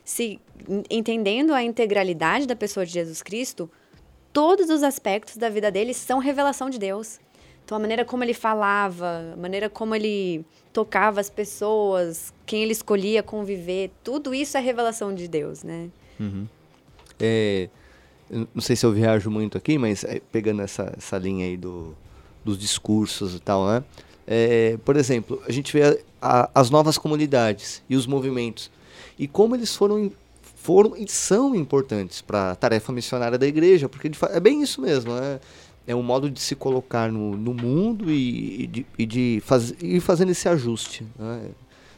Se 0.04 0.38
en- 0.68 0.82
entendendo 0.90 1.52
a 1.52 1.62
integralidade 1.62 2.46
da 2.46 2.54
pessoa 2.56 2.84
de 2.84 2.92
Jesus 2.92 3.22
Cristo, 3.22 3.70
todos 4.32 4.68
os 4.68 4.82
aspectos 4.82 5.36
da 5.36 5.48
vida 5.48 5.70
dele 5.70 5.94
são 5.94 6.18
revelação 6.18 6.68
de 6.68 6.78
Deus. 6.78 7.18
Então, 7.64 7.76
a 7.76 7.80
maneira 7.80 8.04
como 8.04 8.22
ele 8.22 8.34
falava, 8.34 9.32
a 9.32 9.36
maneira 9.36 9.70
como 9.70 9.94
ele 9.94 10.44
tocava 10.72 11.20
as 11.20 11.30
pessoas, 11.30 12.34
quem 12.44 12.62
ele 12.62 12.72
escolhia 12.72 13.22
conviver, 13.22 13.90
tudo 14.02 14.34
isso 14.34 14.58
é 14.58 14.60
revelação 14.60 15.14
de 15.14 15.26
Deus, 15.26 15.62
né? 15.62 15.88
Uhum. 16.20 16.46
É, 17.18 17.70
não 18.54 18.60
sei 18.60 18.76
se 18.76 18.84
eu 18.84 18.92
viajo 18.92 19.30
muito 19.30 19.56
aqui, 19.56 19.78
mas 19.78 20.04
é, 20.04 20.20
pegando 20.30 20.60
essa, 20.60 20.92
essa 20.96 21.16
linha 21.16 21.46
aí 21.46 21.56
do, 21.56 21.96
dos 22.44 22.58
discursos 22.58 23.34
e 23.34 23.40
tal, 23.40 23.66
né? 23.66 23.82
É, 24.26 24.76
por 24.84 24.96
exemplo, 24.96 25.42
a 25.46 25.52
gente 25.52 25.72
vê 25.72 25.82
a, 26.20 26.40
a, 26.42 26.50
as 26.54 26.68
novas 26.68 26.98
comunidades 26.98 27.82
e 27.88 27.96
os 27.96 28.06
movimentos 28.06 28.70
e 29.18 29.26
como 29.28 29.54
eles 29.54 29.74
foram 29.74 30.10
foram 30.56 30.96
e 30.96 31.06
são 31.06 31.54
importantes 31.54 32.22
para 32.22 32.52
a 32.52 32.56
tarefa 32.56 32.90
missionária 32.90 33.36
da 33.36 33.46
igreja, 33.46 33.86
porque 33.86 34.10
é 34.30 34.40
bem 34.40 34.62
isso 34.62 34.80
mesmo, 34.80 35.12
né? 35.12 35.38
é 35.86 35.94
um 35.94 36.02
modo 36.02 36.30
de 36.30 36.40
se 36.40 36.54
colocar 36.54 37.10
no, 37.10 37.36
no 37.36 37.52
mundo 37.52 38.10
e, 38.10 38.62
e, 38.62 38.66
de, 38.66 38.86
e 38.98 39.06
de 39.06 39.42
faz, 39.44 39.74
ir 39.80 40.00
fazendo 40.00 40.30
esse 40.30 40.48
ajuste 40.48 41.06
né? 41.18 41.50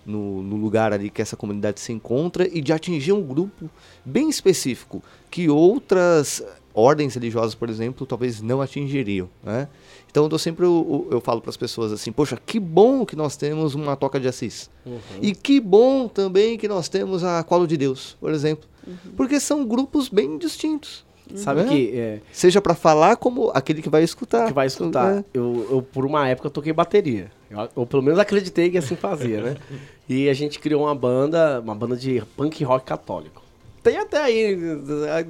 no, 0.05 0.43
no, 0.43 0.57
lugar 0.57 0.93
ali 0.93 1.11
que 1.11 1.23
essa 1.23 1.37
comunidade 1.37 1.81
se 1.81 1.93
encontra 1.93 2.49
e 2.53 2.61
de 2.61 2.73
atingir 2.73 3.13
um 3.13 3.23
grupo 3.23 3.71
bem 4.05 4.29
específico 4.29 5.03
que 5.31 5.49
outras 5.49 6.45
ordens 6.77 7.15
religiosas, 7.15 7.55
por 7.55 7.71
exemplo, 7.71 8.07
talvez 8.07 8.43
não 8.43 8.61
atingiriam. 8.61 9.29
Né? 9.43 9.67
Então 10.11 10.29
eu 10.31 10.39
sempre 10.39 10.67
eu, 10.67 11.09
eu 11.11 11.21
falo 11.21 11.41
para 11.41 11.49
as 11.49 11.57
pessoas 11.57 11.91
assim, 11.91 12.13
poxa, 12.13 12.39
que 12.45 12.61
bom 12.61 13.07
que 13.07 13.17
nós 13.17 13.37
temos 13.37 13.75
uma 13.75 13.97
toca 13.97 14.21
de 14.21 14.29
Assis. 14.29 14.71
Uhum. 14.85 14.99
E 15.23 15.35
que 15.35 15.59
bom 15.59 16.07
também 16.07 16.59
que 16.59 16.69
nós 16.69 16.89
temos 16.89 17.25
a 17.25 17.43
Colo 17.43 17.67
de 17.67 17.79
Deus, 17.79 18.17
por 18.21 18.31
exemplo. 18.31 18.69
Uhum. 18.87 19.13
Porque 19.17 19.41
são 19.41 19.65
grupos 19.65 20.11
bem 20.11 20.37
distintos. 20.37 21.07
Sabe 21.35 21.63
é? 21.63 21.65
que. 21.65 21.99
É, 21.99 22.21
Seja 22.31 22.61
para 22.61 22.75
falar 22.75 23.17
como 23.17 23.51
aquele 23.53 23.83
que 23.83 23.89
vai 23.89 24.05
escutar. 24.05 24.47
Que 24.47 24.53
vai 24.53 24.69
escutar. 24.69 25.17
É. 25.19 25.25
Eu, 25.35 25.67
eu, 25.71 25.83
por 25.83 26.07
uma 26.07 26.29
época, 26.29 26.47
eu 26.47 26.53
toquei 26.53 26.73
bateria. 26.73 27.33
Eu, 27.51 27.69
ou 27.75 27.85
pelo 27.85 28.03
menos 28.03 28.19
acreditei 28.19 28.71
que 28.71 28.79
assim 28.79 28.95
fazia, 28.95 29.43
né? 29.43 29.57
E 30.09 30.29
a 30.29 30.35
gente 30.35 30.61
criou 30.61 30.85
uma 30.85 30.95
banda, 30.95 31.61
uma 31.61 31.75
banda 31.75 31.97
de 31.97 32.23
punk 32.37 32.63
rock 32.63 32.87
católico. 32.87 33.43
Tem 33.87 33.99
até 33.99 34.21
aí, 34.21 34.57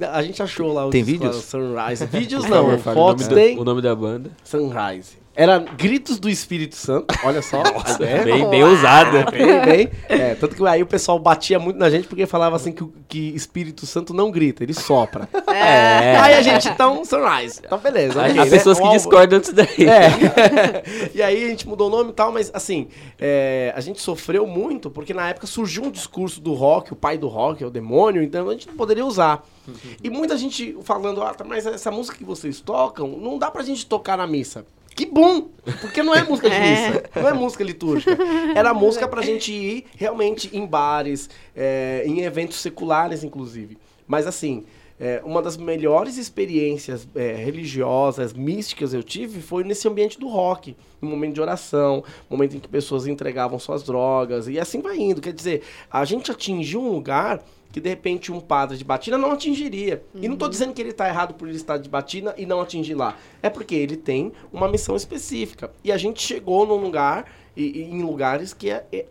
a, 0.03 0.17
a 0.17 0.23
gente 0.23 0.41
achou 0.41 0.73
lá 0.73 0.87
o 0.87 0.89
Tem 0.89 1.03
vídeos? 1.03 1.35
Sunrise. 1.43 2.03
Vídeos 2.09 2.43
não, 2.45 2.75
fotos 2.79 3.27
tem. 3.27 3.55
O 3.55 3.63
nome 3.63 3.83
da 3.83 3.95
banda? 3.95 4.31
Sunrise. 4.43 5.19
Era 5.37 5.59
Gritos 5.59 6.17
do 6.17 6.27
Espírito 6.27 6.75
Santo, 6.75 7.13
olha 7.23 7.43
só. 7.43 7.61
Nossa, 7.61 8.03
é, 8.03 8.23
bem, 8.23 8.49
bem 8.49 8.63
ousada. 8.63 9.27
Bem, 9.29 9.61
bem. 9.61 9.89
É, 10.09 10.33
tanto 10.33 10.55
que 10.55 10.65
aí 10.65 10.81
o 10.81 10.87
pessoal 10.87 11.19
batia 11.19 11.59
muito 11.59 11.77
na 11.77 11.91
gente 11.91 12.07
porque 12.07 12.25
falava 12.25 12.55
assim 12.55 12.71
que, 12.71 12.83
que 13.07 13.35
Espírito 13.35 13.85
Santo 13.85 14.15
não 14.15 14.31
grita, 14.31 14.63
ele 14.63 14.73
sopra. 14.73 15.29
É. 15.47 16.13
é. 16.13 16.17
Aí 16.17 16.33
a 16.33 16.41
gente, 16.41 16.67
então, 16.67 17.05
Sunrise. 17.05 17.61
Então, 17.63 17.77
beleza. 17.77 18.19
Okay, 18.19 18.39
Há 18.39 18.45
né? 18.45 18.49
pessoas 18.49 18.79
que 18.79 18.89
discordam 18.89 19.39
disso 19.39 19.53
daí. 19.53 19.67
É. 19.87 20.83
e 21.13 21.21
aí 21.21 21.45
a 21.45 21.49
gente 21.49 21.67
mudou 21.67 21.87
o 21.87 21.91
nome 21.91 22.09
e 22.09 22.13
tal, 22.13 22.31
mas 22.31 22.49
assim, 22.51 22.87
é, 23.19 23.71
a 23.75 23.81
gente 23.81 24.01
sofreu 24.01 24.47
muito 24.47 24.89
porque 24.89 25.13
na 25.13 25.29
época 25.29 25.45
surgiu 25.45 25.83
um 25.83 25.91
discurso 25.91 26.41
do 26.41 26.53
rock, 26.55 26.93
o 26.93 26.95
pai 26.95 27.15
do 27.15 27.27
rock 27.27 27.63
é 27.63 27.67
o 27.67 27.69
demônio, 27.69 28.23
então 28.23 28.49
a 28.49 28.53
gente 28.53 28.67
não 28.67 28.75
poderia 28.75 29.05
usar. 29.05 29.45
E 30.03 30.09
muita 30.09 30.35
gente 30.35 30.75
falando, 30.83 31.21
ah, 31.21 31.35
mas 31.45 31.65
essa 31.67 31.91
música 31.91 32.17
que 32.17 32.23
vocês 32.23 32.59
tocam, 32.59 33.07
não 33.09 33.37
dá 33.37 33.51
pra 33.51 33.61
gente 33.61 33.85
tocar 33.85 34.17
na 34.17 34.25
missa. 34.25 34.65
Que 34.97 35.05
bom! 35.05 35.49
Porque 35.79 36.01
não 36.01 36.15
é 36.15 36.23
música 36.23 36.49
de 36.49 36.55
é. 36.57 36.59
missa, 36.59 37.03
é. 37.13 37.21
não 37.21 37.29
é 37.29 37.33
música 37.33 37.63
litúrgica. 37.63 38.17
Era 38.55 38.73
música 38.73 39.07
pra 39.07 39.21
gente 39.21 39.53
ir 39.53 39.85
realmente 39.95 40.49
em 40.57 40.65
bares, 40.65 41.29
é, 41.55 42.01
em 42.03 42.21
eventos 42.21 42.57
seculares, 42.57 43.23
inclusive. 43.23 43.77
Mas 44.07 44.25
assim, 44.25 44.65
é, 44.99 45.21
uma 45.23 45.39
das 45.39 45.55
melhores 45.55 46.17
experiências 46.17 47.07
é, 47.15 47.35
religiosas, 47.35 48.33
místicas 48.33 48.91
eu 48.91 49.03
tive 49.03 49.39
foi 49.39 49.63
nesse 49.63 49.87
ambiente 49.87 50.19
do 50.19 50.27
rock, 50.27 50.75
no 50.99 51.07
momento 51.07 51.35
de 51.35 51.41
oração, 51.41 52.03
momento 52.27 52.57
em 52.57 52.59
que 52.59 52.67
pessoas 52.67 53.05
entregavam 53.05 53.59
suas 53.59 53.83
drogas, 53.83 54.47
e 54.47 54.59
assim 54.59 54.81
vai 54.81 54.97
indo. 54.97 55.21
Quer 55.21 55.33
dizer, 55.33 55.61
a 55.91 56.03
gente 56.05 56.31
atingiu 56.31 56.81
um 56.81 56.89
lugar 56.89 57.43
que 57.77 57.81
de 57.81 57.89
repente 57.89 58.31
um 58.31 58.39
padre 58.39 58.75
de 58.75 58.83
batina 58.83 59.19
não 59.19 59.31
atingiria. 59.31 60.03
Uhum. 60.15 60.23
E 60.23 60.27
não 60.27 60.33
estou 60.33 60.47
uhum. 60.47 60.51
dizendo 60.51 60.73
que 60.73 60.81
ele 60.81 60.89
está 60.89 61.07
errado 61.07 61.35
por 61.35 61.47
ele 61.47 61.57
estar 61.57 61.77
de 61.77 61.87
batina 61.87 62.33
e 62.35 62.43
não 62.43 62.59
atingir 62.59 62.95
lá. 62.95 63.15
É 63.41 63.51
porque 63.51 63.75
ele 63.75 63.95
tem 63.95 64.31
uma 64.51 64.67
missão 64.67 64.95
específica. 64.95 65.71
E 65.83 65.91
a 65.91 65.97
gente 65.97 66.19
chegou 66.19 66.65
num 66.65 66.77
lugar, 66.77 67.31
e, 67.55 67.81
e 67.81 67.83
em 67.83 68.01
lugares 68.01 68.51
que 68.51 68.71
é, 68.71 68.83
é, 68.91 69.05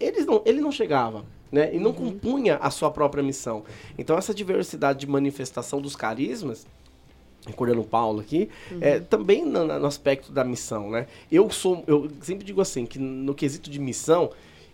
eles 0.00 0.24
não, 0.24 0.40
ele 0.46 0.62
não 0.62 0.72
chegava. 0.72 1.26
Né? 1.52 1.74
E 1.74 1.78
não 1.78 1.90
uhum. 1.90 2.10
compunha 2.10 2.56
a 2.56 2.70
sua 2.70 2.90
própria 2.90 3.22
missão. 3.22 3.64
Então 3.98 4.16
essa 4.16 4.32
diversidade 4.32 5.00
de 5.00 5.06
manifestação 5.06 5.78
dos 5.78 5.94
carismas 5.94 6.66
recordando 7.46 7.82
o 7.82 7.84
Paulo 7.84 8.20
aqui, 8.20 8.48
uhum. 8.72 8.78
é, 8.80 8.98
também 8.98 9.44
no, 9.44 9.64
no, 9.64 9.86
aspecto 9.86 10.32
da 10.32 10.42
missão, 10.42 10.90
né? 10.90 11.06
Eu 11.30 11.48
sou, 11.48 11.84
eu 11.86 12.10
sempre 12.20 12.44
digo 12.44 12.60
assim, 12.60 12.84
que 12.84 12.98
no 12.98 13.32
quesito 13.36 13.70
de 13.70 13.78
missão, 13.78 14.32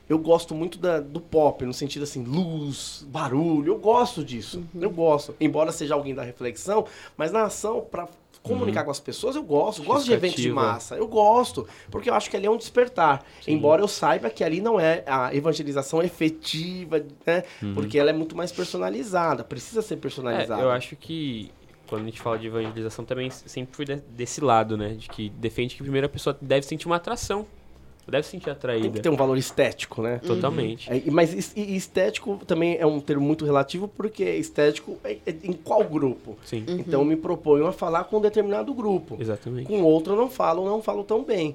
eu 0.08 0.18
gosto 0.18 0.54
muito 0.54 0.78
da, 0.78 1.00
do 1.00 1.20
pop, 1.20 1.64
no 1.64 1.72
sentido 1.72 2.02
assim, 2.02 2.22
luz, 2.24 3.06
barulho, 3.08 3.72
eu 3.72 3.78
gosto 3.78 4.24
disso. 4.24 4.62
Uhum. 4.74 4.82
Eu 4.82 4.90
gosto. 4.90 5.34
Embora 5.40 5.72
seja 5.72 5.94
alguém 5.94 6.14
da 6.14 6.22
reflexão, 6.22 6.86
mas 7.16 7.32
na 7.32 7.44
ação, 7.44 7.80
para 7.80 8.08
comunicar 8.42 8.80
uhum. 8.80 8.86
com 8.86 8.90
as 8.90 9.00
pessoas, 9.00 9.36
eu 9.36 9.42
gosto. 9.42 9.82
Eu 9.82 9.86
gosto 9.86 10.04
de 10.04 10.12
eventos 10.12 10.42
de 10.42 10.50
massa. 10.50 10.96
Eu 10.96 11.06
gosto. 11.06 11.66
Porque 11.90 12.10
eu 12.10 12.14
acho 12.14 12.28
que 12.28 12.36
ali 12.36 12.46
é 12.46 12.50
um 12.50 12.56
despertar. 12.56 13.24
Sim. 13.40 13.52
Embora 13.52 13.80
eu 13.80 13.88
saiba 13.88 14.28
que 14.28 14.42
ali 14.42 14.60
não 14.60 14.78
é 14.78 15.04
a 15.06 15.34
evangelização 15.34 16.02
efetiva, 16.02 17.04
né? 17.24 17.44
Uhum. 17.62 17.74
Porque 17.74 17.98
ela 17.98 18.10
é 18.10 18.12
muito 18.12 18.36
mais 18.36 18.50
personalizada. 18.50 19.44
Precisa 19.44 19.80
ser 19.80 19.96
personalizada. 19.96 20.60
É, 20.60 20.64
eu 20.64 20.70
acho 20.70 20.96
que 20.96 21.50
quando 21.86 22.02
a 22.02 22.04
gente 22.06 22.20
fala 22.20 22.38
de 22.38 22.46
evangelização 22.46 23.04
também 23.04 23.30
sempre 23.30 23.76
fui 23.76 23.84
desse 23.84 24.40
lado, 24.40 24.76
né? 24.76 24.94
De 24.94 25.08
que 25.08 25.28
defende 25.30 25.76
que 25.76 25.82
primeiro 25.82 26.06
a 26.06 26.10
pessoa 26.10 26.36
deve 26.40 26.66
sentir 26.66 26.86
uma 26.86 26.96
atração 26.96 27.46
deve 28.10 28.24
se 28.24 28.30
sentir 28.30 28.50
atraída. 28.50 28.84
Tem 28.84 28.92
que 28.92 29.00
ter 29.00 29.08
um 29.08 29.16
valor 29.16 29.38
estético, 29.38 30.02
né? 30.02 30.18
Totalmente. 30.18 30.90
É, 30.90 31.02
mas 31.10 31.54
estético 31.56 32.40
também 32.46 32.76
é 32.78 32.86
um 32.86 33.00
termo 33.00 33.24
muito 33.24 33.44
relativo, 33.44 33.86
porque 33.86 34.24
estético 34.24 34.98
é, 35.04 35.18
é 35.24 35.34
em 35.44 35.52
qual 35.52 35.84
grupo? 35.84 36.36
Sim. 36.44 36.64
Uhum. 36.68 36.78
Então 36.78 37.00
eu 37.00 37.06
me 37.06 37.16
proponho 37.16 37.66
a 37.66 37.72
falar 37.72 38.04
com 38.04 38.18
um 38.18 38.20
determinado 38.20 38.74
grupo. 38.74 39.16
Exatamente. 39.20 39.66
Com 39.66 39.82
outro 39.82 40.14
eu 40.14 40.16
não 40.16 40.28
falo, 40.28 40.64
não 40.64 40.82
falo 40.82 41.04
tão 41.04 41.22
bem. 41.22 41.54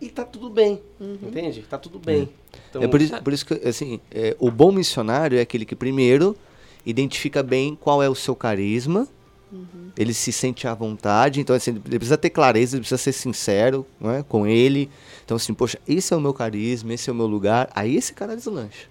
E 0.00 0.08
tá 0.08 0.24
tudo 0.24 0.50
bem, 0.50 0.80
uhum. 1.00 1.18
entende? 1.22 1.62
Tá 1.62 1.78
tudo 1.78 1.98
bem. 1.98 2.22
É. 2.22 2.58
Então, 2.70 2.82
é 2.82 2.88
por 2.88 3.00
isso, 3.00 3.22
por 3.22 3.32
isso 3.32 3.46
que, 3.46 3.54
assim, 3.66 4.00
é, 4.10 4.36
o 4.38 4.50
bom 4.50 4.70
missionário 4.70 5.38
é 5.38 5.40
aquele 5.40 5.64
que 5.64 5.74
primeiro 5.74 6.36
identifica 6.84 7.42
bem 7.42 7.74
qual 7.74 8.02
é 8.02 8.08
o 8.08 8.14
seu 8.14 8.36
carisma, 8.36 9.08
Uhum. 9.52 9.90
Ele 9.96 10.12
se 10.12 10.32
sente 10.32 10.66
à 10.66 10.74
vontade, 10.74 11.40
então 11.40 11.54
assim, 11.54 11.70
ele 11.70 11.98
precisa 11.98 12.18
ter 12.18 12.30
clareza, 12.30 12.76
ele 12.76 12.80
precisa 12.80 12.98
ser 12.98 13.12
sincero 13.12 13.86
é, 14.02 14.22
com 14.22 14.46
ele. 14.46 14.90
Então, 15.24 15.36
assim, 15.36 15.54
poxa, 15.54 15.78
esse 15.86 16.12
é 16.12 16.16
o 16.16 16.20
meu 16.20 16.34
carisma, 16.34 16.92
esse 16.92 17.08
é 17.08 17.12
o 17.12 17.16
meu 17.16 17.26
lugar. 17.26 17.68
Aí 17.74 17.96
esse 17.96 18.12
cara 18.12 18.36
deslancha. 18.36 18.88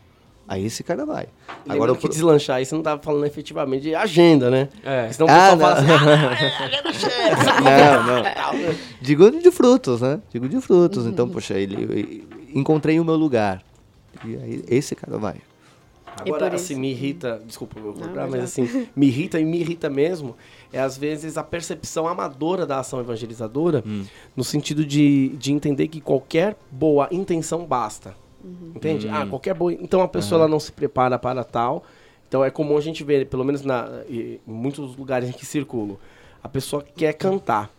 Aí 0.47 0.63
esse 0.63 0.83
cara 0.83 1.05
vai. 1.05 1.27
Agora 1.67 1.91
o 1.91 1.95
que 1.95 2.07
deslanchar 2.07 2.57
aí 2.57 2.65
você 2.65 2.75
não 2.75 2.81
estava 2.81 3.01
falando 3.01 3.25
efetivamente 3.25 3.81
de 3.81 3.95
agenda, 3.95 4.51
né? 4.51 4.69
É. 4.83 5.11
Senão 5.11 5.27
o 5.27 5.31
ah, 5.31 5.55
não. 5.55 5.65
assim, 5.65 5.85
ah, 7.65 8.03
não, 8.05 8.23
não. 8.23 8.75
Digo 9.01 9.31
de 9.31 9.51
frutos, 9.51 10.01
né? 10.01 10.21
Digo 10.31 10.47
de 10.47 10.61
frutos. 10.61 11.05
Uhum. 11.05 11.09
Então, 11.09 11.27
poxa, 11.27 11.55
ele, 11.55 12.27
encontrei 12.53 12.99
o 12.99 13.05
meu 13.05 13.15
lugar. 13.15 13.63
E 14.23 14.35
aí 14.35 14.63
esse 14.67 14.95
cara 14.95 15.17
vai. 15.17 15.35
Agora, 16.17 16.55
assim, 16.55 16.75
me 16.75 16.91
irrita, 16.91 17.41
desculpa 17.45 17.77
eu 17.79 17.93
cortar, 17.93 18.27
mas 18.29 18.43
assim, 18.43 18.87
me 18.95 19.07
irrita 19.07 19.39
e 19.39 19.45
me 19.45 19.59
irrita 19.59 19.89
mesmo, 19.89 20.35
é 20.71 20.79
às 20.79 20.97
vezes 20.97 21.37
a 21.37 21.43
percepção 21.43 22.07
amadora 22.07 22.65
da 22.65 22.79
ação 22.79 22.99
evangelizadora, 22.99 23.83
hum. 23.85 24.05
no 24.35 24.43
sentido 24.43 24.85
de, 24.85 25.29
de 25.37 25.51
entender 25.51 25.87
que 25.89 25.99
qualquer 25.99 26.55
boa 26.71 27.09
intenção 27.11 27.65
basta. 27.65 28.15
Uhum. 28.43 28.73
Entende? 28.75 29.09
Ah, 29.09 29.11
hum. 29.11 29.21
Ah, 29.23 29.27
qualquer 29.27 29.53
boa. 29.55 29.73
Então 29.73 30.01
a 30.01 30.07
pessoa 30.07 30.39
uhum. 30.39 30.43
ela 30.43 30.51
não 30.51 30.59
se 30.59 30.71
prepara 30.71 31.19
para 31.19 31.43
tal. 31.43 31.83
Então 32.27 32.43
é 32.43 32.49
comum 32.49 32.77
a 32.77 32.81
gente 32.81 33.03
ver, 33.03 33.27
pelo 33.27 33.43
menos 33.43 33.63
na, 33.63 34.03
em 34.09 34.39
muitos 34.45 34.95
lugares 34.95 35.29
em 35.29 35.31
que 35.31 35.45
circulo, 35.45 35.99
a 36.41 36.49
pessoa 36.49 36.83
quer 36.83 37.13
cantar, 37.13 37.69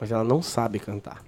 mas 0.00 0.10
ela 0.10 0.24
não 0.24 0.42
sabe 0.42 0.78
cantar. 0.78 1.22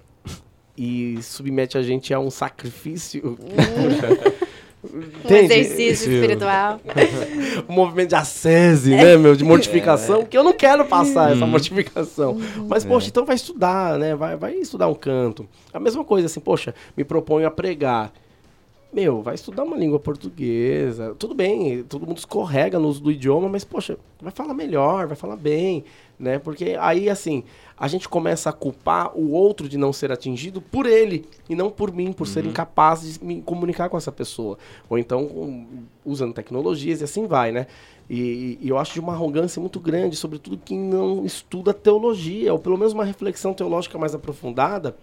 E 0.76 1.22
submete 1.22 1.78
a 1.78 1.82
gente 1.82 2.12
a 2.12 2.18
um 2.18 2.30
sacrifício. 2.30 3.38
Um 4.92 5.34
exercício 5.34 6.12
espiritual. 6.12 6.80
um 7.68 7.72
movimento 7.72 8.10
de 8.10 8.14
ascese, 8.14 8.90
né, 8.90 9.16
meu? 9.16 9.34
De 9.34 9.44
mortificação, 9.44 10.22
é. 10.22 10.24
que 10.24 10.36
eu 10.36 10.44
não 10.44 10.52
quero 10.52 10.84
passar 10.84 11.32
essa 11.32 11.44
uhum. 11.44 11.50
mortificação. 11.50 12.38
Mas, 12.68 12.84
poxa, 12.84 13.06
é. 13.06 13.08
então 13.08 13.24
vai 13.24 13.36
estudar, 13.36 13.98
né? 13.98 14.14
Vai, 14.14 14.36
vai 14.36 14.54
estudar 14.54 14.88
um 14.88 14.94
canto. 14.94 15.48
A 15.72 15.80
mesma 15.80 16.04
coisa, 16.04 16.26
assim, 16.26 16.40
poxa, 16.40 16.74
me 16.96 17.04
proponho 17.04 17.46
a 17.46 17.50
pregar. 17.50 18.12
Meu, 18.94 19.20
vai 19.22 19.34
estudar 19.34 19.64
uma 19.64 19.76
língua 19.76 19.98
portuguesa. 19.98 21.14
Tudo 21.18 21.34
bem, 21.34 21.82
todo 21.82 22.06
mundo 22.06 22.18
escorrega 22.18 22.78
no 22.78 22.88
uso 22.88 23.02
do 23.02 23.10
idioma, 23.10 23.48
mas, 23.48 23.64
poxa, 23.64 23.98
vai 24.22 24.30
falar 24.30 24.54
melhor, 24.54 25.08
vai 25.08 25.16
falar 25.16 25.36
bem, 25.36 25.84
né? 26.18 26.38
Porque 26.38 26.76
aí, 26.78 27.10
assim, 27.10 27.42
a 27.76 27.88
gente 27.88 28.08
começa 28.08 28.50
a 28.50 28.52
culpar 28.52 29.10
o 29.18 29.32
outro 29.32 29.68
de 29.68 29.76
não 29.76 29.92
ser 29.92 30.12
atingido 30.12 30.60
por 30.62 30.86
ele 30.86 31.26
e 31.48 31.56
não 31.56 31.70
por 31.70 31.92
mim, 31.92 32.12
por 32.12 32.28
ser 32.28 32.46
incapaz 32.46 33.02
de 33.02 33.24
me 33.24 33.42
comunicar 33.42 33.88
com 33.88 33.96
essa 33.96 34.12
pessoa. 34.12 34.56
Ou 34.88 34.96
então 34.96 35.22
um, 35.24 35.84
usando 36.04 36.32
tecnologias 36.32 37.00
e 37.00 37.04
assim 37.04 37.26
vai, 37.26 37.50
né? 37.50 37.66
E, 38.08 38.58
e 38.60 38.68
eu 38.68 38.78
acho 38.78 38.92
de 38.92 39.00
uma 39.00 39.14
arrogância 39.14 39.60
muito 39.60 39.80
grande, 39.80 40.14
sobretudo 40.14 40.60
quem 40.64 40.78
não 40.78 41.24
estuda 41.24 41.74
teologia, 41.74 42.52
ou 42.52 42.58
pelo 42.58 42.78
menos 42.78 42.92
uma 42.92 43.04
reflexão 43.04 43.52
teológica 43.52 43.98
mais 43.98 44.14
aprofundada, 44.14 44.94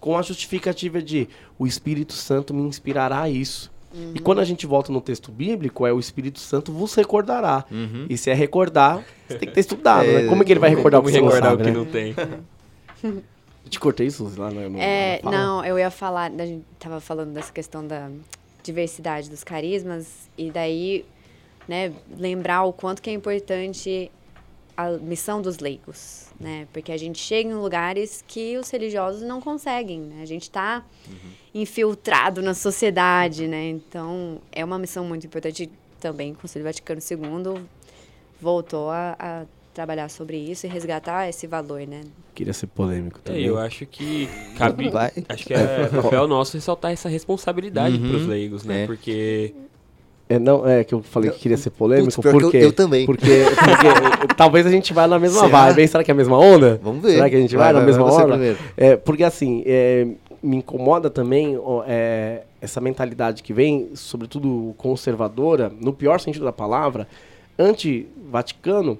com 0.00 0.16
a 0.16 0.22
justificativa 0.22 1.00
de 1.00 1.28
o 1.58 1.66
Espírito 1.66 2.14
Santo 2.14 2.54
me 2.54 2.62
inspirará 2.62 3.22
a 3.22 3.30
isso. 3.30 3.70
E 4.14 4.20
quando 4.20 4.38
a 4.38 4.44
gente 4.44 4.66
volta 4.66 4.92
no 4.92 5.00
texto 5.00 5.32
bíblico, 5.32 5.84
é 5.84 5.92
o 5.92 5.98
Espírito 5.98 6.38
Santo 6.38 6.72
vos 6.72 6.94
recordará. 6.94 7.64
E 8.08 8.16
se 8.16 8.30
é 8.30 8.34
recordar, 8.34 9.04
você 9.26 9.36
tem 9.38 9.48
que 9.48 9.54
ter 9.54 9.60
estudado, 9.60 10.06
né? 10.06 10.26
Como 10.26 10.42
é 10.42 10.44
que 10.44 10.52
ele 10.52 10.60
vai 10.60 10.70
recordar 10.70 11.00
o 11.00 11.04
que 11.04 11.10
não 11.10 11.24
recordar 11.24 11.54
o 11.54 11.58
sabe, 11.58 11.64
que 11.64 11.70
né? 11.70 11.76
não 11.76 11.84
tem. 11.84 12.14
Eu 13.64 13.70
te 13.70 13.78
cortei 13.78 14.06
isso 14.06 14.30
lá 14.36 14.50
no, 14.50 14.70
no, 14.70 14.80
É, 14.80 15.20
fala? 15.22 15.36
não, 15.36 15.64
eu 15.64 15.78
ia 15.78 15.90
falar, 15.90 16.32
a 16.32 16.46
gente 16.46 16.64
tava 16.78 16.98
falando 16.98 17.32
dessa 17.32 17.52
questão 17.52 17.86
da 17.86 18.10
diversidade 18.62 19.28
dos 19.28 19.44
carismas 19.44 20.28
e 20.36 20.50
daí, 20.50 21.04
né, 21.68 21.92
lembrar 22.18 22.64
o 22.64 22.72
quanto 22.72 23.02
que 23.02 23.10
é 23.10 23.12
importante 23.12 24.10
a 24.76 24.90
missão 24.92 25.42
dos 25.42 25.58
leigos, 25.58 26.29
né? 26.40 26.66
Porque 26.72 26.90
a 26.90 26.96
gente 26.96 27.18
chega 27.18 27.50
em 27.50 27.54
lugares 27.54 28.24
que 28.26 28.56
os 28.56 28.70
religiosos 28.70 29.20
não 29.22 29.40
conseguem, 29.40 30.00
né? 30.00 30.22
A 30.22 30.26
gente 30.26 30.44
está 30.44 30.82
infiltrado 31.54 32.40
na 32.42 32.54
sociedade, 32.54 33.46
né? 33.46 33.68
Então, 33.68 34.40
é 34.52 34.64
uma 34.64 34.78
missão 34.78 35.04
muito 35.04 35.26
importante 35.26 35.70
também. 36.00 36.32
O 36.32 36.36
Conselho 36.36 36.64
Vaticano 36.64 37.00
II 37.00 37.62
voltou 38.40 38.90
a, 38.90 39.16
a 39.18 39.44
trabalhar 39.74 40.08
sobre 40.08 40.36
isso 40.38 40.66
e 40.66 40.68
resgatar 40.68 41.28
esse 41.28 41.46
valor, 41.46 41.86
né? 41.86 42.00
Queria 42.34 42.52
ser 42.52 42.68
polêmico 42.68 43.20
É, 43.24 43.26
também. 43.28 43.44
eu 43.44 43.58
acho 43.58 43.84
que 43.86 44.28
cabe. 44.56 44.88
Vai. 44.88 45.12
Acho 45.28 45.44
que 45.44 45.52
é 45.54 45.88
papel 46.02 46.26
nosso 46.26 46.56
ressaltar 46.56 46.92
essa 46.92 47.08
responsabilidade 47.08 47.96
Uhum. 47.96 48.08
pros 48.08 48.26
leigos, 48.26 48.64
né? 48.64 48.84
É. 48.84 48.86
Porque. 48.86 49.54
É, 50.30 50.38
não, 50.38 50.64
é 50.64 50.84
que 50.84 50.94
eu 50.94 51.02
falei 51.02 51.28
que 51.32 51.40
queria 51.40 51.56
ser 51.56 51.70
polêmico, 51.70 52.22
Putz, 52.22 52.54
eu- 52.54 52.60
eu 52.60 52.72
também. 52.72 53.04
Porque, 53.04 53.26
porque 53.26 54.34
talvez 54.38 54.64
a 54.64 54.70
gente 54.70 54.94
vá 54.94 55.08
na 55.08 55.18
mesma 55.18 55.40
Será? 55.40 55.72
vibe? 55.72 55.88
Será 55.88 56.04
que 56.04 56.10
é 56.12 56.14
a 56.14 56.16
mesma 56.16 56.38
onda? 56.38 56.80
Vamos 56.80 57.02
ver. 57.02 57.14
Será 57.14 57.28
que 57.28 57.34
a 57.34 57.40
gente 57.40 57.56
vai, 57.56 57.72
na 57.72 57.80
mesma 57.80 58.28
primeiro. 58.28 58.56
É, 58.76 58.94
porque 58.94 59.24
assim, 59.24 59.64
é, 59.66 60.06
me 60.40 60.58
incomoda 60.58 61.10
também 61.10 61.58
é, 61.84 62.42
essa 62.60 62.80
mentalidade 62.80 63.42
que 63.42 63.52
vem, 63.52 63.90
sobretudo 63.96 64.72
conservadora, 64.78 65.72
no 65.80 65.92
pior 65.92 66.20
sentido 66.20 66.44
da 66.44 66.52
palavra, 66.52 67.08
anti-Vaticano, 67.58 68.96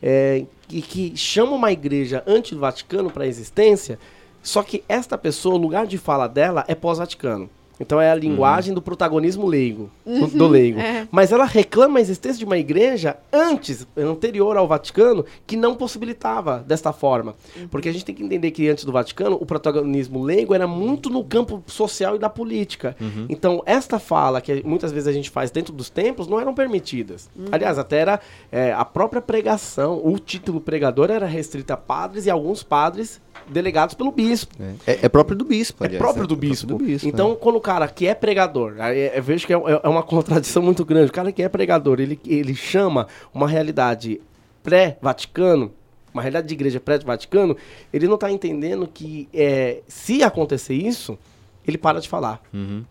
é, 0.00 0.44
que, 0.68 0.80
que 0.80 1.16
chama 1.16 1.56
uma 1.56 1.72
igreja 1.72 2.22
anti-Vaticano 2.24 3.10
para 3.10 3.24
a 3.24 3.26
existência, 3.26 3.98
só 4.40 4.62
que 4.62 4.84
esta 4.88 5.18
pessoa, 5.18 5.56
o 5.56 5.58
lugar 5.58 5.88
de 5.88 5.98
fala 5.98 6.28
dela 6.28 6.64
é 6.68 6.74
pós-Vaticano. 6.76 7.50
Então 7.80 8.00
é 8.00 8.10
a 8.10 8.14
linguagem 8.14 8.74
do 8.74 8.82
protagonismo 8.82 9.46
leigo, 9.46 9.90
do- 10.04 10.26
do 10.26 10.46
leigo. 10.48 10.78
Mas 11.10 11.30
ela 11.32 11.44
reclama 11.44 11.98
a 11.98 12.02
existência 12.02 12.38
de 12.38 12.44
uma 12.44 12.58
igreja 12.58 13.16
antes, 13.32 13.86
anterior 13.96 14.56
ao 14.56 14.66
Vaticano, 14.66 15.24
que 15.46 15.56
não 15.56 15.74
possibilitava 15.74 16.64
desta 16.66 16.92
forma. 16.92 17.34
Porque 17.70 17.88
a 17.88 17.92
gente 17.92 18.04
tem 18.04 18.14
que 18.14 18.22
entender 18.24 18.50
que 18.50 18.68
antes 18.68 18.84
do 18.84 18.92
Vaticano, 18.92 19.36
o 19.40 19.46
protagonismo 19.46 20.22
leigo 20.22 20.54
era 20.54 20.66
muito 20.66 21.08
no 21.10 21.22
campo 21.24 21.62
social 21.66 22.16
e 22.16 22.18
da 22.18 22.28
política. 22.28 22.96
Então, 23.28 23.62
esta 23.66 23.98
fala 23.98 24.40
que 24.40 24.62
muitas 24.66 24.90
vezes 24.92 25.06
a 25.08 25.12
gente 25.12 25.30
faz 25.30 25.50
dentro 25.50 25.72
dos 25.72 25.88
templos 25.90 26.26
não 26.28 26.40
eram 26.40 26.54
permitidas. 26.54 27.28
Aliás, 27.52 27.78
até 27.78 27.98
era 27.98 28.20
é, 28.50 28.72
a 28.72 28.84
própria 28.84 29.20
pregação, 29.22 30.00
o 30.04 30.18
título 30.18 30.60
pregador 30.60 31.10
era 31.10 31.26
restrito 31.26 31.72
a 31.72 31.76
padres 31.76 32.26
e 32.26 32.30
alguns 32.30 32.62
padres 32.62 33.20
delegados 33.48 33.94
pelo 33.94 34.10
bispo. 34.12 34.54
É, 34.86 34.98
é 35.02 35.08
próprio 35.08 35.36
do 35.36 35.44
bispo, 35.44 35.84
É 35.84 35.88
próprio 35.90 36.22
né? 36.22 36.28
do 36.28 36.36
bispo. 36.36 36.66
do 36.66 36.78
bispo, 36.78 37.08
então, 37.08 37.32
é. 37.32 37.34
quando 37.36 37.56
o 37.56 37.60
cara 37.60 37.88
que 37.88 38.06
é 38.06 38.14
pregador, 38.14 38.74
é- 38.78 39.18
eu 39.18 39.22
vejo 39.22 39.46
que 39.46 39.52
é, 39.52 39.56
é 39.56 39.88
uma 39.88 40.02
contradição 40.04 40.62
muito 40.62 40.84
grande. 40.84 41.10
O 41.10 41.12
cara 41.12 41.32
que 41.32 41.42
é 41.42 41.48
pregador, 41.48 42.00
ele, 42.00 42.18
ele 42.26 42.54
chama 42.54 43.06
uma 43.32 43.48
realidade 43.48 44.20
pré-Vaticano, 44.62 45.72
uma 46.12 46.22
realidade 46.22 46.48
de 46.48 46.54
igreja 46.54 46.80
pré-Vaticano, 46.80 47.56
ele 47.92 48.06
não 48.06 48.14
está 48.14 48.30
entendendo 48.30 48.86
que 48.92 49.28
é, 49.32 49.80
se 49.88 50.22
acontecer 50.22 50.74
isso, 50.74 51.18
ele 51.70 51.78
para 51.78 52.00
de 52.00 52.08
falar. 52.08 52.40
Uhum. 52.52 52.84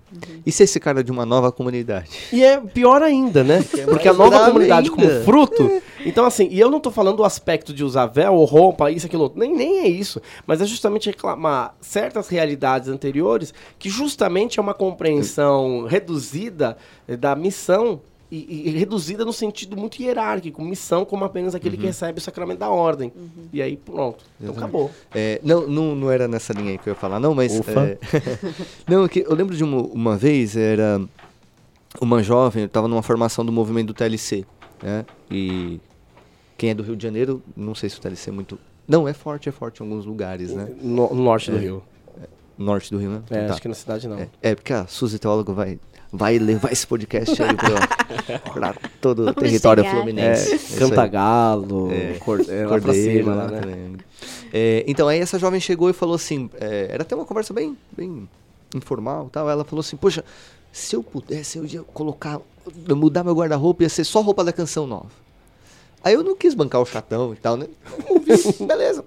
E 0.46 0.52
se 0.52 0.64
esse 0.64 0.80
cara 0.80 1.00
é 1.00 1.04
de 1.04 1.12
uma 1.12 1.26
nova 1.26 1.52
comunidade? 1.52 2.10
E 2.32 2.44
é 2.44 2.60
pior 2.60 3.02
ainda, 3.02 3.44
né? 3.44 3.64
Porque 3.86 4.08
a 4.08 4.14
nova 4.14 4.46
comunidade 4.46 4.90
como 4.90 5.08
ainda. 5.08 5.24
fruto. 5.24 5.82
Então, 6.06 6.26
assim, 6.26 6.48
e 6.50 6.58
eu 6.58 6.72
não 6.72 6.80
tô 6.80 6.90
falando 6.90 7.18
do 7.18 7.24
aspecto 7.26 7.74
de 7.74 7.84
usar 7.84 8.06
véu 8.06 8.36
ou 8.36 8.46
roupa, 8.46 8.90
isso, 8.90 9.08
aquilo 9.08 9.24
outro. 9.24 9.40
Nem, 9.40 9.54
nem 9.54 9.80
é 9.80 9.88
isso. 9.90 10.22
Mas 10.46 10.62
é 10.62 10.66
justamente 10.66 11.10
reclamar 11.10 11.76
certas 11.82 12.30
realidades 12.30 12.88
anteriores 12.88 13.54
que 13.78 13.90
justamente 13.90 14.58
é 14.58 14.62
uma 14.62 14.74
compreensão 14.74 15.86
reduzida 15.86 16.78
da 17.20 17.36
missão. 17.36 18.00
E, 18.30 18.70
e 18.70 18.78
reduzida 18.78 19.24
no 19.24 19.32
sentido 19.32 19.78
muito 19.78 20.02
hierárquico, 20.02 20.62
missão 20.62 21.06
como 21.06 21.24
apenas 21.24 21.56
aquele 21.56 21.78
que 21.78 21.86
recebe 21.86 22.20
o 22.20 22.22
sacramento 22.22 22.60
da 22.60 22.70
ordem. 22.70 23.12
E 23.54 23.62
aí, 23.62 23.78
pronto. 23.78 24.26
Então 24.42 24.54
acabou. 24.54 24.92
É, 25.16 25.40
não, 25.42 25.66
não, 25.66 25.96
não 25.96 26.12
era 26.12 26.28
nessa 26.28 26.52
linha 26.52 26.72
aí 26.72 26.78
que 26.78 26.90
eu 26.90 26.92
ia 26.92 27.00
falar, 27.00 27.22
não, 27.22 27.34
mas. 27.34 27.58
Ufa. 27.58 27.72
é, 27.86 27.98
não, 28.86 29.06
é 29.06 29.08
que 29.10 29.20
eu 29.26 29.34
lembro 29.34 29.56
de 29.56 29.64
uma, 29.64 29.82
uma 29.82 30.18
vez, 30.18 30.58
era 30.58 31.02
uma 32.02 32.22
jovem, 32.22 32.64
eu 32.64 32.68
estava 32.68 32.88
numa 32.90 33.02
formação 33.02 33.46
do 33.46 33.52
movimento 33.52 33.88
do 33.88 33.94
TLC. 33.94 34.46
Né? 34.84 35.06
E 35.32 35.80
quem 36.58 36.72
é 36.72 36.74
do 36.74 36.84
Rio 36.84 36.98
de 36.98 37.04
Janeiro, 37.04 37.42
não 37.56 37.74
sei 37.74 37.90
se 37.90 37.98
o 37.98 38.02
TLC 38.02 38.30
é 38.30 38.34
muito. 38.34 38.60
Não, 38.86 39.08
é 39.08 39.14
forte, 39.14 39.48
é 39.48 39.52
forte 39.54 39.82
em 39.82 39.86
alguns 39.86 40.06
lugares, 40.06 40.54
né? 40.54 40.68
No, 40.82 41.14
no 41.14 41.24
norte 41.24 41.50
do 41.50 41.58
É. 41.58 41.62
Rio. 41.62 41.84
Norte 42.58 42.92
do 42.92 42.98
Rio, 42.98 43.10
né? 43.12 43.22
É, 43.30 43.46
Tá. 43.48 43.54
acho 43.54 43.62
que 43.62 43.68
na 43.68 43.74
cidade 43.74 44.08
não. 44.08 44.18
É, 44.20 44.28
é, 44.42 44.56
porque 44.56 44.74
a 44.74 44.86
Suzy 44.88 45.20
Teólogo 45.20 45.54
vai, 45.54 45.80
vai 46.12 46.38
levar 46.40 46.72
esse 46.72 46.86
podcast 46.88 47.42
aí 47.42 47.56
pra, 47.56 48.40
pra 48.54 48.76
todo 49.02 49.20
o 49.20 49.26
Vamos 49.26 49.42
território 49.42 49.84
chegar. 49.84 49.96
fluminense. 49.96 50.54
É. 50.76 50.80
Cantagalo, 50.80 51.92
É, 51.92 52.14
cor, 52.20 52.40
é, 52.48 52.64
lá 52.64 52.70
Cordeiro, 52.70 53.18
cima, 53.24 53.36
lá, 53.36 53.48
né, 53.48 53.60
também. 53.60 53.98
É, 54.54 54.84
então, 54.88 55.08
aí 55.08 55.20
essa 55.20 55.38
jovem 55.38 55.60
chegou 55.60 55.90
e 55.90 55.94
falou 55.94 56.16
assim, 56.16 56.50
é, 56.60 56.88
era 56.92 57.04
até 57.04 57.16
uma 57.16 57.26
conversa 57.26 57.54
bem, 57.54 57.78
bem 57.96 58.28
informal 58.74 59.28
e 59.28 59.30
tal, 59.32 59.50
ela 59.50 59.64
falou 59.64 59.82
assim, 59.82 59.98
poxa, 59.98 60.24
se 60.72 60.96
eu 60.96 61.04
pudesse, 61.04 61.58
eu 61.58 61.66
ia 61.66 61.82
colocar, 61.84 62.40
mudar 62.90 63.24
meu 63.24 63.34
guarda-roupa, 63.36 63.84
ia 63.84 63.90
ser 63.90 64.04
só 64.04 64.22
roupa 64.22 64.44
da 64.44 64.54
canção 64.54 64.88
nova. 64.88 65.10
Aí 66.04 66.14
eu 66.14 66.24
não 66.24 66.36
quis 66.36 66.54
bancar 66.54 66.82
o 66.82 66.86
chatão 66.86 67.34
e 67.34 67.38
tal, 67.38 67.58
né? 67.58 67.68
Beleza, 68.66 69.04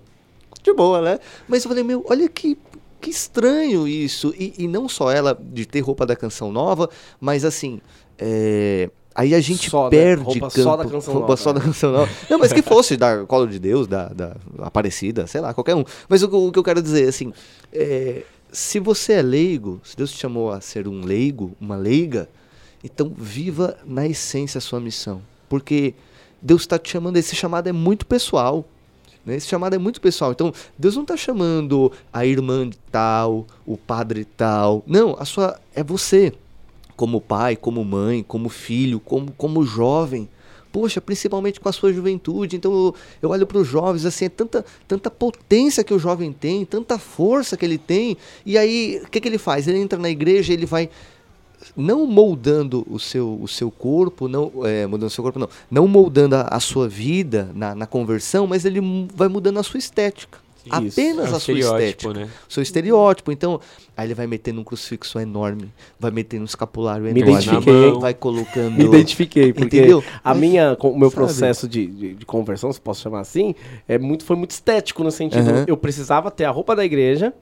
de 0.62 0.72
boa, 0.74 1.00
né? 1.00 1.18
Mas 1.48 1.64
eu 1.64 1.68
falei, 1.70 1.84
meu, 1.84 2.04
olha 2.08 2.28
que, 2.28 2.58
que 3.00 3.10
estranho 3.10 3.88
isso. 3.88 4.34
E, 4.38 4.54
e 4.58 4.68
não 4.68 4.88
só 4.88 5.10
ela 5.10 5.38
de 5.40 5.66
ter 5.66 5.80
roupa 5.80 6.04
da 6.06 6.14
canção 6.14 6.52
nova, 6.52 6.88
mas 7.20 7.44
assim, 7.44 7.80
é, 8.18 8.90
aí 9.14 9.34
a 9.34 9.40
gente 9.40 9.70
Só, 9.70 9.84
né? 9.84 9.90
perde 9.90 10.22
Roupa 10.24 10.40
campo. 10.50 10.62
só 10.62 10.76
da 10.76 10.84
canção 10.84 11.14
roupa 11.14 11.28
nova, 11.28 11.36
só 11.42 11.52
da 11.52 11.60
né? 11.60 11.66
canção 11.66 11.92
nova. 11.92 12.10
Não, 12.28 12.38
mas 12.38 12.52
que 12.52 12.62
fosse 12.62 12.96
da 12.96 13.24
Colo 13.26 13.46
de 13.46 13.58
Deus, 13.58 13.86
da, 13.86 14.08
da 14.08 14.36
Aparecida, 14.58 15.26
sei 15.26 15.40
lá, 15.40 15.52
qualquer 15.54 15.74
um. 15.74 15.84
Mas 16.08 16.22
o, 16.22 16.28
que- 16.28 16.36
o 16.36 16.52
que 16.52 16.58
eu 16.58 16.64
quero 16.64 16.82
dizer, 16.82 17.08
assim, 17.08 17.32
é, 17.72 18.22
se 18.52 18.78
você 18.78 19.14
é 19.14 19.22
leigo, 19.22 19.80
se 19.84 19.96
Deus 19.96 20.10
te 20.12 20.18
chamou 20.18 20.50
a 20.52 20.60
ser 20.60 20.86
um 20.88 21.04
leigo, 21.04 21.56
uma 21.60 21.76
leiga, 21.76 22.28
então 22.84 23.12
viva 23.16 23.76
na 23.84 24.06
essência 24.06 24.58
a 24.58 24.60
sua 24.60 24.80
missão. 24.80 25.22
Porque 25.48 25.94
Deus 26.40 26.62
está 26.62 26.78
te 26.78 26.90
chamando, 26.90 27.16
esse 27.16 27.34
chamado 27.36 27.68
é 27.68 27.72
muito 27.72 28.06
pessoal. 28.06 28.64
Né? 29.24 29.36
Esse 29.36 29.48
chamado 29.48 29.74
é 29.74 29.78
muito 29.78 30.00
pessoal. 30.00 30.32
Então, 30.32 30.52
Deus 30.78 30.94
não 30.94 31.02
está 31.02 31.16
chamando 31.16 31.92
a 32.12 32.24
irmã 32.24 32.68
tal, 32.90 33.46
o 33.66 33.76
padre 33.76 34.24
tal. 34.24 34.82
Não, 34.86 35.16
a 35.18 35.24
sua 35.24 35.58
é 35.74 35.82
você. 35.82 36.32
Como 36.96 37.20
pai, 37.20 37.56
como 37.56 37.84
mãe, 37.84 38.22
como 38.22 38.48
filho, 38.48 39.00
como, 39.00 39.32
como 39.32 39.64
jovem. 39.64 40.28
Poxa, 40.72 41.00
principalmente 41.00 41.58
com 41.58 41.68
a 41.68 41.72
sua 41.72 41.92
juventude. 41.92 42.56
Então 42.56 42.72
eu, 42.72 42.94
eu 43.22 43.30
olho 43.30 43.46
para 43.46 43.58
os 43.58 43.66
jovens, 43.66 44.04
assim, 44.04 44.26
é 44.26 44.28
tanta, 44.28 44.64
tanta 44.86 45.10
potência 45.10 45.82
que 45.82 45.92
o 45.92 45.98
jovem 45.98 46.32
tem, 46.32 46.64
tanta 46.64 46.98
força 46.98 47.56
que 47.56 47.64
ele 47.64 47.78
tem. 47.78 48.16
E 48.46 48.56
aí, 48.56 49.00
o 49.04 49.10
que, 49.10 49.20
que 49.20 49.28
ele 49.28 49.38
faz? 49.38 49.66
Ele 49.66 49.78
entra 49.78 49.98
na 49.98 50.10
igreja, 50.10 50.52
ele 50.52 50.66
vai 50.66 50.88
não 51.76 52.06
moldando 52.06 52.86
o 52.90 52.98
seu, 52.98 53.38
o 53.40 53.46
seu 53.48 53.70
corpo, 53.70 54.28
não 54.28 54.50
é, 54.64 54.86
mudando 54.86 55.08
o 55.08 55.10
seu 55.10 55.22
corpo, 55.22 55.38
não, 55.38 55.48
não 55.70 55.86
moldando 55.88 56.36
a, 56.36 56.42
a 56.42 56.60
sua 56.60 56.88
vida 56.88 57.50
na, 57.54 57.74
na 57.74 57.86
conversão, 57.86 58.46
mas 58.46 58.64
ele 58.64 58.80
vai 59.14 59.28
mudando 59.28 59.58
a 59.58 59.62
sua 59.62 59.78
estética. 59.78 60.38
Isso. 60.84 61.00
Apenas 61.00 61.28
É 61.28 61.32
um 61.32 61.36
a 61.36 61.40
sua 61.40 61.58
estética. 61.58 62.12
né? 62.12 62.28
Seu 62.46 62.62
estereótipo. 62.62 63.32
Então, 63.32 63.58
aí 63.96 64.06
ele 64.06 64.14
vai 64.14 64.26
metendo 64.26 64.60
um 64.60 64.64
crucifixo 64.64 65.18
enorme, 65.18 65.72
vai 65.98 66.10
metendo 66.10 66.42
um 66.42 66.44
escapulário 66.44 67.04
Me 67.04 67.18
enorme, 67.22 67.32
identifiquei. 67.42 67.92
vai 67.98 68.12
colocando. 68.12 68.72
Me 68.76 68.84
identifiquei, 68.84 69.52
porque 69.54 69.78
Entendeu? 69.78 70.04
a 70.22 70.34
minha, 70.34 70.76
com- 70.76 70.90
o 70.90 70.98
meu 70.98 71.08
Sabe? 71.10 71.22
processo 71.24 71.66
de, 71.66 71.86
de, 71.86 72.14
de 72.14 72.26
conversão, 72.26 72.70
se 72.72 72.78
posso 72.80 73.00
chamar 73.00 73.20
assim, 73.20 73.54
é 73.88 73.98
muito, 73.98 74.22
foi 74.22 74.36
muito 74.36 74.50
estético 74.50 75.02
no 75.02 75.10
sentido, 75.10 75.48
Aham. 75.48 75.64
eu 75.66 75.78
precisava 75.78 76.30
ter 76.30 76.44
a 76.44 76.50
roupa 76.50 76.76
da 76.76 76.84
igreja, 76.84 77.32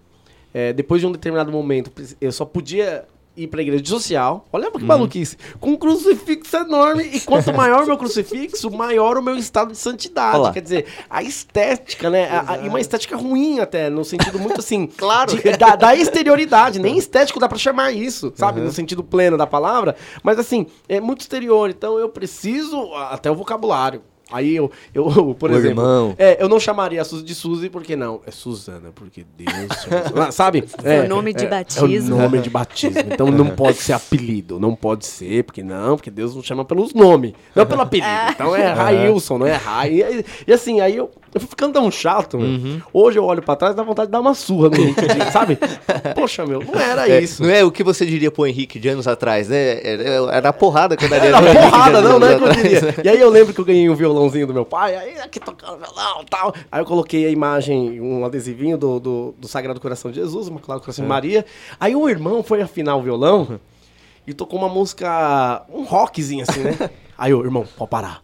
é, 0.54 0.72
depois 0.72 1.00
de 1.00 1.06
um 1.08 1.12
determinado 1.12 1.50
momento, 1.50 1.90
eu 2.20 2.30
só 2.30 2.44
podia 2.44 3.04
ir 3.38 3.46
pra 3.48 3.62
igreja 3.62 3.84
social. 3.86 4.46
Olha 4.52 4.70
que 4.70 4.82
maluquice. 4.84 5.36
Com 5.60 5.70
um 5.70 5.76
crucifixo 5.76 6.56
enorme. 6.56 7.04
E 7.12 7.20
quanto 7.20 7.52
maior 7.54 7.84
o 7.84 7.86
meu 7.86 7.96
crucifixo, 7.96 8.70
maior 8.70 9.16
o 9.16 9.22
meu 9.22 9.36
estado 9.36 9.72
de 9.72 9.78
santidade. 9.78 10.36
Olha 10.36 10.44
lá. 10.48 10.52
Quer 10.52 10.62
dizer, 10.62 10.86
a 11.08 11.22
estética, 11.22 12.10
né? 12.10 12.28
A- 12.28 12.52
a- 12.54 12.58
e 12.58 12.68
uma 12.68 12.80
estética 12.80 13.16
ruim 13.16 13.60
até, 13.60 13.88
no 13.90 14.04
sentido 14.04 14.38
muito 14.38 14.60
assim. 14.60 14.86
Claro. 14.96 15.34
de- 15.36 15.56
da, 15.56 15.76
da 15.76 15.94
exterioridade. 15.94 16.78
Nem 16.78 16.96
estético 16.98 17.38
dá 17.40 17.48
pra 17.48 17.58
chamar 17.58 17.92
isso, 17.92 18.32
sabe? 18.36 18.60
No 18.60 18.72
sentido 18.72 19.02
pleno 19.04 19.36
da 19.36 19.46
palavra. 19.46 19.96
Mas 20.22 20.38
assim, 20.38 20.66
é 20.88 21.00
muito 21.00 21.20
exterior. 21.22 21.70
Então 21.70 21.98
eu 21.98 22.08
preciso 22.08 22.92
até 22.94 23.30
o 23.30 23.34
vocabulário. 23.34 24.02
Aí 24.30 24.54
eu, 24.56 24.70
eu 24.94 25.34
por 25.38 25.50
O 25.50 25.54
exemplo. 25.54 25.80
irmão. 25.82 26.14
É, 26.18 26.42
eu 26.42 26.48
não 26.48 26.60
chamaria 26.60 27.00
a 27.00 27.04
Suzy 27.04 27.24
de 27.24 27.34
Suzy, 27.34 27.68
porque 27.70 27.96
não. 27.96 28.20
É 28.26 28.30
Suzana, 28.30 28.90
porque 28.94 29.24
Deus. 29.36 29.52
chama- 29.82 30.30
sabe? 30.32 30.64
É, 30.84 31.00
o 31.00 31.08
nome 31.08 31.32
de 31.32 31.44
é, 31.44 31.48
batismo. 31.48 32.14
É 32.14 32.18
o 32.18 32.22
nome 32.22 32.38
de 32.40 32.50
batismo. 32.50 33.02
Então 33.10 33.30
não 33.30 33.46
pode 33.56 33.78
ser 33.78 33.92
apelido. 33.94 34.60
Não 34.60 34.74
pode 34.74 35.06
ser, 35.06 35.44
porque 35.44 35.62
não, 35.62 35.96
porque 35.96 36.10
Deus 36.10 36.34
não 36.34 36.42
chama 36.42 36.64
pelos 36.64 36.92
nomes, 36.94 37.32
não 37.54 37.64
pelo 37.66 37.80
apelido. 37.82 38.08
Então 38.30 38.54
é 38.54 38.72
Railson, 38.72 39.38
não 39.38 39.46
é 39.46 39.54
Rai. 39.54 39.90
E, 40.02 40.24
e 40.46 40.52
assim, 40.52 40.80
aí 40.80 40.96
eu, 40.96 41.10
eu 41.34 41.40
fui 41.40 41.48
ficando 41.48 41.72
tão 41.74 41.90
chato. 41.90 42.36
Uhum. 42.36 42.80
Hoje 42.92 43.18
eu 43.18 43.24
olho 43.24 43.42
pra 43.42 43.56
trás 43.56 43.72
e 43.74 43.76
dá 43.76 43.82
vontade 43.82 44.08
de 44.08 44.12
dar 44.12 44.20
uma 44.20 44.34
surra 44.34 44.68
no 44.70 44.76
Henrique, 44.76 45.00
sabe? 45.32 45.58
Poxa, 46.14 46.44
meu, 46.46 46.62
não 46.62 46.78
era 46.80 47.08
É, 47.08 47.20
isso. 47.20 47.42
Não 47.42 47.50
é 47.50 47.64
o 47.64 47.70
que 47.70 47.82
você 47.82 48.04
diria 48.06 48.30
pro 48.30 48.46
Henrique 48.46 48.78
de 48.78 48.88
anos 48.88 49.06
atrás, 49.08 49.48
né? 49.48 49.80
Era, 49.82 50.02
era 50.36 50.48
a 50.50 50.52
porrada 50.52 50.96
quando 50.96 51.12
Era 51.12 51.40
no 51.40 51.46
Henrique 51.46 51.62
de 51.64 51.70
porrada, 51.70 52.00
não, 52.02 52.18
não 52.18 52.28
é 52.28 52.36
que 52.36 52.44
eu 52.44 52.52
diria. 52.52 52.94
E 53.04 53.08
aí 53.08 53.20
eu 53.20 53.30
lembro 53.30 53.52
que 53.54 53.60
eu 53.60 53.64
ganhei 53.64 53.88
um 53.88 53.94
violãozinho 54.18 54.46
do 54.48 54.54
meu 54.54 54.64
pai, 54.64 54.96
aí 54.96 55.18
aqui 55.20 55.38
tocando 55.38 55.78
violão 55.78 56.22
e 56.22 56.26
tal. 56.26 56.52
Aí 56.70 56.80
eu 56.80 56.84
coloquei 56.84 57.26
a 57.26 57.30
imagem, 57.30 58.00
um 58.00 58.24
adesivinho 58.24 58.76
do, 58.76 58.98
do, 58.98 59.34
do 59.38 59.48
Sagrado 59.48 59.80
Coração 59.80 60.10
de 60.10 60.18
Jesus, 60.20 60.48
uma 60.48 60.60
Claro 60.60 60.80
Coração 60.80 61.04
de 61.04 61.08
Maria. 61.08 61.46
Aí 61.78 61.94
um 61.94 62.08
irmão 62.08 62.42
foi 62.42 62.60
afinar 62.60 62.96
o 62.96 63.02
violão 63.02 63.60
e 64.26 64.34
tocou 64.34 64.58
uma 64.58 64.68
música, 64.68 65.62
um 65.72 65.84
rockzinho 65.84 66.44
assim, 66.48 66.60
né? 66.60 66.90
Aí 67.16 67.30
eu, 67.32 67.42
irmão, 67.44 67.66
pode 67.76 67.90
parar. 67.90 68.22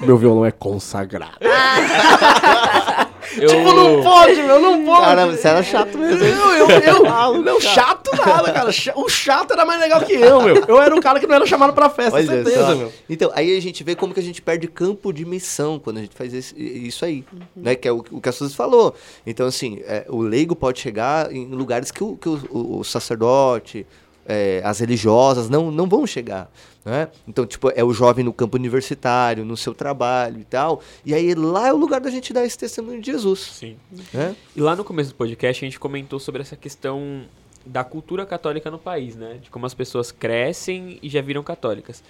Meu 0.00 0.16
violão 0.18 0.44
é 0.44 0.50
consagrado. 0.50 1.38
Eu, 3.38 3.48
Tipo, 3.48 3.72
não 3.72 4.02
pode, 4.02 4.42
meu, 4.42 4.60
não 4.60 4.84
pode. 4.84 5.00
Caramba, 5.04 5.36
você 5.36 5.48
era 5.48 5.62
chato 5.62 5.98
mesmo? 5.98 6.18
Não, 6.24 6.52
eu, 6.54 6.68
eu, 6.70 7.42
não, 7.42 7.60
chato 7.60 8.10
nada, 8.16 8.52
cara. 8.52 8.70
O 8.96 9.08
chato 9.08 9.52
era 9.52 9.64
mais 9.64 9.80
legal 9.80 10.00
que 10.02 10.12
eu, 10.12 10.40
meu. 10.42 10.64
Eu 10.68 10.80
era 10.80 10.94
o 10.94 11.00
cara 11.00 11.18
que 11.20 11.26
não 11.26 11.34
era 11.34 11.46
chamado 11.46 11.72
pra 11.72 11.88
festa, 11.90 12.14
Olha 12.16 12.26
certeza, 12.26 12.66
só. 12.66 12.74
meu. 12.76 12.92
Então, 13.08 13.30
aí 13.34 13.56
a 13.56 13.60
gente 13.60 13.82
vê 13.82 13.94
como 13.94 14.14
que 14.14 14.20
a 14.20 14.22
gente 14.22 14.40
perde 14.42 14.68
campo 14.68 15.12
de 15.12 15.24
missão 15.24 15.78
quando 15.78 15.98
a 15.98 16.00
gente 16.02 16.14
faz 16.14 16.32
esse- 16.32 16.54
isso 16.58 17.04
aí, 17.04 17.24
né? 17.56 17.74
Que 17.74 17.88
é 17.88 17.92
o, 17.92 18.04
o 18.10 18.20
que 18.20 18.28
a 18.28 18.32
Suzy 18.32 18.54
falou. 18.54 18.94
Então, 19.26 19.46
assim, 19.46 19.80
é, 19.84 20.04
o 20.08 20.20
leigo 20.22 20.54
pode 20.54 20.80
chegar 20.80 21.32
em 21.32 21.46
lugares 21.46 21.90
que 21.90 22.02
o, 22.04 22.16
que 22.16 22.28
o, 22.28 22.40
o- 22.50 22.78
o 22.80 22.84
sacerdote, 22.84 23.86
é, 24.26 24.60
as 24.64 24.78
religiosas 24.80 25.48
não, 25.48 25.70
não 25.70 25.86
vão 25.86 26.06
chegar, 26.06 26.50
né? 26.84 27.08
Então, 27.26 27.44
tipo, 27.46 27.70
é 27.74 27.82
o 27.84 27.92
jovem 27.92 28.24
no 28.24 28.32
campo 28.32 28.56
universitário, 28.56 29.44
no 29.44 29.56
seu 29.56 29.74
trabalho 29.74 30.40
e 30.40 30.44
tal. 30.44 30.80
E 31.04 31.12
aí 31.14 31.34
lá 31.34 31.68
é 31.68 31.72
o 31.72 31.76
lugar 31.76 32.00
da 32.00 32.10
gente 32.10 32.32
dar 32.32 32.44
esse 32.44 32.56
testemunho 32.58 33.00
de 33.00 33.12
Jesus, 33.12 33.40
Sim. 33.40 33.76
né? 34.12 34.34
E 34.56 34.60
lá 34.60 34.74
no 34.76 34.84
começo 34.84 35.10
do 35.10 35.14
podcast 35.16 35.64
a 35.64 35.66
gente 35.68 35.78
comentou 35.78 36.18
sobre 36.18 36.42
essa 36.42 36.56
questão 36.56 37.22
da 37.66 37.82
cultura 37.82 38.26
católica 38.26 38.70
no 38.70 38.78
país, 38.78 39.16
né? 39.16 39.38
De 39.42 39.50
como 39.50 39.64
as 39.66 39.72
pessoas 39.74 40.10
crescem 40.12 40.98
e 41.02 41.08
já 41.08 41.20
viram 41.22 41.42
católicas. 41.42 42.02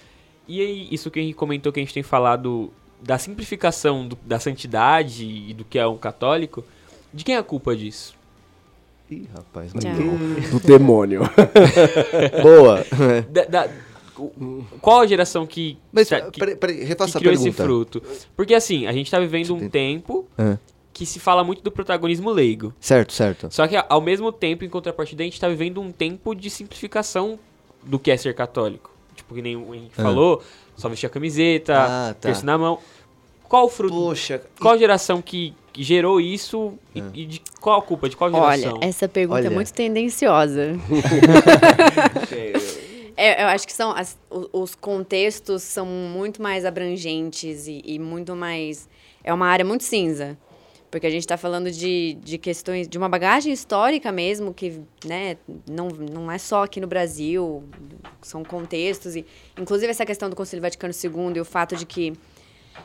E 0.47 0.59
aí, 0.61 0.87
isso 0.91 1.09
que 1.09 1.19
a 1.19 1.23
gente 1.23 1.33
comentou 1.33 1.71
que 1.71 1.79
a 1.79 1.83
gente 1.83 1.93
tem 1.93 2.03
falado 2.03 2.71
da 3.01 3.17
simplificação 3.17 4.07
do- 4.07 4.17
da 4.25 4.39
santidade 4.39 5.25
e 5.25 5.53
do 5.53 5.63
que 5.65 5.79
é 5.79 5.87
um 5.87 5.97
católico, 5.97 6.63
de 7.13 7.23
quem 7.23 7.35
é 7.35 7.37
a 7.37 7.43
culpa 7.43 7.75
disso? 7.75 8.13
Ih, 9.09 9.27
rapaz, 9.33 9.71
mas 9.73 9.83
Do 10.51 10.59
demônio. 10.59 11.21
boa. 12.41 12.85
Da- 13.29 13.45
da- 13.45 13.69
qual 14.81 15.01
a 15.01 15.07
geração 15.07 15.45
que, 15.45 15.77
Mas, 15.91 16.07
que- 16.07 16.31
que 16.31 16.39
peraí, 16.39 16.55
peraí, 16.55 16.83
refaça 16.85 17.17
a 17.17 17.19
criou 17.19 17.33
esse 17.33 17.43
pergunta. 17.51 17.63
fruto? 17.63 18.03
Porque 18.35 18.53
assim, 18.55 18.87
a 18.87 18.93
gente 18.93 19.11
tá 19.11 19.19
vivendo 19.19 19.53
um 19.53 19.59
Tem- 19.59 19.69
tempo 19.69 20.25
Ah, 20.37 20.57
que 20.93 21.05
se 21.05 21.19
fala 21.19 21.43
muito 21.43 21.61
do 21.61 21.69
protagonismo 21.69 22.29
leigo. 22.31 22.73
certo, 22.79 23.11
certo. 23.11 23.49
Só 23.53 23.67
que 23.67 23.75
ao 23.75 23.99
mesmo 24.01 24.31
tempo, 24.31 24.63
em 24.63 24.69
contrapartida, 24.69 25.21
a 25.21 25.25
gente 25.25 25.39
tá 25.39 25.49
vivendo 25.49 25.81
um 25.81 25.91
tempo 25.91 26.33
de 26.33 26.49
simplificação 26.49 27.37
do 27.83 27.99
que 27.99 28.09
é 28.09 28.15
ser 28.17 28.33
católico. 28.33 28.89
Tipo, 29.15 29.35
que 29.35 29.41
nem 29.41 29.55
o 29.57 29.75
Henrique 29.75 29.93
Ah. 29.97 30.03
falou, 30.03 30.41
só 30.77 30.87
vestir 30.87 31.07
a 31.07 31.09
camiseta, 31.09 31.73
Ah, 31.77 32.07
tá. 32.13 32.13
terço 32.29 32.45
na 32.45 32.57
mão. 32.57 32.79
Qual 33.49 33.65
o 33.65 33.69
fruto? 33.69 33.93
Poxa, 33.93 34.41
Qual 34.61 34.77
geração 34.77 35.21
que, 35.21 35.53
que 35.75 35.83
gerou 35.83 36.21
isso 36.21 36.73
e, 36.95 37.01
Ah. 37.01 37.09
e 37.13 37.25
de 37.25 37.41
qual 37.59 37.79
a 37.79 37.81
culpa? 37.81 38.07
De 38.07 38.15
qual 38.15 38.31
Olha, 38.33 38.57
geração? 38.57 38.79
essa 38.81 39.09
pergunta 39.09 39.39
Olha. 39.41 39.47
é 39.47 39.49
muito 39.49 39.73
tendenciosa. 39.73 40.73
É, 43.17 43.43
eu 43.43 43.47
acho 43.47 43.65
que 43.65 43.71
são 43.71 43.91
as- 43.91 44.17
os 44.51 44.75
contextos 44.75 45.63
são 45.63 45.85
muito 45.85 46.41
mais 46.41 46.65
abrangentes 46.65 47.65
e, 47.65 47.81
e 47.85 47.97
muito 47.97 48.35
mais 48.35 48.89
é 49.23 49.33
uma 49.33 49.47
área 49.47 49.63
muito 49.63 49.85
cinza 49.85 50.37
porque 50.91 51.07
a 51.07 51.09
gente 51.09 51.21
está 51.21 51.37
falando 51.37 51.71
de, 51.71 52.17
de 52.21 52.37
questões 52.37 52.89
de 52.89 52.97
uma 52.97 53.07
bagagem 53.07 53.53
histórica 53.53 54.11
mesmo 54.11 54.53
que 54.53 54.81
né 55.05 55.37
não, 55.69 55.87
não 55.87 56.29
é 56.29 56.37
só 56.37 56.65
aqui 56.65 56.81
no 56.81 56.87
Brasil 56.87 57.63
são 58.21 58.43
contextos 58.43 59.15
e 59.15 59.25
inclusive 59.57 59.89
essa 59.91 60.05
questão 60.05 60.29
do 60.29 60.35
Concílio 60.35 60.61
Vaticano 60.61 60.93
II 60.93 61.37
e 61.37 61.39
o 61.39 61.45
fato 61.45 61.77
de 61.77 61.85
que 61.85 62.11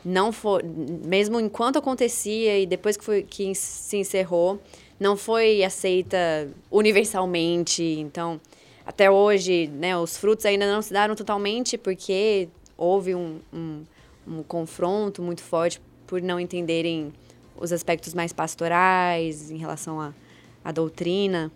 não 0.05 0.33
foi 0.33 0.63
mesmo 0.63 1.41
enquanto 1.41 1.79
acontecia 1.79 2.59
e 2.59 2.67
depois 2.67 2.97
que 2.97 3.05
foi 3.05 3.23
que 3.23 3.55
se 3.55 3.97
encerrou 3.97 4.61
não 4.99 5.17
foi 5.17 5.65
aceita 5.65 6.49
universalmente. 6.71 7.83
Então 7.83 8.41
até 8.85 9.11
hoje 9.11 9.69
né 9.69 9.97
os 9.97 10.17
frutos 10.17 10.45
ainda 10.47 10.71
não 10.71 10.83
se 10.83 10.93
deram 10.93 11.15
totalmente 11.15 11.77
porque 11.77 12.49
houve 12.77 13.15
um, 13.15 13.41
um, 13.53 13.85
um 14.27 14.43
confronto 14.43 15.23
muito 15.23 15.43
forte 15.43 15.81
por 16.07 16.21
não 16.21 16.41
entenderem 16.41 17.13
os 17.57 17.73
aspectos 17.73 18.15
mais 18.15 18.33
pastorais 18.33 19.51
em 19.51 19.59
relação 19.59 20.01
à, 20.01 20.15
à 20.65 20.73
doutrina. 20.73 21.53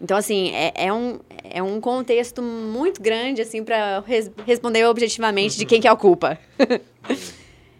Então 0.00 0.16
assim 0.16 0.50
é, 0.50 0.72
é 0.74 0.92
um 0.92 1.18
é 1.42 1.62
um 1.62 1.80
contexto 1.80 2.42
muito 2.42 3.00
grande 3.00 3.40
assim 3.40 3.64
para 3.64 4.00
res, 4.00 4.30
responder 4.46 4.84
objetivamente 4.84 5.56
de 5.56 5.64
quem 5.64 5.80
que 5.80 5.88
é 5.88 5.90
a 5.90 5.96
culpa 5.96 6.38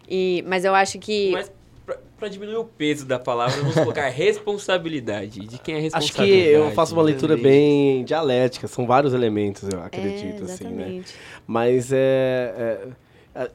e 0.09 0.45
mas 0.47 0.65
eu 0.65 0.75
acho 0.75 0.99
que 0.99 1.31
Mas 1.33 1.51
pra, 1.85 1.97
pra 2.19 2.29
diminuir 2.29 2.57
o 2.57 2.65
peso 2.65 3.07
da 3.07 3.19
palavra, 3.19 3.57
vamos 3.61 3.75
colocar 3.75 4.09
responsabilidade. 4.11 5.41
De 5.41 5.59
quem 5.59 5.77
é 5.77 5.89
a 5.93 5.99
Acho 5.99 6.13
que 6.13 6.23
eu 6.23 6.71
faço 6.73 6.95
uma 6.95 7.03
leitura 7.03 7.37
bem 7.37 8.05
dialética, 8.05 8.67
são 8.69 8.87
vários 8.87 9.15
elementos, 9.15 9.69
eu 9.69 9.83
acredito, 9.83 10.43
é, 10.43 10.53
assim, 10.53 10.65
né? 10.65 10.83
exatamente. 10.83 11.15
Mas 11.47 11.93
é, 11.93 12.87
é- 13.35 13.43
é- 13.43 13.51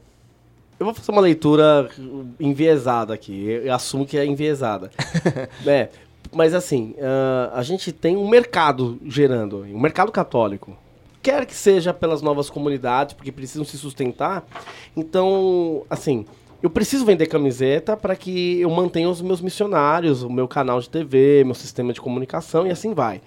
Eu 0.80 0.86
vou 0.88 0.94
fazer 0.94 1.12
uma 1.12 1.22
leitura 1.22 1.90
enviesada 2.40 3.14
aqui. 3.14 3.46
Eu, 3.64 3.74
assumo 3.74 4.06
que 4.06 4.18
é 4.18 4.26
enviesada. 4.26 4.92
é, 5.66 5.90
mas 6.32 6.54
assim, 6.54 6.96
ah, 7.00 7.52
a 7.54 7.64
gente 7.64 7.92
tem 7.92 8.18
um 8.18 8.28
mercado 8.28 9.00
gerando, 9.06 9.60
um 9.60 9.80
mercado 9.80 10.12
católico. 10.12 10.76
Quer 11.22 11.46
que 11.46 11.56
seja 11.56 11.94
pelas 11.94 12.22
novas 12.22 12.50
comunidades, 12.50 13.14
porque 13.14 13.32
precisam 13.32 13.64
se 13.64 13.78
sustentar. 13.78 14.46
Então, 14.98 15.86
assim, 15.90 16.26
eu 16.64 16.70
preciso 16.70 17.06
vender 17.06 17.26
camiseta 17.26 17.98
para 17.98 18.16
que 18.16 18.62
eu 18.62 18.70
mantenha 18.70 19.10
os 19.10 19.22
meus 19.22 19.42
missionários, 19.42 20.24
o 20.24 20.30
meu 20.30 20.48
canal 20.48 20.80
de 20.80 20.90
TV, 20.90 21.44
meu 21.44 21.54
sistema 21.54 21.92
de 21.92 22.00
comunicação 22.00 22.66
e 22.66 22.72
assim 22.72 22.94
vai. 22.94 23.22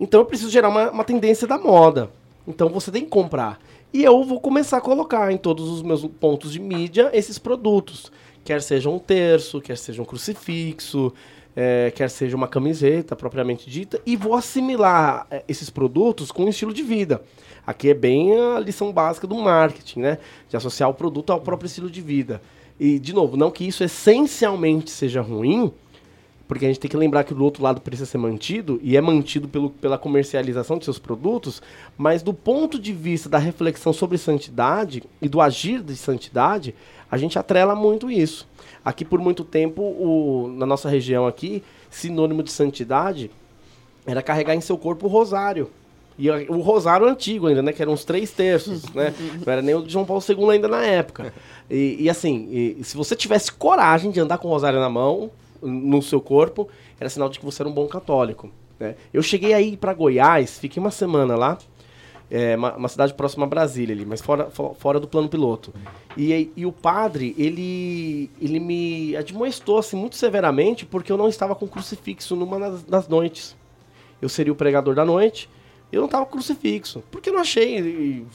Então 0.00 0.20
eu 0.20 0.26
preciso 0.26 0.50
gerar 0.50 0.70
uma, 0.70 0.90
uma 0.90 1.04
tendência 1.04 1.46
da 1.46 1.56
moda. 1.56 2.10
Então 2.48 2.68
você 2.68 2.90
tem 2.90 3.04
que 3.04 3.10
comprar. 3.10 3.60
E 3.92 4.02
eu 4.02 4.24
vou 4.24 4.40
começar 4.40 4.78
a 4.78 4.80
colocar 4.80 5.30
em 5.30 5.36
todos 5.36 5.68
os 5.68 5.82
meus 5.82 6.04
pontos 6.04 6.52
de 6.52 6.58
mídia 6.58 7.10
esses 7.12 7.38
produtos. 7.38 8.10
Quer 8.44 8.60
seja 8.60 8.90
um 8.90 8.98
terço, 8.98 9.60
quer 9.60 9.78
seja 9.78 10.02
um 10.02 10.04
crucifixo, 10.04 11.14
eh, 11.54 11.92
quer 11.94 12.10
seja 12.10 12.36
uma 12.36 12.48
camiseta 12.48 13.14
propriamente 13.14 13.70
dita. 13.70 14.00
E 14.04 14.16
vou 14.16 14.34
assimilar 14.34 15.28
eh, 15.30 15.44
esses 15.46 15.70
produtos 15.70 16.32
com 16.32 16.42
um 16.42 16.48
estilo 16.48 16.74
de 16.74 16.82
vida. 16.82 17.22
Aqui 17.64 17.90
é 17.90 17.94
bem 17.94 18.36
a 18.36 18.58
lição 18.58 18.92
básica 18.92 19.28
do 19.28 19.36
marketing, 19.36 20.00
né? 20.00 20.18
De 20.48 20.56
associar 20.56 20.90
o 20.90 20.94
produto 20.94 21.30
ao 21.30 21.40
próprio 21.40 21.68
estilo 21.68 21.88
de 21.88 22.00
vida. 22.00 22.42
E, 22.78 22.98
de 22.98 23.12
novo, 23.12 23.36
não 23.36 23.50
que 23.50 23.66
isso 23.66 23.84
essencialmente 23.84 24.90
seja 24.90 25.20
ruim, 25.20 25.72
porque 26.46 26.64
a 26.64 26.68
gente 26.68 26.80
tem 26.80 26.90
que 26.90 26.96
lembrar 26.96 27.24
que 27.24 27.32
do 27.32 27.44
outro 27.44 27.62
lado 27.62 27.80
precisa 27.80 28.08
ser 28.08 28.18
mantido, 28.18 28.78
e 28.82 28.96
é 28.96 29.00
mantido 29.00 29.48
pelo, 29.48 29.70
pela 29.70 29.96
comercialização 29.96 30.78
de 30.78 30.84
seus 30.84 30.98
produtos, 30.98 31.62
mas 31.96 32.22
do 32.22 32.34
ponto 32.34 32.78
de 32.78 32.92
vista 32.92 33.28
da 33.28 33.38
reflexão 33.38 33.92
sobre 33.92 34.18
santidade 34.18 35.02
e 35.22 35.28
do 35.28 35.40
agir 35.40 35.82
de 35.82 35.96
santidade, 35.96 36.74
a 37.10 37.16
gente 37.16 37.38
atrela 37.38 37.74
muito 37.74 38.10
isso. 38.10 38.46
Aqui, 38.84 39.04
por 39.04 39.20
muito 39.20 39.44
tempo, 39.44 39.82
o, 39.82 40.52
na 40.56 40.66
nossa 40.66 40.88
região 40.88 41.26
aqui, 41.26 41.62
sinônimo 41.90 42.42
de 42.42 42.50
santidade 42.50 43.30
era 44.04 44.22
carregar 44.22 44.54
em 44.54 44.60
seu 44.60 44.76
corpo 44.76 45.06
o 45.06 45.08
rosário. 45.08 45.70
E 46.18 46.30
o 46.30 46.60
rosário 46.60 47.06
antigo 47.08 47.46
ainda, 47.48 47.60
né? 47.62 47.72
Que 47.72 47.82
eram 47.82 47.92
uns 47.92 48.04
três 48.04 48.30
terços, 48.30 48.84
né? 48.94 49.12
Não 49.44 49.52
era 49.52 49.60
nem 49.62 49.74
o 49.74 49.82
de 49.82 49.92
João 49.92 50.04
Paulo 50.04 50.22
II 50.26 50.50
ainda 50.50 50.68
na 50.68 50.82
época. 50.84 51.32
E, 51.70 51.96
e 52.00 52.10
assim, 52.10 52.48
e 52.78 52.84
se 52.84 52.96
você 52.96 53.16
tivesse 53.16 53.50
coragem 53.52 54.10
de 54.10 54.20
andar 54.20 54.38
com 54.38 54.48
o 54.48 54.50
rosário 54.50 54.78
na 54.78 54.88
mão, 54.88 55.30
no 55.60 56.00
seu 56.02 56.20
corpo, 56.20 56.68
era 57.00 57.08
sinal 57.10 57.28
de 57.28 57.38
que 57.38 57.44
você 57.44 57.62
era 57.62 57.68
um 57.68 57.72
bom 57.72 57.86
católico. 57.86 58.50
Né? 58.78 58.94
Eu 59.12 59.22
cheguei 59.22 59.52
aí 59.54 59.76
para 59.76 59.92
Goiás, 59.94 60.58
fiquei 60.58 60.80
uma 60.80 60.90
semana 60.90 61.34
lá. 61.36 61.58
É 62.30 62.56
uma, 62.56 62.74
uma 62.74 62.88
cidade 62.88 63.12
próxima 63.12 63.44
a 63.44 63.48
Brasília 63.48 63.94
ali, 63.94 64.04
mas 64.04 64.20
fora, 64.22 64.46
fo- 64.50 64.74
fora 64.78 64.98
do 64.98 65.06
plano 65.06 65.28
piloto. 65.28 65.74
E, 66.16 66.50
e 66.56 66.64
o 66.64 66.72
padre, 66.72 67.34
ele, 67.38 68.30
ele 68.40 68.58
me 68.58 69.14
admoestou 69.16 69.78
assim, 69.78 69.94
muito 69.96 70.16
severamente 70.16 70.86
porque 70.86 71.12
eu 71.12 71.16
não 71.18 71.28
estava 71.28 71.54
com 71.54 71.66
crucifixo 71.68 72.34
numa 72.34 72.58
das, 72.58 72.82
das 72.82 73.08
noites. 73.08 73.54
Eu 74.22 74.28
seria 74.28 74.52
o 74.52 74.56
pregador 74.56 74.94
da 74.94 75.04
noite, 75.04 75.50
eu 75.92 76.02
não 76.02 76.08
com 76.08 76.24
crucifixo. 76.26 77.02
Porque 77.10 77.30
eu 77.30 77.34
não 77.34 77.40
achei, 77.40 77.78
e- 77.78 78.26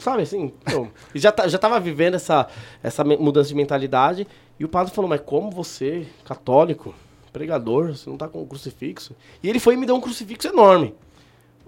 sabe 0.00 0.22
assim, 0.22 0.52
eu 0.72 0.90
já, 1.14 1.30
ta- 1.30 1.46
já 1.48 1.58
tava 1.58 1.78
vivendo 1.78 2.14
essa, 2.14 2.46
essa 2.82 3.04
mudança 3.04 3.48
de 3.48 3.54
mentalidade. 3.54 4.26
E 4.58 4.64
o 4.64 4.68
padre 4.68 4.92
falou, 4.94 5.08
mas 5.08 5.20
como 5.20 5.50
você, 5.50 6.06
católico, 6.24 6.94
pregador, 7.32 7.88
você 7.94 8.08
não 8.08 8.16
tá 8.16 8.26
com 8.28 8.46
crucifixo? 8.46 9.14
E 9.42 9.48
ele 9.50 9.58
foi 9.58 9.74
e 9.74 9.76
me 9.76 9.84
deu 9.84 9.94
um 9.96 10.00
crucifixo 10.00 10.48
enorme. 10.48 10.94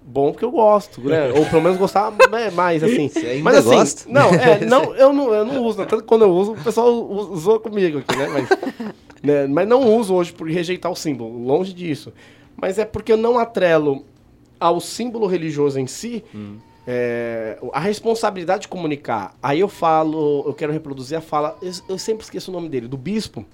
Bom 0.03 0.31
porque 0.33 0.45
eu 0.47 0.51
gosto, 0.51 1.03
né? 1.03 1.31
Ou 1.31 1.45
pelo 1.45 1.61
menos 1.61 1.77
gostava 1.77 2.17
né, 2.31 2.51
mais, 2.51 2.83
assim. 2.83 3.09
Você 3.09 3.27
ainda 3.27 3.45
Mas 3.45 3.57
assim, 3.59 3.77
gosta? 3.77 4.09
não, 4.11 4.31
é, 4.35 4.61
não, 4.65 4.95
eu 4.95 5.13
não, 5.13 5.35
eu 5.35 5.45
não 5.45 5.63
uso, 5.63 5.79
né? 5.81 5.85
tanto 5.85 6.01
que 6.03 6.09
quando 6.09 6.23
eu 6.23 6.31
uso, 6.31 6.53
o 6.53 6.65
pessoal 6.65 6.91
usou 6.91 7.61
comigo 7.61 7.99
aqui, 7.99 8.17
né? 8.17 8.27
Mas, 8.29 8.49
né, 9.23 9.47
mas 9.47 9.69
não 9.69 9.83
uso 9.99 10.15
hoje 10.15 10.33
por 10.33 10.49
rejeitar 10.49 10.91
o 10.91 10.97
símbolo, 10.97 11.39
longe 11.45 11.75
disso. 11.75 12.11
Mas 12.57 12.79
é 12.79 12.87
porque 12.87 13.13
eu 13.13 13.19
não 13.19 13.39
atrelo 13.39 14.03
ao 14.61 14.81
símbolo 14.81 15.27
religioso 15.27 15.79
em 15.79 15.87
si 15.87 16.25
é, 16.87 17.59
a 17.73 17.81
responsabilidade 17.81 18.63
de 18.63 18.69
comunicar. 18.69 19.35
Aí 19.43 19.61
eu 19.61 19.69
falo, 19.69 20.43
eu 20.47 20.55
quero 20.55 20.73
reproduzir 20.73 21.19
a 21.19 21.21
fala, 21.21 21.57
eu, 21.61 21.73
eu 21.91 21.99
sempre 21.99 22.25
esqueço 22.25 22.51
o 22.51 22.55
nome 22.55 22.69
dele, 22.69 22.89
do 22.89 22.97
bispo, 22.97 23.45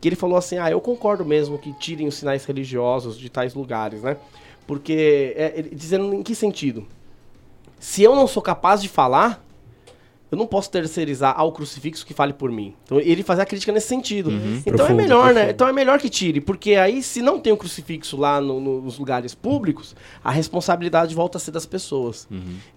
que 0.00 0.08
ele 0.08 0.16
falou 0.16 0.36
assim: 0.36 0.56
ah, 0.58 0.70
eu 0.70 0.80
concordo 0.80 1.24
mesmo 1.24 1.58
que 1.58 1.72
tirem 1.74 2.06
os 2.06 2.14
sinais 2.14 2.44
religiosos 2.46 3.18
de 3.18 3.28
tais 3.28 3.54
lugares, 3.54 4.02
né? 4.02 4.16
Porque, 4.66 5.34
é, 5.36 5.52
ele- 5.56 5.74
dizendo 5.74 6.14
em 6.14 6.22
que 6.22 6.34
sentido? 6.34 6.86
Se 7.78 8.02
eu 8.02 8.14
não 8.14 8.26
sou 8.26 8.42
capaz 8.42 8.80
de 8.80 8.88
falar, 8.88 9.44
eu 10.30 10.38
não 10.38 10.46
posso 10.46 10.70
terceirizar 10.70 11.34
ao 11.36 11.50
crucifixo 11.52 12.06
que 12.06 12.14
fale 12.14 12.32
por 12.32 12.50
mim. 12.52 12.74
Então 12.84 13.00
ele 13.00 13.22
fazia 13.22 13.42
a 13.42 13.46
crítica 13.46 13.72
nesse 13.72 13.88
sentido. 13.88 14.30
Então 14.30 14.72
é 14.72 14.76
Profundo, 14.76 14.96
melhor, 14.96 15.26
né? 15.26 15.32
profundo. 15.32 15.50
Então 15.50 15.68
é 15.68 15.72
melhor 15.72 15.98
que 15.98 16.08
tire, 16.08 16.40
porque 16.40 16.74
aí 16.76 17.02
se 17.02 17.20
não 17.20 17.40
tem 17.40 17.52
o 17.52 17.56
crucifixo 17.56 18.16
lá 18.16 18.40
no- 18.40 18.60
no- 18.60 18.80
nos 18.80 18.98
lugares 18.98 19.34
públicos, 19.34 19.96
a 20.22 20.30
responsabilidade 20.30 21.14
volta 21.14 21.38
a 21.38 21.40
ser 21.40 21.50
das 21.50 21.66
pessoas. 21.66 22.28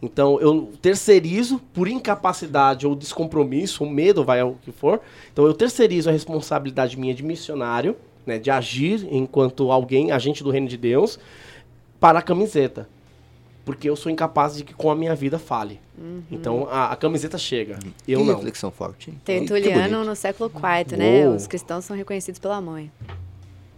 Então 0.01 0.39
eu 0.41 0.71
terceirizo 0.81 1.59
por 1.73 1.87
incapacidade 1.87 2.87
ou 2.87 2.95
descompromisso, 2.95 3.83
ou 3.83 3.89
medo, 3.89 4.23
vai 4.23 4.39
ao 4.39 4.53
que 4.55 4.71
for. 4.71 4.99
Então 5.31 5.45
eu 5.45 5.53
terceirizo 5.53 6.09
a 6.09 6.11
responsabilidade 6.11 6.97
minha 6.99 7.13
de 7.13 7.23
missionário, 7.23 7.95
né, 8.25 8.39
de 8.39 8.49
agir 8.49 9.07
enquanto 9.11 9.71
alguém, 9.71 10.11
agente 10.11 10.43
do 10.43 10.49
reino 10.49 10.67
de 10.67 10.77
Deus, 10.77 11.19
para 11.99 12.19
a 12.19 12.21
camiseta. 12.21 12.87
Porque 13.65 13.89
eu 13.89 13.95
sou 13.95 14.11
incapaz 14.11 14.55
de 14.57 14.63
que 14.65 14.73
com 14.73 14.91
a 14.91 14.95
minha 14.95 15.15
vida 15.15 15.39
fale. 15.39 15.79
Então 16.29 16.67
a, 16.69 16.91
a 16.91 16.95
camiseta 16.95 17.37
chega. 17.37 17.79
Eu 18.07 18.19
que 18.19 18.25
não. 18.25 18.35
reflexão 18.35 18.69
forte. 18.71 19.09
hein? 19.11 19.21
Tertuliano 19.23 20.03
no 20.03 20.15
século 20.15 20.51
IV, 20.53 20.97
né? 20.97 21.25
Uou. 21.27 21.35
Os 21.35 21.47
cristãos 21.47 21.85
são 21.85 21.95
reconhecidos 21.95 22.39
pelo 22.39 22.53
amor. 22.53 22.83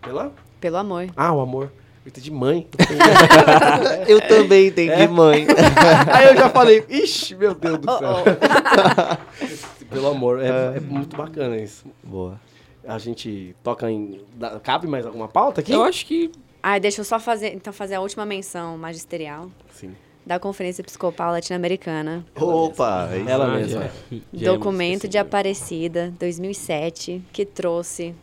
Pela? 0.02 0.32
Pelo 0.60 0.78
amor. 0.78 1.08
Ah, 1.16 1.34
o 1.34 1.40
amor. 1.42 1.72
Eu 2.04 2.10
entendi 2.10 2.32
mãe. 2.32 2.68
Eu 4.08 4.22
também 4.28 4.68
entendi, 4.68 5.08
mãe. 5.08 5.46
Aí 6.14 6.28
eu 6.28 6.36
já 6.36 6.50
falei, 6.50 6.84
ixi, 6.90 7.36
meu 7.36 7.54
Deus 7.56 7.80
do 7.80 7.92
Oh, 7.92 7.98
céu. 7.98 8.16
oh. 8.24 9.86
Pelo 9.90 10.08
amor, 10.08 10.40
é, 10.42 10.78
é 10.78 10.80
muito 10.80 11.16
bacana 11.16 11.58
isso. 11.58 11.86
Boa. 12.04 12.40
A 12.88 12.98
gente 13.00 13.56
toca 13.64 13.90
em. 13.90 14.20
Cabe 14.64 14.88
mais 14.88 15.06
alguma 15.06 15.28
pauta 15.28 15.62
aqui? 15.62 15.72
Eu 15.72 15.84
acho 15.84 16.06
que 16.06 16.32
Ah, 16.68 16.80
deixa 16.80 17.02
eu 17.02 17.06
só 17.06 17.20
fazer, 17.20 17.54
então 17.54 17.72
fazer 17.72 17.94
a 17.94 18.02
última 18.02 18.26
menção 18.26 18.76
magisterial 18.76 19.52
Sim. 19.72 19.96
da 20.26 20.40
Conferência 20.40 20.82
Episcopal 20.82 21.32
Latino-Americana. 21.32 22.26
Opa, 22.36 23.06
aí 23.10 23.24
Ela 23.28 23.46
Ah, 23.54 23.56
mesma. 23.60 23.82
já- 23.84 23.92
já 24.34 24.52
é 24.52 24.54
Documento 24.58 25.08
de 25.08 25.16
Aparecida, 25.20 26.12
2007, 26.20 27.22
que 27.32 27.46
trouxe, 27.46 28.16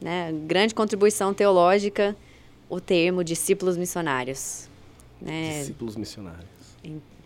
né, 0.00 0.32
grande 0.46 0.74
contribuição 0.74 1.34
teológica, 1.34 2.16
o 2.70 2.80
termo 2.80 3.22
discípulos 3.22 3.76
missionários. 3.76 4.66
Né, 5.20 5.58
Discípulos 5.58 5.94
missionários. 5.96 6.48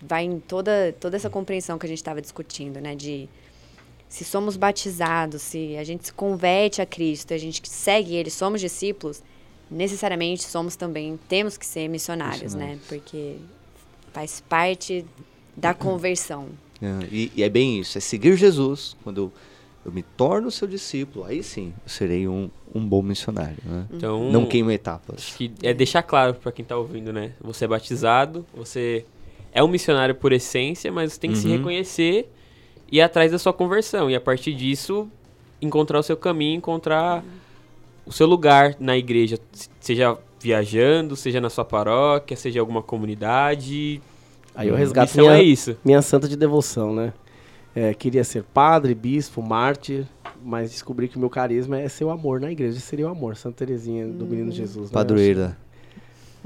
vai 0.03 0.25
em 0.25 0.41
toda, 0.41 0.93
toda 0.99 1.14
essa 1.16 1.31
compreensão 1.31 1.79
que 1.79 1.87
a 1.87 1.89
gente 1.89 1.99
estava 1.99 2.20
discutindo, 2.20 2.81
né? 2.81 2.97
De 2.97 3.29
se 4.09 4.25
somos 4.25 4.57
batizados, 4.57 5.41
se 5.41 5.77
a 5.77 5.85
gente 5.85 6.07
se 6.07 6.12
converte 6.12 6.83
a 6.83 6.87
Cristo, 6.87 7.33
a 7.33 7.39
gente 7.39 7.62
segue 7.68 8.16
Ele, 8.16 8.29
somos 8.29 8.61
discípulos, 8.61 9.22
necessariamente 9.71 10.43
somos 10.45 10.77
também, 10.77 11.19
temos 11.29 11.57
que 11.57 11.67
ser 11.67 11.89
missionários, 11.89 12.55
né? 12.55 12.79
Porque 12.89 13.37
faz 14.12 14.41
parte 14.49 15.05
da 15.57 15.75
conversão. 15.75 16.49
É, 16.81 16.87
E, 17.11 17.33
e 17.37 17.43
é 17.43 17.49
bem 17.49 17.81
isso, 17.81 17.97
é 17.99 18.01
seguir 18.01 18.37
Jesus. 18.37 18.97
Quando 19.03 19.19
eu, 19.19 19.33
eu 19.87 19.93
me 19.93 20.03
torno 20.03 20.51
seu 20.51 20.69
discípulo, 20.69 21.25
aí 21.25 21.43
sim, 21.43 21.73
eu 21.85 21.89
serei 21.89 22.29
um, 22.29 22.51
um 22.75 22.85
bom 22.87 23.03
missionário. 23.03 23.57
Né? 23.65 23.87
Então, 23.93 24.31
Não 24.31 24.47
queimo 24.47 24.71
acho 24.71 24.77
etapas. 24.77 25.35
que 25.37 25.53
é 25.62 25.73
deixar 25.73 26.03
claro 26.03 26.35
pra 26.35 26.53
quem 26.53 26.65
tá 26.65 26.77
ouvindo, 26.77 27.12
né? 27.12 27.33
Você 27.41 27.65
é 27.65 27.69
batizado, 27.69 28.45
você 28.55 29.05
é 29.53 29.62
um 29.62 29.69
missionário 29.69 30.15
por 30.15 30.33
essência, 30.33 30.91
mas 30.93 31.12
você 31.12 31.21
tem 31.21 31.31
que 31.31 31.39
se 31.39 31.47
Uhum. 31.47 31.53
reconhecer 31.57 32.31
e 32.91 32.97
ir 32.99 33.01
atrás 33.01 33.31
da 33.33 33.39
sua 33.39 33.53
conversão. 33.53 34.11
E 34.11 34.15
a 34.17 34.21
partir 34.21 34.53
disso, 34.55 35.09
encontrar 35.62 35.99
o 35.99 36.03
seu 36.03 36.17
caminho, 36.17 36.57
encontrar 36.59 37.25
o 38.07 38.13
seu 38.13 38.27
lugar 38.27 38.77
na 38.81 38.97
igreja. 38.97 39.39
se- 39.53 39.69
Seja 39.81 40.17
viajando, 40.41 41.15
seja 41.17 41.41
na 41.41 41.51
sua 41.51 41.65
paróquia, 41.65 42.37
seja 42.37 42.59
em 42.59 42.61
alguma 42.61 42.83
comunidade. 42.83 44.01
Aí 44.55 44.69
eu 44.69 44.75
resgato 44.75 45.09
Missão 45.09 45.25
minha, 45.27 45.37
é 45.39 45.43
isso. 45.43 45.77
minha 45.85 46.01
santa 46.03 46.29
de 46.29 46.37
devoção, 46.37 46.95
né? 46.95 47.13
É, 47.75 47.93
queria 47.93 48.23
ser 48.25 48.45
padre, 48.45 48.95
bispo, 48.95 49.43
mártir, 49.43 50.07
mas 50.45 50.71
descobri 50.71 51.09
que 51.09 51.17
o 51.17 51.21
meu 51.21 51.29
carisma 51.29 51.79
é 51.79 51.89
ser 51.89 52.05
o 52.05 52.11
amor 52.11 52.41
na 52.41 52.51
igreja. 52.53 52.79
Seria 52.79 53.07
o 53.07 53.11
amor, 53.11 53.37
Santa 53.37 53.57
Terezinha 53.67 54.07
do 54.07 54.25
Menino 54.27 54.53
Jesus. 54.53 54.91
né? 54.91 54.95
Padroeira. 54.95 55.57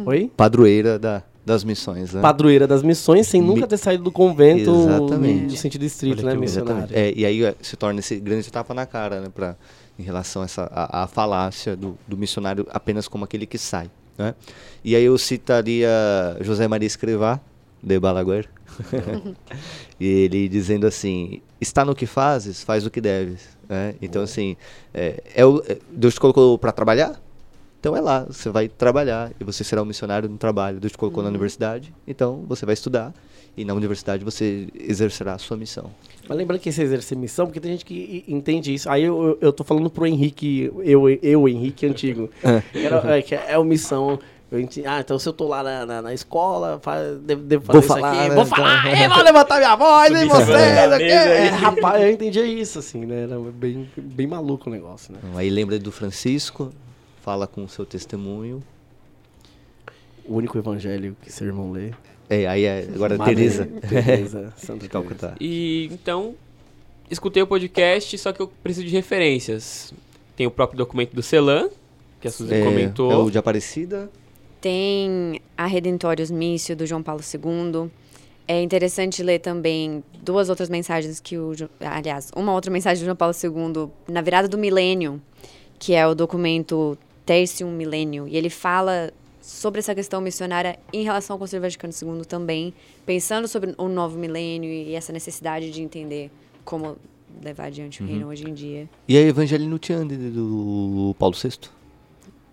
Oi? 0.06 0.30
Padroeira 0.36 0.98
da, 0.98 1.22
das 1.44 1.64
missões, 1.64 2.14
né? 2.14 2.20
Padroeira 2.22 2.66
das 2.66 2.82
missões, 2.82 3.26
sem 3.26 3.42
Mi- 3.42 3.48
nunca 3.48 3.66
ter 3.66 3.76
saído 3.76 4.04
do 4.04 4.12
convento 4.12 4.70
Exatamente. 4.70 5.44
no 5.52 5.56
sentido 5.56 5.84
estrito, 5.84 6.22
Olha 6.24 6.34
né? 6.34 6.40
Missionário. 6.40 6.96
É, 6.96 7.12
e 7.14 7.26
aí 7.26 7.44
é, 7.44 7.54
se 7.60 7.76
torna 7.76 7.98
esse 8.00 8.16
grande 8.20 8.50
tapa 8.50 8.72
na 8.72 8.86
cara, 8.86 9.20
né? 9.20 9.28
Pra, 9.34 9.56
em 9.98 10.02
relação 10.02 10.42
a 10.42 10.44
essa 10.44 10.70
a, 10.72 11.04
a 11.04 11.06
falácia 11.06 11.76
do, 11.76 11.98
do 12.06 12.16
missionário 12.16 12.66
apenas 12.70 13.08
como 13.08 13.24
aquele 13.24 13.46
que 13.46 13.58
sai. 13.58 13.90
Né? 14.16 14.34
E 14.84 14.94
aí 14.96 15.04
eu 15.04 15.16
citaria 15.18 15.88
José 16.40 16.66
Maria 16.68 16.86
Escrivá, 16.86 17.40
de 17.82 17.98
Balaguer. 17.98 18.48
e 19.98 20.06
ele 20.06 20.48
dizendo 20.48 20.86
assim: 20.86 21.40
está 21.60 21.84
no 21.84 21.94
que 21.94 22.06
fazes, 22.06 22.62
faz 22.62 22.86
o 22.86 22.90
que 22.90 23.00
deves. 23.00 23.56
Né? 23.68 23.94
Então, 24.00 24.22
assim, 24.22 24.56
é, 24.94 25.22
é 25.34 25.44
o- 25.46 25.62
é- 25.66 25.78
Deus 25.90 26.14
te 26.14 26.20
colocou 26.20 26.58
para 26.58 26.72
trabalhar? 26.72 27.20
Então 27.80 27.96
é 27.96 28.00
lá, 28.00 28.24
você 28.28 28.48
vai 28.50 28.68
trabalhar 28.68 29.30
e 29.40 29.44
você 29.44 29.62
será 29.62 29.82
um 29.82 29.84
missionário 29.84 30.28
no 30.28 30.36
trabalho. 30.36 30.80
Deus 30.80 30.92
te 30.92 30.98
colocou 30.98 31.22
na 31.22 31.28
universidade, 31.28 31.94
então 32.06 32.44
você 32.48 32.66
vai 32.66 32.72
estudar 32.74 33.14
e 33.56 33.64
na 33.64 33.72
universidade 33.74 34.24
você 34.24 34.66
exercerá 34.78 35.34
a 35.34 35.38
sua 35.38 35.56
missão. 35.56 35.90
Mas 36.28 36.36
lembrando 36.36 36.60
que 36.60 36.68
esse 36.68 36.82
exercer 36.82 37.16
missão, 37.16 37.46
porque 37.46 37.60
tem 37.60 37.72
gente 37.72 37.84
que 37.84 38.24
entende 38.28 38.74
isso. 38.74 38.90
Aí 38.90 39.04
eu, 39.04 39.22
eu, 39.28 39.38
eu 39.40 39.52
tô 39.52 39.62
falando 39.64 39.88
pro 39.90 40.06
Henrique, 40.06 40.70
eu, 40.84 41.08
eu 41.08 41.48
Henrique 41.48 41.86
antigo. 41.86 42.28
Era, 42.74 43.16
é, 43.18 43.22
que 43.22 43.34
é 43.34 43.56
o 43.58 43.64
missão. 43.64 44.18
Eu 44.50 44.58
enti- 44.58 44.82
ah, 44.86 45.00
então 45.00 45.18
se 45.18 45.28
eu 45.28 45.32
tô 45.32 45.46
lá 45.46 45.62
na, 45.62 45.84
na, 45.86 46.02
na 46.02 46.14
escola, 46.14 46.80
fa- 46.82 46.98
devo, 47.22 47.42
devo 47.42 47.64
fazer 47.66 47.78
Vou 47.78 47.80
isso 47.80 47.88
falar, 47.88 48.08
aqui. 48.12 48.28
né, 48.30 48.34
Vou 48.34 48.44
então. 48.44 48.56
falar, 48.56 48.88
é, 48.88 49.08
vou 49.10 49.22
levantar 49.22 49.58
minha 49.58 49.76
voz, 49.76 50.10
hein, 50.14 50.26
você? 50.28 50.44
mesa 50.46 50.94
aí. 50.96 51.10
É, 51.10 51.48
rapaz, 51.48 52.02
eu 52.02 52.10
entendia 52.10 52.46
isso, 52.46 52.78
assim, 52.78 53.04
né? 53.04 53.24
Era 53.24 53.38
bem, 53.38 53.88
bem 53.96 54.26
maluco 54.26 54.68
o 54.70 54.72
negócio, 54.72 55.12
né? 55.12 55.18
Então, 55.22 55.36
aí 55.38 55.50
lembra 55.50 55.78
do 55.78 55.92
Francisco, 55.92 56.72
fala 57.22 57.46
com 57.46 57.64
o 57.64 57.68
seu 57.68 57.84
testemunho. 57.84 58.62
O 60.24 60.34
único 60.36 60.58
evangelho 60.58 61.16
que 61.22 61.32
seu 61.32 61.46
irmão 61.46 61.72
lê. 61.72 61.92
É, 62.28 62.46
aí 62.46 62.64
é, 62.64 62.86
agora 62.94 63.16
Madre 63.16 63.34
Teresa 63.34 63.66
Teresa, 63.88 64.52
Santa 64.58 64.80
de. 64.80 64.88
Calcutá. 64.88 65.34
E 65.40 65.88
então, 65.90 66.34
escutei 67.10 67.42
o 67.42 67.46
podcast, 67.46 68.16
só 68.18 68.32
que 68.32 68.40
eu 68.40 68.48
preciso 68.62 68.86
de 68.86 68.92
referências. 68.92 69.92
Tem 70.36 70.46
o 70.46 70.50
próprio 70.50 70.76
documento 70.76 71.14
do 71.14 71.22
Celan, 71.22 71.68
que 72.20 72.28
a 72.28 72.30
Suzy 72.30 72.54
É, 72.54 72.62
comentou. 72.64 73.10
é 73.10 73.16
o 73.16 73.30
de 73.30 73.38
Aparecida. 73.38 74.10
Tem 74.60 75.40
a 75.56 75.66
Redentorius 75.66 76.30
Missio, 76.30 76.76
do 76.76 76.84
João 76.86 77.02
Paulo 77.02 77.22
II. 77.22 77.90
É 78.46 78.60
interessante 78.62 79.22
ler 79.22 79.38
também 79.38 80.02
duas 80.22 80.48
outras 80.48 80.68
mensagens 80.68 81.20
que 81.20 81.38
o... 81.38 81.52
Aliás, 81.80 82.30
uma 82.34 82.52
outra 82.52 82.70
mensagem 82.70 83.02
do 83.02 83.06
João 83.06 83.16
Paulo 83.16 83.34
II 83.34 83.88
na 84.12 84.20
virada 84.20 84.48
do 84.48 84.58
milênio, 84.58 85.20
que 85.78 85.94
é 85.94 86.06
o 86.06 86.14
documento 86.14 86.98
Tertium 87.28 87.70
Millennium. 87.70 88.26
E 88.26 88.38
ele 88.38 88.48
fala 88.48 89.12
sobre 89.42 89.80
essa 89.80 89.94
questão 89.94 90.18
missionária 90.18 90.78
em 90.90 91.04
relação 91.04 91.34
ao 91.34 91.38
Conselho 91.38 91.60
Vaticano 91.60 91.92
II 91.92 92.24
também, 92.24 92.72
pensando 93.04 93.46
sobre 93.46 93.74
o 93.76 93.86
novo 93.86 94.18
milênio 94.18 94.70
e 94.70 94.94
essa 94.94 95.12
necessidade 95.12 95.70
de 95.70 95.82
entender 95.82 96.30
como 96.64 96.96
levar 97.44 97.64
adiante 97.64 98.02
o 98.02 98.06
reino 98.06 98.28
hoje 98.28 98.48
em 98.48 98.54
dia. 98.54 98.88
E 99.06 99.18
a 99.18 99.20
Evangelho 99.20 99.66
Nutiande 99.66 100.16
do 100.16 101.14
Paulo 101.18 101.36
VI. 101.36 101.68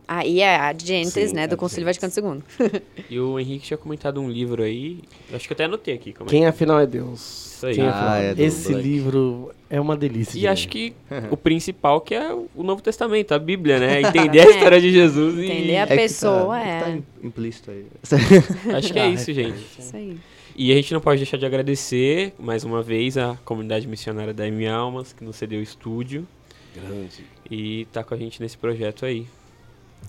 Aí 0.08 0.40
é 0.42 0.56
a 0.56 0.74
Gentes, 0.74 1.14
Sim, 1.30 1.36
né, 1.36 1.44
a 1.44 1.48
do 1.48 1.58
Gentes. 1.60 1.84
Vaticano 1.84 2.44
II. 2.60 2.82
E 3.10 3.20
o 3.20 3.40
Henrique 3.40 3.66
tinha 3.68 3.78
comentado 3.78 4.20
um 4.22 4.30
livro 4.30 4.64
aí. 4.64 5.00
Acho 5.34 5.48
que 5.48 5.54
eu 5.54 5.56
até 5.56 5.66
anotei 5.66 5.94
aqui. 5.94 6.12
Como 6.14 6.30
é 6.30 6.32
Quem 6.32 6.46
afinal 6.46 6.80
é 6.80 6.86
Deus? 6.88 7.54
Isso 7.56 7.66
aí. 7.68 7.76
Quem 7.76 7.86
Ah, 7.86 7.90
afinal? 7.92 8.16
é 8.16 8.34
do 8.36 8.42
Esse 8.42 8.72
Black. 8.74 8.88
livro 8.88 9.52
é 9.70 9.80
uma 9.82 9.96
delícia. 9.96 10.38
E 10.38 10.42
de 10.42 10.48
acho 10.48 10.68
que 10.68 10.94
o 11.32 11.38
principal 11.38 12.02
que 12.02 12.14
é 12.16 12.34
o 12.34 12.64
Novo 12.64 12.82
Testamento, 12.82 13.34
a 13.34 13.40
Bíblia, 13.40 13.80
né? 13.80 14.02
Entender 14.08 14.40
a 14.42 14.50
história 14.50 14.82
de 14.82 14.92
Jesus 14.92 15.38
e... 15.38 15.46
Entender 15.46 15.78
a 15.78 15.82
É 15.82 15.86
que 15.86 15.90
tá- 15.96 16.02
pessoa, 16.02 16.60
é 16.60 16.64
que 16.64 16.70
é. 16.70 16.80
tá 16.82 16.90
im- 16.92 17.04
implícito 17.24 17.72
aí. 17.72 17.86
Acho 18.76 18.92
que 18.94 19.00
é 19.00 19.04
Ah, 19.04 19.10
isso, 19.10 19.32
gente. 19.34 19.58
Isso 19.80 19.96
aí. 19.96 20.18
E 20.58 20.72
a 20.72 20.76
gente 20.76 20.94
não 20.94 21.02
pode 21.02 21.18
deixar 21.20 21.38
de 21.38 21.46
agradecer, 21.46 22.34
mais 22.40 22.64
uma 22.64 22.82
vez, 22.82 23.18
a 23.18 23.38
comunidade 23.44 23.88
missionária 23.88 24.34
da 24.34 24.48
M 24.48 24.66
Almas, 24.68 25.12
que 25.14 25.24
nos 25.24 25.36
cedeu 25.36 25.60
o 25.60 25.64
estúdio 25.64 26.26
Grande. 26.74 27.26
e 27.52 27.86
tá 27.92 28.04
com 28.04 28.14
a 28.14 28.18
gente 28.18 28.42
nesse 28.42 28.58
projeto 28.58 29.06
aí. 29.06 29.28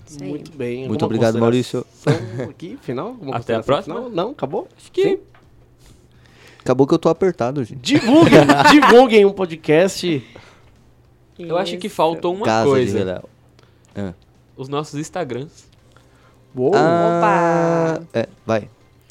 Isso 0.07 0.23
aí. 0.23 0.29
Muito 0.29 0.51
bem. 0.51 0.87
Muito 0.87 1.03
obrigado, 1.05 1.37
Maurício. 1.39 1.85
Aqui, 2.49 2.77
final? 2.81 3.07
Alguma 3.07 3.35
Até 3.37 3.55
a 3.55 3.63
próxima. 3.63 3.95
final? 3.95 4.09
Não, 4.09 4.31
acabou? 4.31 4.67
Acho 4.77 4.91
que 4.91 5.03
Sim. 5.03 5.19
Acabou 6.59 6.85
que 6.85 6.93
eu 6.93 6.99
tô 6.99 7.07
apertado, 7.09 7.63
gente. 7.63 7.79
Divulguem, 7.79 8.41
divulguem 8.71 9.25
um 9.25 9.31
podcast. 9.31 10.21
eu 11.39 11.57
acho 11.57 11.77
que 11.77 11.87
faltou 11.87 12.33
uma 12.33 12.45
Casa 12.45 12.65
de 12.65 12.69
coisa. 12.71 12.97
Vilela. 12.97 13.23
Os 14.55 14.67
nossos 14.67 14.99
Instagrams. 14.99 15.65
Uou. 16.55 16.73
Ah, 16.75 18.01
é, 18.13 18.27
vai. 18.45 18.69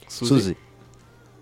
Suzy. 0.09 0.57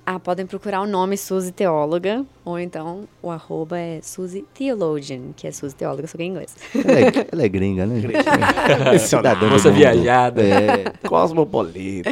Ah, 0.06 0.20
podem 0.20 0.44
procurar 0.44 0.82
o 0.82 0.86
nome 0.86 1.16
Suzy 1.16 1.50
Teóloga, 1.50 2.26
ou 2.44 2.58
então 2.58 3.04
o 3.22 3.30
arroba 3.30 3.78
é 3.78 4.00
Suzy 4.02 4.44
Theologian, 4.52 5.32
que 5.34 5.46
é 5.46 5.52
Suzy 5.52 5.74
Teóloga, 5.74 6.06
só 6.06 6.18
que 6.18 6.24
em 6.24 6.28
inglês. 6.28 6.54
Ela 6.74 7.00
é, 7.00 7.26
ela 7.32 7.42
é 7.42 7.48
gringa, 7.48 7.86
né? 7.86 8.00
gente? 8.00 8.14
Missionário. 8.14 8.98
Cidadã 9.00 9.48
mundo. 9.48 9.72
viajada. 9.72 10.42
É, 10.42 10.92
Cosmopolita. 11.08 12.10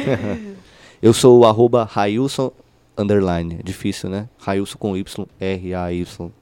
eu 1.03 1.13
sou 1.13 1.41
o 1.41 1.45
arroba 1.45 1.83
Railson 1.83 2.51
underline. 2.97 3.59
Difícil, 3.63 4.09
né? 4.09 4.27
Railson 4.39 4.79
com 4.79 4.97
Y, 4.97 5.27
R-A-Y-L-S-O-N 5.39 6.33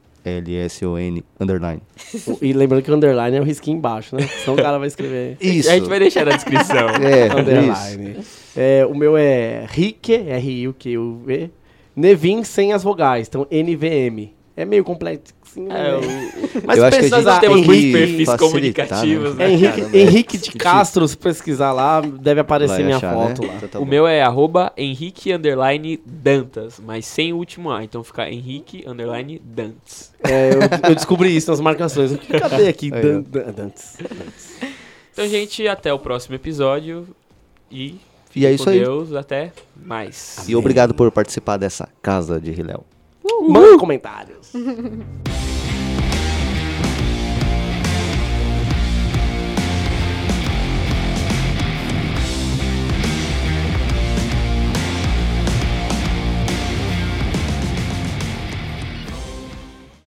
underline. 1.38 1.82
e 2.40 2.54
lembrando 2.54 2.82
que 2.82 2.90
o 2.90 2.94
underline 2.94 3.36
é 3.36 3.40
o 3.42 3.44
risquinho 3.44 3.76
embaixo, 3.76 4.16
né? 4.16 4.26
Senão 4.26 4.54
o 4.54 4.62
cara 4.62 4.78
vai 4.78 4.88
escrever 4.88 5.36
Isso. 5.38 5.68
A 5.68 5.74
gente 5.74 5.86
vai 5.86 5.98
deixar 5.98 6.24
na 6.24 6.32
descrição. 6.32 6.88
É, 6.96 7.26
isso. 8.18 8.41
É, 8.56 8.84
o 8.86 8.94
meu 8.94 9.16
é 9.16 9.64
Rique, 9.68 10.12
R-I-U-Q-U-V, 10.14 11.50
Nevin 11.96 12.44
sem 12.44 12.72
as 12.72 12.82
vogais, 12.82 13.28
então 13.28 13.46
NVM. 13.50 14.30
É 14.54 14.66
meio 14.66 14.84
complexo. 14.84 15.32
Assim, 15.42 15.66
É, 15.70 15.94
o- 15.96 16.60
Mas 16.66 16.76
eu 16.78 16.84
acho 16.84 16.98
que 16.98 17.06
a 17.06 17.08
pesquisar 17.08 17.32
gente 17.32 17.40
temos 17.40 17.56
tem 17.56 17.64
muitos 17.66 17.84
que 17.84 17.92
perfis 17.92 18.36
comunicativos, 18.36 19.34
né? 19.34 19.44
É? 19.46 19.50
Henrique, 19.50 19.76
Caramba, 19.80 19.96
Henrique 19.96 20.38
de 20.38 20.50
que 20.52 20.58
Castro, 20.58 21.08
se 21.08 21.16
pesquisar 21.16 21.72
lá, 21.72 22.02
deve 22.02 22.40
aparecer 22.40 22.74
Vai 22.74 22.82
minha 22.84 22.96
achar, 22.98 23.14
foto 23.14 23.40
né? 23.42 23.48
lá. 23.48 23.54
Então 23.56 23.68
tá 23.70 23.78
o 23.78 23.84
bom. 23.84 23.90
meu 23.90 24.06
é 24.06 24.20
arroba 24.22 24.70
Henrique 24.76 25.32
underline 25.32 25.98
Dantas, 26.04 26.78
mas 26.84 27.06
sem 27.06 27.32
o 27.32 27.36
último 27.38 27.70
A. 27.70 27.82
Então 27.82 28.04
fica 28.04 28.30
Henrique 28.30 28.84
underline 28.86 29.40
Dantas. 29.42 30.12
É, 30.22 30.50
eu, 30.50 30.90
eu 30.90 30.94
descobri 30.94 31.34
isso 31.34 31.50
nas 31.50 31.60
marcações. 31.60 32.14
Cadê 32.50 32.68
aqui? 32.68 32.90
Dan, 32.90 33.20
ó. 33.20 33.22
Dan- 33.22 33.52
Dantes. 33.52 33.96
Então, 35.12 35.26
gente, 35.28 35.66
até 35.66 35.92
o 35.92 35.98
próximo 35.98 36.34
episódio. 36.34 37.06
E, 37.70 37.96
E 38.34 38.46
é 38.46 38.52
isso 38.52 38.64
com 38.64 38.70
aí. 38.70 38.80
Deus, 38.80 39.14
até 39.14 39.52
mais. 39.76 40.44
E 40.48 40.56
obrigado 40.56 40.94
por 40.94 41.10
participar 41.10 41.56
dessa 41.56 41.88
casa 42.00 42.40
de 42.40 42.50
Riléu. 42.50 42.84
Manda 43.48 43.78
comentários. 43.78 44.52